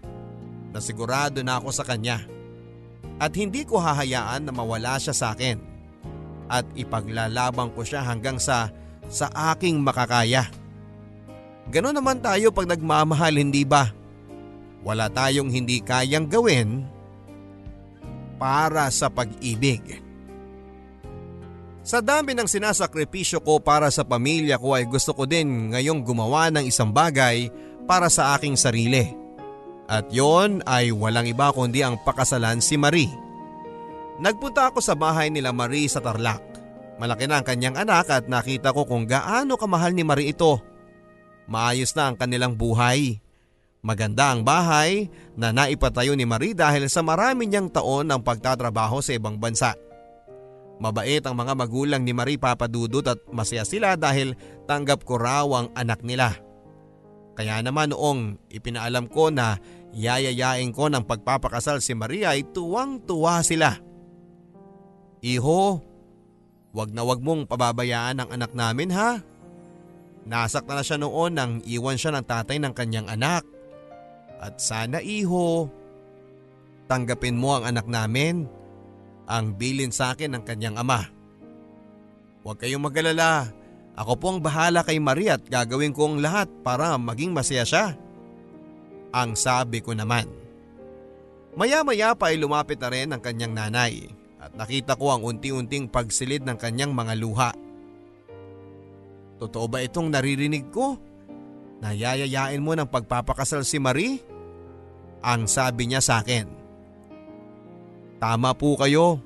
Nasigurado 0.71 1.43
na 1.43 1.59
ako 1.59 1.75
sa 1.75 1.83
kanya. 1.83 2.23
At 3.19 3.35
hindi 3.35 3.67
ko 3.67 3.81
hahayaan 3.81 4.47
na 4.47 4.53
mawala 4.55 5.01
siya 5.03 5.17
sa 5.17 5.27
akin. 5.35 5.59
At 6.47 6.69
ipaglalaban 6.79 7.75
ko 7.75 7.83
siya 7.83 8.07
hanggang 8.07 8.39
sa 8.39 8.71
sa 9.11 9.27
aking 9.53 9.83
makakaya. 9.83 10.47
Ganon 11.71 11.95
naman 11.95 12.23
tayo 12.23 12.55
pag 12.55 12.71
nagmamahal 12.71 13.35
hindi 13.35 13.67
ba? 13.67 13.91
Wala 14.81 15.13
tayong 15.13 15.53
hindi 15.53 15.85
kayang 15.85 16.29
gawin 16.29 16.89
para 18.41 18.89
sa 18.89 19.13
pag-ibig. 19.13 20.01
Sa 21.85 22.01
dami 22.01 22.37
ng 22.37 22.49
sinasakripisyo 22.49 23.41
ko 23.45 23.61
para 23.61 23.89
sa 23.89 24.05
pamilya 24.05 24.57
ko 24.61 24.77
ay 24.77 24.89
gusto 24.89 25.13
ko 25.13 25.25
din 25.29 25.73
ngayong 25.73 26.05
gumawa 26.05 26.49
ng 26.53 26.65
isang 26.65 26.93
bagay 26.93 27.49
para 27.85 28.09
sa 28.09 28.37
aking 28.37 28.57
sarili. 28.57 29.17
At 29.91 30.07
yon 30.09 30.63
ay 30.65 30.95
walang 30.95 31.27
iba 31.27 31.51
kundi 31.51 31.83
ang 31.83 31.99
pakasalan 32.01 32.63
si 32.63 32.79
Marie. 32.79 33.11
Nagpunta 34.21 34.71
ako 34.71 34.79
sa 34.79 34.95
bahay 34.95 35.33
nila 35.33 35.51
Marie 35.51 35.89
sa 35.91 35.99
Tarlac. 35.99 36.45
Malaki 37.01 37.25
na 37.25 37.41
ang 37.41 37.47
kanyang 37.49 37.81
anak 37.81 38.07
at 38.13 38.29
nakita 38.29 38.77
ko 38.77 38.85
kung 38.85 39.09
gaano 39.09 39.57
kamahal 39.57 39.97
ni 39.97 40.05
Marie 40.05 40.37
ito. 40.37 40.61
Maayos 41.49 41.97
na 41.97 42.13
ang 42.13 42.17
kanilang 42.21 42.55
buhay. 42.55 43.19
Maganda 43.81 44.37
ang 44.37 44.45
bahay 44.45 45.09
na 45.41 45.57
naipatayo 45.57 46.13
ni 46.13 46.29
Marie 46.29 46.53
dahil 46.53 46.93
sa 46.93 47.01
marami 47.01 47.49
niyang 47.49 47.73
taon 47.73 48.13
ng 48.13 48.21
pagtatrabaho 48.21 49.01
sa 49.01 49.17
ibang 49.17 49.41
bansa. 49.41 49.73
Mabait 50.81 51.21
ang 51.25 51.37
mga 51.37 51.53
magulang 51.57 52.05
ni 52.05 52.13
Marie 52.13 52.41
Papadudut 52.41 53.05
at 53.09 53.21
masaya 53.33 53.65
sila 53.65 53.97
dahil 53.97 54.37
tanggap 54.69 55.05
ko 55.05 55.21
raw 55.21 55.49
ang 55.49 55.73
anak 55.77 56.01
nila. 56.05 56.37
Kaya 57.37 57.61
naman 57.65 57.93
noong 57.93 58.37
ipinaalam 58.53 59.09
ko 59.09 59.33
na 59.33 59.57
yayayain 59.97 60.73
ko 60.77 60.93
ng 60.93 61.05
pagpapakasal 61.09 61.81
si 61.81 61.97
Maria 61.97 62.37
ay 62.37 62.49
tuwang-tuwa 62.53 63.41
sila. 63.41 63.81
Iho, 65.25 65.81
wag 66.77 66.93
na 66.93 67.01
wag 67.05 67.21
mong 67.25 67.49
pababayaan 67.49 68.25
ang 68.25 68.29
anak 68.29 68.53
namin 68.53 68.93
ha. 68.93 69.21
Nasakta 70.29 70.77
na 70.77 70.85
siya 70.85 71.01
noon 71.01 71.33
nang 71.33 71.53
iwan 71.65 71.97
siya 71.97 72.13
ng 72.13 72.25
tatay 72.29 72.61
ng 72.61 72.73
kanyang 72.77 73.09
anak. 73.09 73.45
At 74.41 74.57
sana 74.57 75.05
iho, 75.05 75.69
tanggapin 76.89 77.37
mo 77.37 77.61
ang 77.61 77.69
anak 77.69 77.85
namin, 77.85 78.49
ang 79.29 79.53
bilin 79.53 79.93
sa 79.93 80.17
akin 80.17 80.33
ng 80.33 80.43
kanyang 80.49 80.81
ama. 80.81 81.05
Huwag 82.41 82.57
kayong 82.57 82.81
magalala, 82.81 83.53
ako 84.01 84.13
po 84.17 84.27
ang 84.33 84.41
bahala 84.41 84.81
kay 84.81 84.97
Maria 84.97 85.37
at 85.37 85.45
gagawin 85.45 85.93
ko 85.93 86.09
ang 86.09 86.25
lahat 86.25 86.49
para 86.65 86.97
maging 86.97 87.37
masaya 87.37 87.69
siya. 87.69 87.87
Ang 89.13 89.37
sabi 89.37 89.85
ko 89.85 89.93
naman. 89.93 90.25
Maya-maya 91.53 92.17
pa 92.17 92.33
ay 92.33 92.41
lumapit 92.41 92.81
na 92.81 92.89
rin 92.89 93.13
ang 93.13 93.21
kanyang 93.21 93.53
nanay 93.53 94.09
at 94.41 94.57
nakita 94.57 94.97
ko 94.97 95.13
ang 95.13 95.21
unti-unting 95.21 95.93
pagsilid 95.93 96.49
ng 96.49 96.57
kanyang 96.57 96.97
mga 96.97 97.15
luha. 97.21 97.51
Totoo 99.37 99.67
ba 99.69 99.85
itong 99.85 100.09
naririnig 100.09 100.73
ko? 100.73 100.97
Nayayayain 101.85 102.61
mo 102.61 102.73
ng 102.73 102.89
pagpapakasal 102.89 103.69
si 103.69 103.77
Marie? 103.77 104.30
Ang 105.21 105.45
sabi 105.45 105.89
niya 105.89 106.01
sa 106.01 106.25
akin. 106.25 106.49
Tama 108.21 108.53
po 108.57 108.77
kayo. 108.81 109.21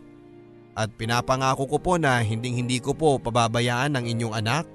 At 0.74 0.90
pinapangako 0.98 1.70
ko 1.70 1.78
po 1.78 1.92
na 1.98 2.18
hinding 2.18 2.58
hindi 2.58 2.82
ko 2.82 2.98
po 2.98 3.22
pababayaan 3.22 3.94
ang 3.94 4.04
inyong 4.06 4.34
anak. 4.34 4.66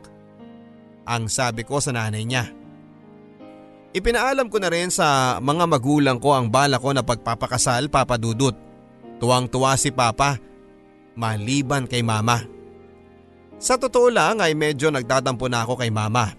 Ang 1.03 1.27
sabi 1.27 1.67
ko 1.67 1.83
sa 1.83 1.91
nanay 1.91 2.23
niya. 2.23 2.47
Ipinaalam 3.91 4.47
ko 4.47 4.61
na 4.61 4.69
rin 4.69 4.93
sa 4.93 5.39
mga 5.41 5.65
magulang 5.65 6.21
ko 6.21 6.37
ang 6.37 6.47
bala 6.47 6.77
ko 6.77 6.93
na 6.93 7.03
pagpapakasal 7.03 7.91
papadudot. 7.91 8.53
Tuwang-tuwa 9.19 9.75
si 9.75 9.91
papa, 9.91 10.39
maliban 11.19 11.83
kay 11.83 11.99
mama. 11.99 12.39
Sa 13.59 13.75
totoo 13.75 14.07
lang 14.07 14.39
ay 14.39 14.55
medyo 14.55 14.87
nagtatampo 14.87 15.51
na 15.51 15.67
ako 15.67 15.83
kay 15.83 15.91
mama. 15.91 16.31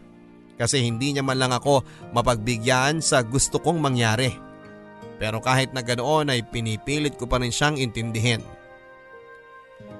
Kasi 0.57 0.81
hindi 0.81 1.12
niya 1.12 1.20
man 1.20 1.37
lang 1.37 1.53
ako 1.53 1.85
mapagbigyan 2.16 3.05
sa 3.05 3.20
gusto 3.20 3.61
kong 3.61 3.76
mangyari. 3.76 4.33
Pero 5.21 5.45
kahit 5.45 5.77
na 5.77 5.85
ganoon 5.85 6.33
ay 6.33 6.41
pinipilit 6.49 7.21
ko 7.21 7.29
pa 7.29 7.37
rin 7.37 7.53
siyang 7.53 7.77
intindihin. 7.77 8.41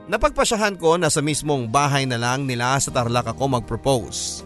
Napagpasyahan 0.09 0.81
ko 0.81 0.97
na 0.97 1.13
sa 1.13 1.21
mismong 1.21 1.69
bahay 1.69 2.09
na 2.09 2.17
lang 2.17 2.49
nila 2.49 2.81
sa 2.81 2.89
Tarlac 2.89 3.29
ako 3.29 3.61
mag-propose. 3.61 4.43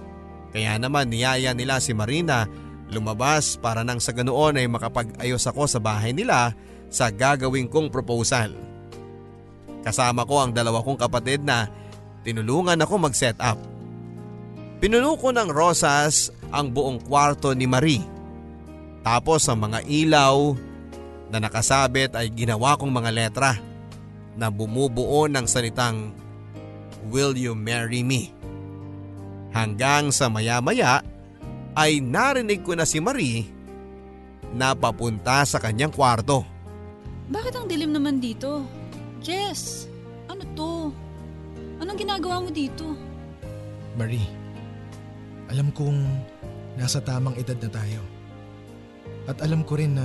Kaya 0.51 0.75
naman 0.77 1.15
niyaya 1.15 1.55
nila 1.55 1.79
si 1.79 1.95
Marina 1.95 2.51
lumabas 2.91 3.57
para 3.57 3.87
nang 3.87 4.03
sa 4.03 4.13
ganoon 4.13 4.61
ay 4.61 4.67
makapag-ayos 4.69 5.47
ako 5.49 5.65
sa 5.71 5.81
bahay 5.81 6.13
nila 6.13 6.53
sa 6.91 7.09
gagawin 7.09 7.71
kong 7.71 7.89
proposal. 7.89 8.53
Kasama 9.83 10.27
ko 10.29 10.43
ang 10.43 10.53
dalawa 10.53 10.85
kong 10.85 11.01
kapatid 11.01 11.43
na 11.43 11.71
tinulungan 12.27 12.79
ako 12.83 13.09
mag-set 13.09 13.37
up. 13.41 13.57
Pinuno 14.85 15.17
ko 15.17 15.33
ng 15.33 15.49
rosas 15.49 16.29
ang 16.53 16.71
buong 16.71 17.01
kwarto 17.05 17.57
ni 17.57 17.65
Marie. 17.65 18.14
Tapos 19.05 19.45
ang 19.53 19.61
mga 19.69 19.85
ilaw 19.85 20.57
na 21.29 21.37
nakasabit 21.37 22.17
ay 22.17 22.33
ginawa 22.33 22.81
kong 22.81 22.89
mga 22.89 23.11
letra 23.13 23.61
na 24.33 24.49
bumubuo 24.49 25.29
ng 25.29 25.45
salitang 25.45 26.17
Will 27.13 27.37
you 27.37 27.53
marry 27.53 28.01
me? 28.01 28.33
Hanggang 29.53 30.09
sa 30.09 30.33
maya-maya 30.33 31.05
ay 31.77 32.01
narinig 32.01 32.65
ko 32.65 32.73
na 32.73 32.89
si 32.89 32.97
Marie 32.97 33.45
na 34.57 34.73
papunta 34.73 35.45
sa 35.45 35.61
kanyang 35.61 35.93
kwarto. 35.93 36.49
Bakit 37.29 37.53
ang 37.61 37.67
dilim 37.69 37.93
naman 37.93 38.25
dito? 38.25 38.65
Jess, 39.21 39.85
ano 40.33 40.43
to? 40.57 40.73
Anong 41.83 41.99
ginagawa 42.01 42.41
mo 42.41 42.49
dito? 42.49 42.97
Marie, 44.01 44.27
alam 45.53 45.69
kong 45.77 46.01
nasa 46.81 47.05
tamang 47.05 47.37
edad 47.37 47.59
na 47.61 47.69
tayo. 47.69 48.14
At 49.25 49.41
alam 49.41 49.65
ko 49.65 49.81
rin 49.81 49.97
na 49.97 50.05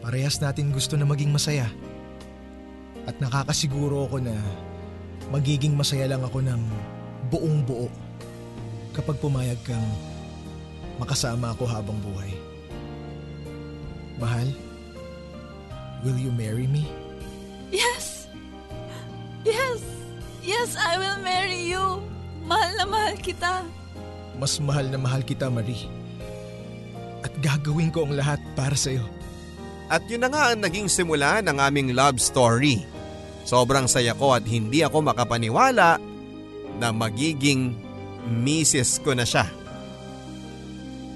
parehas 0.00 0.40
natin 0.40 0.72
gusto 0.72 0.96
na 0.96 1.04
maging 1.04 1.30
masaya. 1.30 1.68
At 3.04 3.18
nakakasiguro 3.20 4.08
ako 4.08 4.24
na 4.24 4.34
magiging 5.28 5.76
masaya 5.76 6.08
lang 6.08 6.24
ako 6.24 6.40
ng 6.40 6.62
buong 7.28 7.64
buo 7.64 7.88
kapag 8.92 9.16
pumayag 9.20 9.60
kang 9.64 9.84
makasama 11.00 11.52
ako 11.52 11.64
habang 11.64 11.96
buhay. 12.00 12.32
Mahal, 14.20 14.48
will 16.04 16.16
you 16.16 16.30
marry 16.32 16.68
me? 16.68 16.84
Yes! 17.72 18.28
Yes! 19.42 19.80
Yes, 20.42 20.74
I 20.76 20.98
will 21.00 21.20
marry 21.24 21.70
you! 21.70 22.02
Mahal 22.44 22.70
na 22.76 22.86
mahal 22.86 23.16
kita! 23.18 23.64
Mas 24.36 24.58
mahal 24.58 24.90
na 24.90 24.98
mahal 24.98 25.22
kita, 25.22 25.46
Marie. 25.48 25.86
At 27.22 27.32
gagawin 27.38 27.94
ko 27.94 28.06
ang 28.06 28.18
lahat 28.18 28.42
para 28.58 28.74
sa'yo. 28.74 29.06
At 29.86 30.06
yun 30.10 30.24
na 30.24 30.30
nga 30.32 30.50
ang 30.50 30.60
naging 30.62 30.90
simula 30.90 31.38
ng 31.42 31.58
aming 31.58 31.94
love 31.94 32.18
story. 32.18 32.82
Sobrang 33.42 33.86
saya 33.90 34.14
ko 34.14 34.34
at 34.34 34.46
hindi 34.46 34.82
ako 34.82 35.02
makapaniwala 35.02 35.98
na 36.78 36.88
magiging 36.90 37.74
misis 38.26 39.02
ko 39.02 39.14
na 39.14 39.26
siya. 39.26 39.46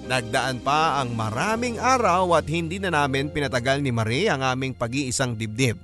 Nagdaan 0.06 0.62
pa 0.62 1.02
ang 1.02 1.18
maraming 1.18 1.82
araw 1.82 2.38
at 2.38 2.46
hindi 2.46 2.78
na 2.78 2.94
namin 2.94 3.26
pinatagal 3.26 3.82
ni 3.82 3.90
Marie 3.90 4.30
ang 4.30 4.38
aming 4.38 4.70
pag-iisang 4.70 5.34
dibdib. 5.34 5.82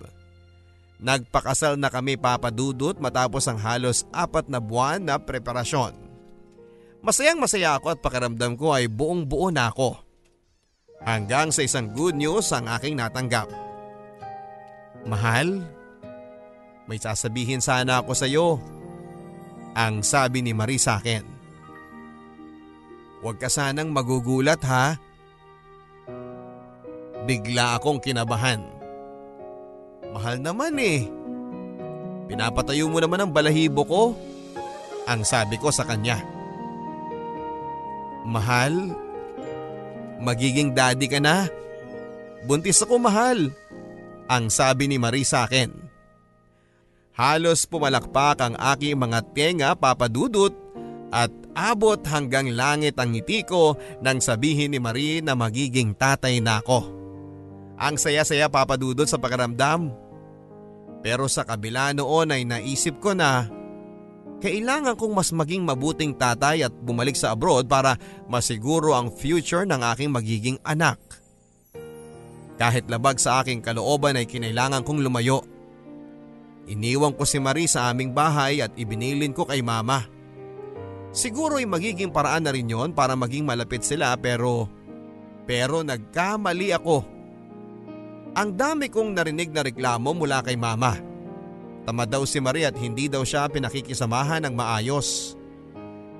Nagpakasal 1.02 1.74
na 1.74 1.90
kami 1.90 2.14
papadudot 2.14 2.94
matapos 3.02 3.50
ang 3.50 3.58
halos 3.58 4.06
apat 4.14 4.46
na 4.46 4.62
buwan 4.62 5.02
na 5.02 5.18
preparasyon. 5.18 5.98
Masayang 7.02 7.42
masaya 7.42 7.74
ako 7.74 7.90
at 7.90 7.98
pakiramdam 7.98 8.54
ko 8.54 8.70
ay 8.70 8.86
buong 8.86 9.26
buo 9.26 9.50
na 9.50 9.66
ako. 9.66 9.98
Hanggang 11.02 11.50
sa 11.50 11.66
isang 11.66 11.90
good 11.90 12.14
news 12.14 12.54
ang 12.54 12.70
aking 12.70 12.94
natanggap. 12.94 13.50
Mahal, 15.02 15.66
may 16.86 16.98
sasabihin 16.98 17.58
sana 17.58 18.02
ako 18.02 18.12
sa 18.14 18.26
iyo. 18.30 18.62
Ang 19.74 20.06
sabi 20.06 20.44
ni 20.44 20.54
Marie 20.54 20.78
sa 20.78 21.02
akin. 21.02 21.24
Huwag 23.22 23.38
ka 23.38 23.50
sanang 23.50 23.90
magugulat 23.90 24.62
ha. 24.66 24.98
Bigla 27.22 27.78
akong 27.78 28.02
kinabahan. 28.02 28.62
Mahal 30.10 30.42
naman 30.42 30.74
eh. 30.82 31.06
Pinapatayo 32.26 32.90
mo 32.90 32.98
naman 32.98 33.22
ang 33.22 33.30
balahibo 33.30 33.82
ko. 33.86 34.02
Ang 35.06 35.22
sabi 35.22 35.58
ko 35.58 35.70
sa 35.70 35.86
kanya. 35.86 36.18
Mahal, 38.26 38.94
magiging 40.20 40.74
daddy 40.76 41.08
ka 41.08 41.22
na. 41.22 41.48
Buntis 42.44 42.82
ako 42.82 42.98
mahal. 42.98 43.54
Ang 44.26 44.50
sabi 44.50 44.90
ni 44.90 44.98
Marie 44.98 45.24
sa 45.24 45.46
akin. 45.46 45.70
Halos 47.12 47.68
pumalakpak 47.68 48.40
ang 48.40 48.54
aking 48.56 48.96
mga 48.96 49.20
tenga 49.36 49.70
papadudot 49.76 50.52
at 51.12 51.28
abot 51.52 52.00
hanggang 52.08 52.48
langit 52.56 52.96
ang 52.96 53.12
ngiti 53.12 53.44
ko 53.44 53.76
nang 54.00 54.24
sabihin 54.24 54.72
ni 54.72 54.80
Marie 54.80 55.20
na 55.20 55.36
magiging 55.36 55.92
tatay 55.92 56.40
na 56.40 56.64
ako. 56.64 56.88
Ang 57.76 58.00
saya-saya 58.00 58.48
papadudot 58.48 59.04
sa 59.04 59.20
pakiramdam. 59.20 59.92
Pero 61.04 61.26
sa 61.28 61.44
kabila 61.44 61.92
noon 61.92 62.32
ay 62.32 62.48
naisip 62.48 63.02
ko 63.02 63.12
na 63.12 63.50
kailangan 64.42 64.98
kong 64.98 65.14
mas 65.14 65.30
maging 65.30 65.62
mabuting 65.62 66.18
tatay 66.18 66.66
at 66.66 66.74
bumalik 66.74 67.14
sa 67.14 67.30
abroad 67.30 67.70
para 67.70 67.94
masiguro 68.26 68.90
ang 68.98 69.14
future 69.14 69.62
ng 69.62 69.78
aking 69.94 70.10
magiging 70.10 70.58
anak. 70.66 70.98
Kahit 72.58 72.90
labag 72.90 73.22
sa 73.22 73.40
aking 73.40 73.62
kalooban 73.62 74.18
ay 74.18 74.26
kinailangan 74.26 74.82
kong 74.82 74.98
lumayo. 74.98 75.46
Iniwan 76.66 77.14
ko 77.14 77.22
si 77.22 77.38
Marie 77.38 77.70
sa 77.70 77.90
aming 77.90 78.10
bahay 78.10 78.58
at 78.58 78.74
ibinilin 78.74 79.30
ko 79.30 79.46
kay 79.46 79.62
mama. 79.62 80.10
Siguro 81.14 81.62
ay 81.62 81.66
magiging 81.66 82.10
paraan 82.10 82.42
na 82.42 82.50
rin 82.50 82.66
yon 82.66 82.90
para 82.98 83.14
maging 83.14 83.46
malapit 83.46 83.86
sila 83.86 84.18
pero… 84.18 84.66
Pero 85.42 85.82
nagkamali 85.82 86.70
ako. 86.70 87.02
Ang 88.38 88.50
dami 88.54 88.86
kong 88.88 89.10
narinig 89.10 89.50
na 89.50 89.66
reklamo 89.66 90.14
mula 90.14 90.38
kay 90.40 90.54
mama. 90.54 91.11
Tama 91.82 92.06
daw 92.06 92.22
si 92.22 92.38
Marie 92.38 92.66
at 92.66 92.78
hindi 92.78 93.10
daw 93.10 93.26
siya 93.26 93.50
pinakikisamahan 93.50 94.46
ng 94.46 94.54
maayos. 94.54 95.34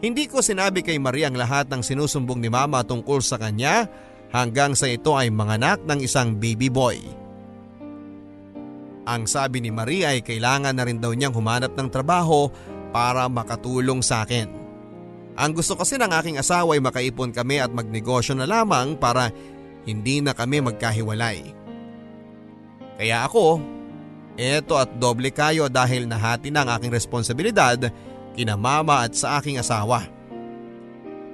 Hindi 0.02 0.26
ko 0.26 0.42
sinabi 0.42 0.82
kay 0.82 0.98
Marie 0.98 1.30
ang 1.30 1.38
lahat 1.38 1.70
ng 1.70 1.78
sinusumbong 1.86 2.42
ni 2.42 2.50
mama 2.50 2.82
tungkol 2.82 3.22
sa 3.22 3.38
kanya 3.38 3.86
hanggang 4.34 4.74
sa 4.74 4.90
ito 4.90 5.14
ay 5.14 5.30
manganak 5.30 5.78
ng 5.86 6.02
isang 6.02 6.34
baby 6.34 6.66
boy. 6.66 6.98
Ang 9.06 9.30
sabi 9.30 9.62
ni 9.62 9.70
Maria 9.70 10.14
ay 10.14 10.26
kailangan 10.26 10.74
na 10.74 10.82
rin 10.82 10.98
daw 10.98 11.14
niyang 11.14 11.34
humanap 11.34 11.74
ng 11.78 11.88
trabaho 11.90 12.50
para 12.90 13.30
makatulong 13.30 14.02
sa 14.02 14.26
akin. 14.26 14.50
Ang 15.38 15.54
gusto 15.54 15.78
kasi 15.78 15.94
ng 15.96 16.10
aking 16.10 16.36
asawa 16.36 16.74
ay 16.74 16.82
makaipon 16.82 17.30
kami 17.30 17.62
at 17.62 17.70
magnegosyo 17.70 18.34
na 18.34 18.44
lamang 18.44 18.98
para 18.98 19.30
hindi 19.86 20.18
na 20.22 20.34
kami 20.34 20.60
magkahiwalay. 20.62 21.54
Kaya 23.00 23.26
ako, 23.26 23.58
eto 24.36 24.80
at 24.80 24.88
doble 24.96 25.28
kayo 25.28 25.68
dahil 25.68 26.08
nahati 26.08 26.48
na 26.48 26.64
ang 26.64 26.70
aking 26.78 26.92
responsibilidad 26.92 27.78
kina 28.32 28.56
mama 28.56 29.04
at 29.04 29.12
sa 29.12 29.38
aking 29.40 29.60
asawa. 29.60 30.08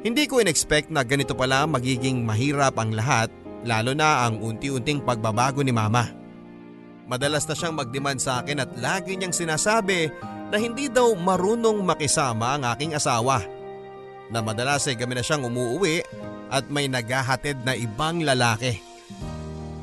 Hindi 0.02 0.30
ko 0.30 0.38
in-expect 0.38 0.90
na 0.94 1.02
ganito 1.02 1.34
pala 1.34 1.66
magiging 1.66 2.22
mahirap 2.22 2.78
ang 2.78 2.94
lahat 2.94 3.30
lalo 3.66 3.94
na 3.94 4.26
ang 4.26 4.38
unti-unting 4.38 5.02
pagbabago 5.02 5.62
ni 5.62 5.74
mama. 5.74 6.06
Madalas 7.08 7.48
na 7.48 7.56
siyang 7.56 7.74
magdemand 7.74 8.20
sa 8.20 8.44
akin 8.44 8.62
at 8.62 8.70
lagi 8.78 9.16
niyang 9.16 9.32
sinasabi 9.32 10.12
na 10.52 10.56
hindi 10.60 10.92
daw 10.92 11.16
marunong 11.16 11.80
makisama 11.82 12.60
ang 12.60 12.68
aking 12.68 12.94
asawa. 12.94 13.42
Na 14.28 14.44
madalas 14.44 14.84
ay 14.86 14.94
kami 14.94 15.16
na 15.16 15.24
siyang 15.24 15.48
umuuwi 15.48 16.04
at 16.52 16.68
may 16.68 16.84
naghahatid 16.84 17.64
na 17.64 17.72
ibang 17.72 18.20
lalaki. 18.20 18.80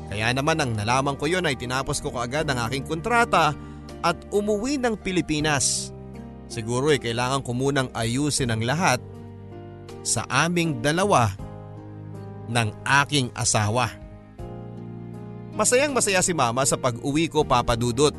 Kaya 0.06 0.30
naman 0.30 0.58
ang 0.62 0.72
nalaman 0.74 1.18
ko 1.18 1.26
yon 1.26 1.46
ay 1.46 1.58
tinapos 1.58 1.98
ko 1.98 2.14
kaagad 2.14 2.46
ang 2.46 2.62
aking 2.68 2.86
kontrata 2.86 3.52
at 4.04 4.16
umuwi 4.30 4.78
ng 4.78 4.94
Pilipinas. 4.98 5.90
Siguro 6.46 6.94
ay 6.94 7.02
kailangan 7.02 7.42
ko 7.42 7.50
munang 7.52 7.90
ayusin 7.90 8.54
ang 8.54 8.62
lahat 8.62 9.02
sa 10.06 10.22
aming 10.30 10.78
dalawa 10.78 11.34
ng 12.46 12.70
aking 13.02 13.34
asawa. 13.34 13.90
Masayang 15.58 15.90
masaya 15.90 16.22
si 16.22 16.30
mama 16.30 16.62
sa 16.62 16.78
pag-uwi 16.78 17.26
ko 17.26 17.42
papadudot. 17.42 18.14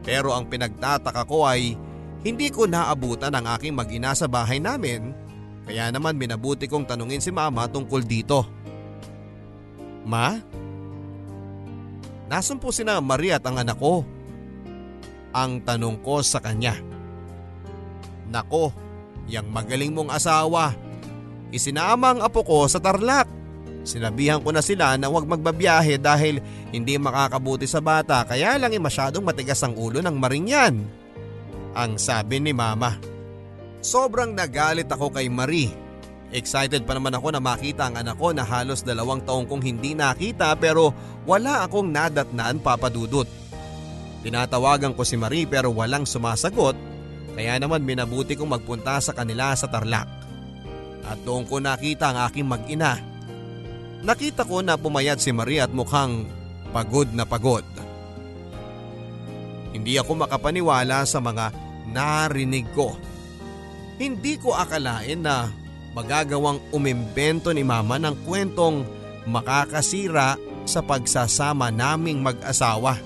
Pero 0.00 0.32
ang 0.32 0.48
pinagtataka 0.48 1.28
ko 1.28 1.44
ay 1.44 1.76
hindi 2.24 2.48
ko 2.48 2.64
naabutan 2.64 3.36
ang 3.36 3.44
aking 3.52 3.76
mag-ina 3.76 4.16
sa 4.16 4.24
bahay 4.24 4.56
namin 4.56 5.12
kaya 5.70 5.86
naman 5.94 6.18
minabuti 6.18 6.66
kong 6.66 6.82
tanungin 6.82 7.22
si 7.22 7.30
mama 7.30 7.68
tungkol 7.70 8.02
dito. 8.02 8.42
Ma? 10.02 10.34
Nasaan 12.30 12.62
po 12.62 12.70
sina 12.70 13.02
Maria 13.02 13.42
at 13.42 13.44
ang 13.50 13.58
anak 13.58 13.74
ko? 13.82 14.06
Ang 15.34 15.66
tanong 15.66 15.98
ko 15.98 16.22
sa 16.22 16.38
kanya. 16.38 16.78
Nako, 18.30 18.70
yang 19.26 19.50
magaling 19.50 19.90
mong 19.90 20.14
asawa 20.14 20.70
Isinama 21.50 22.14
ang 22.14 22.20
apo 22.22 22.46
ko 22.46 22.66
sa 22.70 22.78
Tarlac. 22.78 23.26
Sinabihan 23.82 24.38
ko 24.38 24.54
na 24.54 24.62
sila 24.62 24.94
na 24.94 25.10
huwag 25.10 25.26
magbabiyahe 25.26 25.98
dahil 25.98 26.38
hindi 26.70 26.94
makakabuti 27.00 27.66
sa 27.66 27.82
bata 27.82 28.22
kaya 28.22 28.54
lang 28.60 28.70
ay 28.70 28.82
masyadong 28.82 29.24
matigas 29.24 29.58
ang 29.66 29.74
ulo 29.74 29.98
ng 29.98 30.14
maringyan. 30.14 30.78
Ang 31.74 31.98
sabi 31.98 32.38
ni 32.38 32.54
mama. 32.54 32.98
Sobrang 33.80 34.36
nagalit 34.36 34.86
ako 34.86 35.10
kay 35.10 35.26
Marie. 35.26 35.72
Excited 36.30 36.86
pa 36.86 36.94
naman 36.94 37.10
ako 37.18 37.34
na 37.34 37.42
makita 37.42 37.90
ang 37.90 37.98
anak 37.98 38.14
ko 38.14 38.30
na 38.30 38.46
halos 38.46 38.86
dalawang 38.86 39.18
taong 39.26 39.50
kong 39.50 39.66
hindi 39.66 39.98
nakita 39.98 40.54
pero 40.54 40.94
wala 41.26 41.66
akong 41.66 41.90
nadatnaan 41.90 42.62
papadudot. 42.62 43.26
Tinatawagan 44.22 44.94
ko 44.94 45.02
si 45.02 45.18
Marie 45.18 45.50
pero 45.50 45.74
walang 45.74 46.06
sumasagot 46.06 46.78
kaya 47.34 47.58
naman 47.58 47.82
minabuti 47.82 48.38
kong 48.38 48.46
magpunta 48.46 49.02
sa 49.02 49.10
kanila 49.10 49.50
sa 49.58 49.66
Tarlac 49.66 50.06
at 51.10 51.18
doon 51.26 51.42
ko 51.50 51.58
nakita 51.58 52.14
ang 52.14 52.30
aking 52.30 52.46
mag-ina. 52.46 52.94
Nakita 54.06 54.46
ko 54.46 54.62
na 54.62 54.78
pumayat 54.78 55.18
si 55.18 55.34
Maria 55.34 55.66
at 55.66 55.74
mukhang 55.74 56.30
pagod 56.70 57.10
na 57.10 57.26
pagod. 57.26 57.66
Hindi 59.74 59.98
ako 59.98 60.26
makapaniwala 60.26 61.02
sa 61.02 61.18
mga 61.18 61.50
narinig 61.90 62.70
ko. 62.70 62.94
Hindi 63.98 64.38
ko 64.38 64.54
akalain 64.54 65.20
na 65.20 65.50
magagawang 65.94 66.62
umimbento 66.70 67.50
ni 67.50 67.66
mama 67.66 67.98
ng 67.98 68.14
kwentong 68.26 68.86
makakasira 69.26 70.38
sa 70.64 70.80
pagsasama 70.84 71.74
naming 71.74 72.22
mag-asawa. 72.22 72.98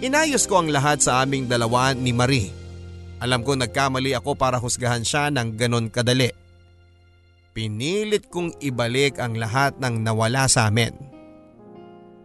Inayos 0.00 0.48
ko 0.48 0.64
ang 0.64 0.72
lahat 0.72 1.04
sa 1.04 1.20
aming 1.20 1.44
dalawa 1.44 1.92
ni 1.92 2.16
Marie. 2.16 2.48
Alam 3.20 3.44
ko 3.44 3.52
nagkamali 3.52 4.16
ako 4.16 4.32
para 4.32 4.56
husgahan 4.56 5.04
siya 5.04 5.28
ng 5.28 5.60
ganon 5.60 5.92
kadali. 5.92 6.32
Pinilit 7.52 8.32
kong 8.32 8.56
ibalik 8.64 9.20
ang 9.20 9.36
lahat 9.36 9.76
ng 9.76 10.00
nawala 10.00 10.48
sa 10.48 10.72
amin. 10.72 10.96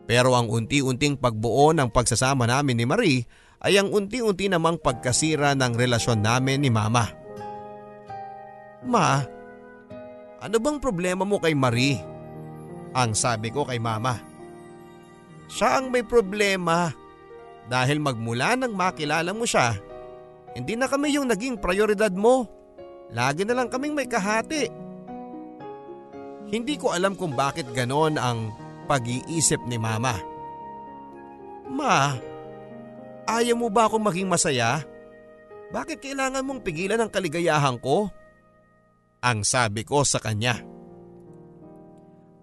Pero 0.07 0.37
ang 0.37 0.47
unti-unting 0.47 1.19
pagbuo 1.19 1.75
ng 1.75 1.91
pagsasama 1.91 2.47
namin 2.47 2.79
ni 2.79 2.85
Marie 2.87 3.27
ay 3.59 3.75
ang 3.75 3.91
unti-unti 3.91 4.47
namang 4.47 4.79
pagkasira 4.79 5.57
ng 5.57 5.75
relasyon 5.75 6.21
namin 6.23 6.63
ni 6.63 6.71
Mama. 6.71 7.24
Ma, 8.85 9.21
ano 10.39 10.57
bang 10.61 10.77
problema 10.77 11.25
mo 11.25 11.41
kay 11.41 11.57
Marie? 11.57 11.99
Ang 12.95 13.17
sabi 13.17 13.51
ko 13.51 13.65
kay 13.65 13.81
Mama. 13.81 14.15
Siya 15.49 15.81
ang 15.81 15.91
may 15.91 16.05
problema 16.05 16.93
dahil 17.65 17.99
magmula 17.99 18.55
nang 18.55 18.73
makilala 18.77 19.33
mo 19.33 19.43
siya 19.43 19.75
hindi 20.55 20.79
na 20.79 20.87
kami 20.87 21.11
yung 21.11 21.27
naging 21.27 21.59
prioridad 21.59 22.15
mo. 22.15 22.47
Lagi 23.11 23.43
na 23.43 23.59
lang 23.59 23.67
kaming 23.67 23.91
may 23.91 24.07
kahati. 24.07 24.71
Hindi 26.47 26.79
ko 26.79 26.95
alam 26.95 27.19
kung 27.19 27.35
bakit 27.35 27.67
ganon 27.75 28.15
ang 28.15 28.55
pag-iisip 28.87 29.59
ni 29.67 29.75
mama. 29.75 30.15
Ma, 31.67 32.15
ayaw 33.27 33.59
mo 33.59 33.67
ba 33.67 33.91
akong 33.91 34.07
maging 34.07 34.31
masaya? 34.31 34.79
Bakit 35.75 35.99
kailangan 35.99 36.45
mong 36.47 36.63
pigilan 36.63 37.03
ang 37.03 37.11
kaligayahan 37.11 37.75
ko? 37.75 38.07
Ang 39.25 39.41
sabi 39.41 39.81
ko 39.81 40.05
sa 40.05 40.21
kanya. 40.21 40.61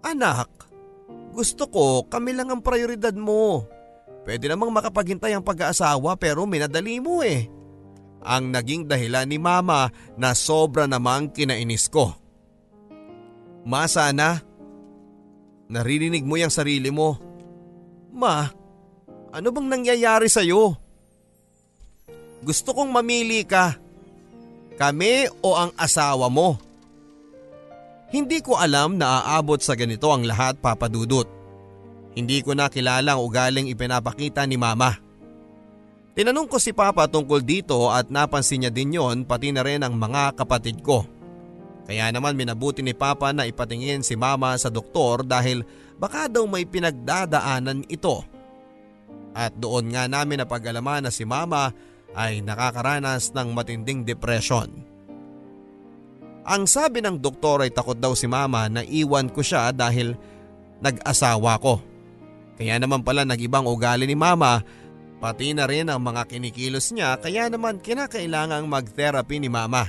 Anak, 0.03 0.51
gusto 1.31 1.71
ko 1.71 2.03
kami 2.11 2.35
lang 2.35 2.51
ang 2.51 2.59
prioridad 2.59 3.15
mo. 3.15 3.63
Pwede 4.27 4.51
namang 4.51 4.75
makapaghintay 4.75 5.31
ang 5.31 5.47
pag-aasawa 5.47 6.19
pero 6.19 6.43
minadali 6.43 6.99
mo 6.99 7.23
eh 7.23 7.47
ang 8.23 8.55
naging 8.55 8.87
dahilan 8.87 9.27
ni 9.27 9.37
mama 9.37 9.91
na 10.15 10.31
sobra 10.31 10.87
namang 10.87 11.29
kinainis 11.35 11.91
ko. 11.91 12.15
Ma 13.67 13.83
sana, 13.87 14.39
naririnig 15.67 16.23
mo 16.23 16.39
yung 16.39 16.51
sarili 16.51 16.87
mo. 16.91 17.19
Ma, 18.15 18.47
ano 19.31 19.47
bang 19.51 19.67
nangyayari 19.67 20.31
sa'yo? 20.31 20.75
Gusto 22.43 22.75
kong 22.75 22.91
mamili 22.91 23.43
ka. 23.47 23.75
Kami 24.75 25.31
o 25.43 25.55
ang 25.55 25.71
asawa 25.79 26.27
mo? 26.27 26.59
Hindi 28.13 28.45
ko 28.45 28.61
alam 28.61 29.01
na 29.01 29.25
aabot 29.25 29.57
sa 29.57 29.73
ganito 29.73 30.05
ang 30.13 30.21
lahat 30.21 30.61
papadudot. 30.61 31.25
Hindi 32.13 32.45
ko 32.45 32.53
na 32.53 32.69
kilala 32.69 33.17
ang 33.17 33.25
ugaling 33.25 33.73
ipinapakita 33.73 34.45
ni 34.45 34.53
mama. 34.53 35.01
Tinanong 36.13 36.45
ko 36.45 36.61
si 36.61 36.77
Papa 36.77 37.09
tungkol 37.09 37.41
dito 37.41 37.89
at 37.89 38.13
napansin 38.13 38.61
niya 38.61 38.69
din 38.69 38.93
yon 38.93 39.25
pati 39.25 39.49
na 39.49 39.65
rin 39.65 39.81
ang 39.81 39.97
mga 39.97 40.37
kapatid 40.37 40.85
ko. 40.85 41.09
Kaya 41.89 42.13
naman 42.13 42.37
minabuti 42.37 42.85
ni 42.85 42.93
Papa 42.93 43.33
na 43.33 43.49
ipatingin 43.49 44.05
si 44.05 44.13
Mama 44.13 44.53
sa 44.61 44.69
doktor 44.69 45.25
dahil 45.25 45.65
baka 45.97 46.29
daw 46.29 46.45
may 46.45 46.69
pinagdadaanan 46.69 47.89
ito. 47.89 48.21
At 49.33 49.57
doon 49.57 49.89
nga 49.89 50.05
namin 50.05 50.45
napag-alaman 50.45 51.09
na 51.09 51.11
si 51.11 51.25
mama 51.25 51.73
ay 52.13 52.45
nakakaranas 52.45 53.33
ng 53.33 53.57
matinding 53.57 54.05
depression. 54.05 54.92
Ang 56.43 56.67
sabi 56.67 56.99
ng 56.99 57.23
doktor 57.23 57.63
ay 57.63 57.71
takot 57.71 57.95
daw 57.95 58.11
si 58.11 58.27
mama 58.27 58.67
na 58.67 58.83
iwan 58.83 59.31
ko 59.31 59.39
siya 59.39 59.71
dahil 59.71 60.19
nag-asawa 60.83 61.55
ko. 61.63 61.79
Kaya 62.59 62.75
naman 62.77 62.99
pala 63.01 63.23
nag-ibang 63.23 63.63
ugali 63.63 64.03
ni 64.03 64.13
mama 64.13 64.59
pati 65.23 65.55
na 65.55 65.63
rin 65.63 65.87
ang 65.87 66.03
mga 66.03 66.27
kinikilos 66.27 66.91
niya 66.91 67.15
kaya 67.15 67.47
naman 67.47 67.79
kinakailangang 67.79 68.67
mag-therapy 68.67 69.39
ni 69.39 69.47
mama 69.47 69.87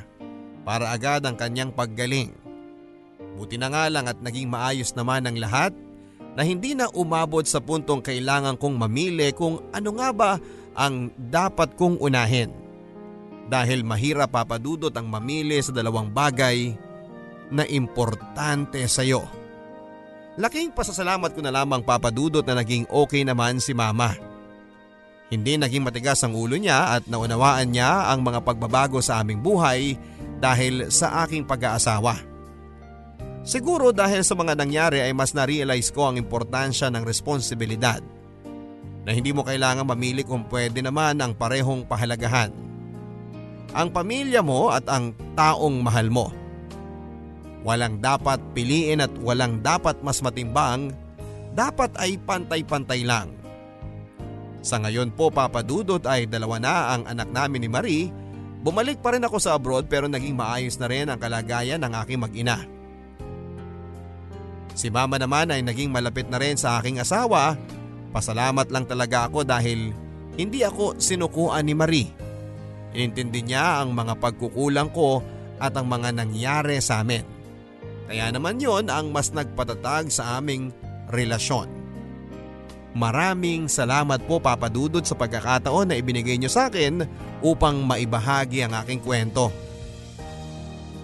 para 0.62 0.94
agad 0.94 1.26
ang 1.26 1.34
kanyang 1.34 1.74
paggaling. 1.74 2.30
Buti 3.34 3.58
na 3.58 3.66
nga 3.66 3.90
lang 3.90 4.06
at 4.06 4.22
naging 4.22 4.46
maayos 4.46 4.94
naman 4.94 5.26
ang 5.26 5.34
lahat 5.34 5.74
na 6.38 6.46
hindi 6.46 6.78
na 6.78 6.86
umabot 6.94 7.42
sa 7.42 7.58
puntong 7.58 7.98
kailangan 7.98 8.54
kong 8.54 8.78
mamili 8.78 9.34
kung 9.34 9.58
ano 9.74 9.90
nga 9.98 10.14
ba 10.14 10.30
ang 10.78 11.10
dapat 11.18 11.74
kong 11.74 11.98
unahin 11.98 12.63
dahil 13.48 13.84
mahirap 13.84 14.32
papadudot 14.32 14.92
ang 14.92 15.08
mamili 15.08 15.60
sa 15.60 15.72
dalawang 15.72 16.08
bagay 16.08 16.72
na 17.52 17.64
importante 17.68 18.80
sa 18.88 19.04
iyo. 19.04 19.24
Laking 20.34 20.74
pasasalamat 20.74 21.30
ko 21.30 21.40
na 21.44 21.54
lamang 21.54 21.84
papadudot 21.84 22.42
na 22.42 22.58
naging 22.58 22.88
okay 22.90 23.22
naman 23.22 23.62
si 23.62 23.70
mama. 23.70 24.16
Hindi 25.30 25.54
naging 25.54 25.86
matigas 25.86 26.20
ang 26.26 26.34
ulo 26.34 26.58
niya 26.58 26.98
at 26.98 27.06
naunawaan 27.06 27.70
niya 27.70 28.10
ang 28.10 28.26
mga 28.26 28.42
pagbabago 28.42 28.98
sa 28.98 29.22
aming 29.22 29.40
buhay 29.40 29.94
dahil 30.42 30.90
sa 30.90 31.22
aking 31.24 31.46
pag-aasawa. 31.46 32.18
Siguro 33.44 33.92
dahil 33.92 34.24
sa 34.24 34.32
mga 34.32 34.56
nangyari 34.56 35.04
ay 35.04 35.12
mas 35.12 35.36
na-realize 35.36 35.92
ko 35.92 36.08
ang 36.08 36.16
importansya 36.16 36.88
ng 36.88 37.04
responsibilidad 37.04 38.00
na 39.04 39.12
hindi 39.12 39.36
mo 39.36 39.44
kailangan 39.44 39.84
mamili 39.84 40.24
kung 40.24 40.48
pwede 40.48 40.80
naman 40.80 41.20
ang 41.20 41.36
parehong 41.36 41.84
pahalagahan 41.84 42.48
ang 43.74 43.90
pamilya 43.90 44.40
mo 44.40 44.70
at 44.70 44.86
ang 44.86 45.10
taong 45.34 45.82
mahal 45.82 46.08
mo. 46.08 46.30
Walang 47.66 47.98
dapat 47.98 48.38
piliin 48.54 49.02
at 49.02 49.10
walang 49.18 49.58
dapat 49.58 49.98
mas 50.00 50.22
matimbang, 50.22 50.94
dapat 51.52 51.90
ay 51.98 52.16
pantay-pantay 52.22 53.02
lang. 53.02 53.34
Sa 54.64 54.80
ngayon 54.80 55.12
po 55.12 55.28
papadudot 55.28 56.00
ay 56.06 56.24
dalawa 56.30 56.56
na 56.56 56.74
ang 56.96 57.02
anak 57.04 57.28
namin 57.34 57.60
ni 57.66 57.68
Marie, 57.68 58.08
bumalik 58.64 59.02
pa 59.02 59.12
rin 59.12 59.26
ako 59.26 59.36
sa 59.42 59.58
abroad 59.58 59.90
pero 59.90 60.08
naging 60.08 60.38
maayos 60.38 60.78
na 60.78 60.88
rin 60.88 61.10
ang 61.10 61.18
kalagayan 61.18 61.82
ng 61.82 61.92
aking 62.04 62.22
mag-ina. 62.22 62.64
Si 64.74 64.88
mama 64.90 65.20
naman 65.20 65.50
ay 65.50 65.62
naging 65.62 65.90
malapit 65.90 66.26
na 66.30 66.38
rin 66.40 66.56
sa 66.56 66.80
aking 66.80 66.98
asawa, 67.02 67.58
pasalamat 68.14 68.70
lang 68.70 68.86
talaga 68.86 69.28
ako 69.28 69.46
dahil 69.46 69.94
hindi 70.34 70.66
ako 70.66 70.98
sinukuan 70.98 71.66
ni 71.66 71.74
Marie 71.76 72.23
Inintindi 72.94 73.42
niya 73.42 73.82
ang 73.82 73.90
mga 73.90 74.22
pagkukulang 74.22 74.94
ko 74.94 75.18
at 75.58 75.74
ang 75.74 75.90
mga 75.90 76.14
nangyari 76.14 76.78
sa 76.78 77.02
amin. 77.02 77.26
Kaya 78.06 78.30
naman 78.30 78.62
yon 78.62 78.86
ang 78.86 79.10
mas 79.10 79.34
nagpatatag 79.34 80.14
sa 80.14 80.38
aming 80.38 80.70
relasyon. 81.10 81.66
Maraming 82.94 83.66
salamat 83.66 84.22
po 84.30 84.38
Papa 84.38 84.70
Dudut 84.70 85.02
sa 85.02 85.18
pagkakataon 85.18 85.90
na 85.90 85.98
ibinigay 85.98 86.38
niyo 86.38 86.46
sa 86.46 86.70
akin 86.70 87.02
upang 87.42 87.82
maibahagi 87.82 88.62
ang 88.62 88.78
aking 88.78 89.02
kwento. 89.02 89.50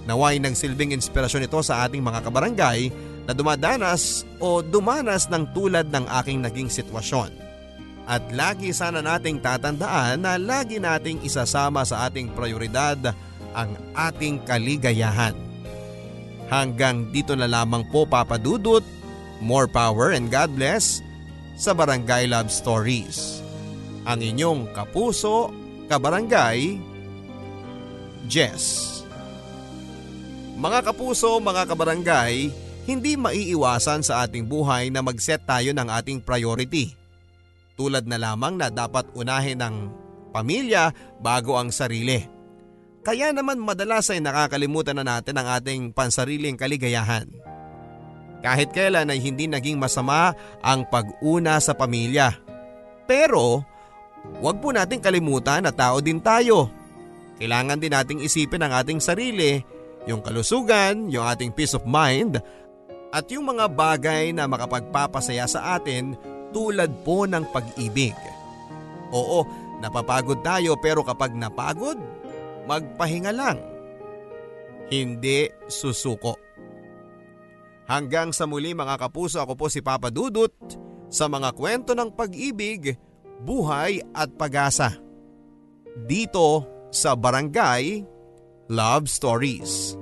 Naway 0.06 0.38
nagsilbing 0.38 0.94
inspirasyon 0.94 1.50
ito 1.50 1.58
sa 1.66 1.82
ating 1.82 1.98
mga 1.98 2.22
kabarangay 2.22 2.94
na 3.26 3.34
dumadanas 3.34 4.22
o 4.38 4.62
dumanas 4.62 5.26
ng 5.26 5.50
tulad 5.50 5.90
ng 5.90 6.06
aking 6.22 6.38
naging 6.38 6.70
sitwasyon. 6.70 7.49
At 8.10 8.26
lagi 8.34 8.74
sana 8.74 8.98
nating 8.98 9.38
tatandaan 9.38 10.26
na 10.26 10.34
lagi 10.34 10.82
nating 10.82 11.22
isasama 11.22 11.86
sa 11.86 12.10
ating 12.10 12.34
prioridad 12.34 12.98
ang 13.54 13.70
ating 13.94 14.42
kaligayahan. 14.42 15.38
Hanggang 16.50 17.06
dito 17.14 17.38
na 17.38 17.46
lamang 17.46 17.86
po 17.86 18.02
papadudot. 18.10 18.82
More 19.38 19.70
power 19.70 20.10
and 20.10 20.26
God 20.26 20.58
bless 20.58 20.98
sa 21.54 21.70
Barangay 21.70 22.26
Love 22.26 22.50
Stories. 22.50 23.38
Ang 24.02 24.26
inyong 24.26 24.74
kapuso, 24.74 25.54
kabarangay, 25.86 26.82
Jess. 28.26 28.90
Mga 30.58 30.92
kapuso, 30.92 31.38
mga 31.38 31.62
kabarangay, 31.62 32.50
hindi 32.84 33.12
maiiwasan 33.14 34.02
sa 34.02 34.26
ating 34.26 34.44
buhay 34.44 34.90
na 34.90 34.98
mag-set 35.00 35.40
tayo 35.46 35.70
ng 35.72 35.88
ating 35.88 36.18
priority 36.20 36.99
tulad 37.80 38.04
na 38.04 38.20
lamang 38.20 38.60
na 38.60 38.68
dapat 38.68 39.08
unahin 39.16 39.56
ng 39.56 39.76
pamilya 40.36 40.92
bago 41.16 41.56
ang 41.56 41.72
sarili. 41.72 42.20
Kaya 43.00 43.32
naman 43.32 43.56
madalas 43.56 44.12
ay 44.12 44.20
nakakalimutan 44.20 45.00
na 45.00 45.16
natin 45.16 45.40
ang 45.40 45.48
ating 45.56 45.96
pansariling 45.96 46.60
kaligayahan. 46.60 47.24
Kahit 48.44 48.76
kailan 48.76 49.08
ay 49.08 49.16
hindi 49.16 49.48
naging 49.48 49.80
masama 49.80 50.36
ang 50.60 50.84
pag-una 50.92 51.56
sa 51.64 51.72
pamilya. 51.72 52.36
Pero 53.08 53.64
huwag 54.44 54.60
po 54.60 54.76
nating 54.76 55.00
kalimutan 55.00 55.64
na 55.64 55.72
tao 55.72 56.04
din 56.04 56.20
tayo. 56.20 56.68
Kailangan 57.40 57.80
din 57.80 57.96
nating 57.96 58.20
isipin 58.20 58.60
ang 58.60 58.76
ating 58.76 59.00
sarili, 59.00 59.64
yung 60.04 60.20
kalusugan, 60.20 61.08
yung 61.08 61.24
ating 61.24 61.56
peace 61.56 61.72
of 61.72 61.88
mind, 61.88 62.36
at 63.08 63.24
yung 63.32 63.48
mga 63.48 63.72
bagay 63.72 64.36
na 64.36 64.44
makapagpapasaya 64.44 65.48
sa 65.48 65.80
atin 65.80 66.20
tulad 66.50 66.90
po 67.02 67.26
ng 67.26 67.44
pag-ibig. 67.50 68.16
Oo, 69.10 69.46
napapagod 69.82 70.42
tayo 70.44 70.78
pero 70.78 71.02
kapag 71.02 71.34
napagod, 71.34 71.98
magpahinga 72.66 73.32
lang. 73.34 73.58
Hindi 74.90 75.50
susuko. 75.70 76.38
Hanggang 77.90 78.30
sa 78.30 78.46
muli 78.46 78.70
mga 78.70 78.98
kapuso 78.98 79.42
ako 79.42 79.54
po 79.58 79.66
si 79.66 79.82
Papa 79.82 80.14
Dudut 80.14 80.54
sa 81.10 81.26
mga 81.26 81.50
kwento 81.58 81.90
ng 81.90 82.14
pag-ibig, 82.14 82.94
buhay 83.42 83.98
at 84.14 84.30
pag-asa. 84.38 84.94
Dito 86.06 86.66
sa 86.94 87.18
Barangay 87.18 88.06
Love 88.70 89.10
Stories. 89.10 89.98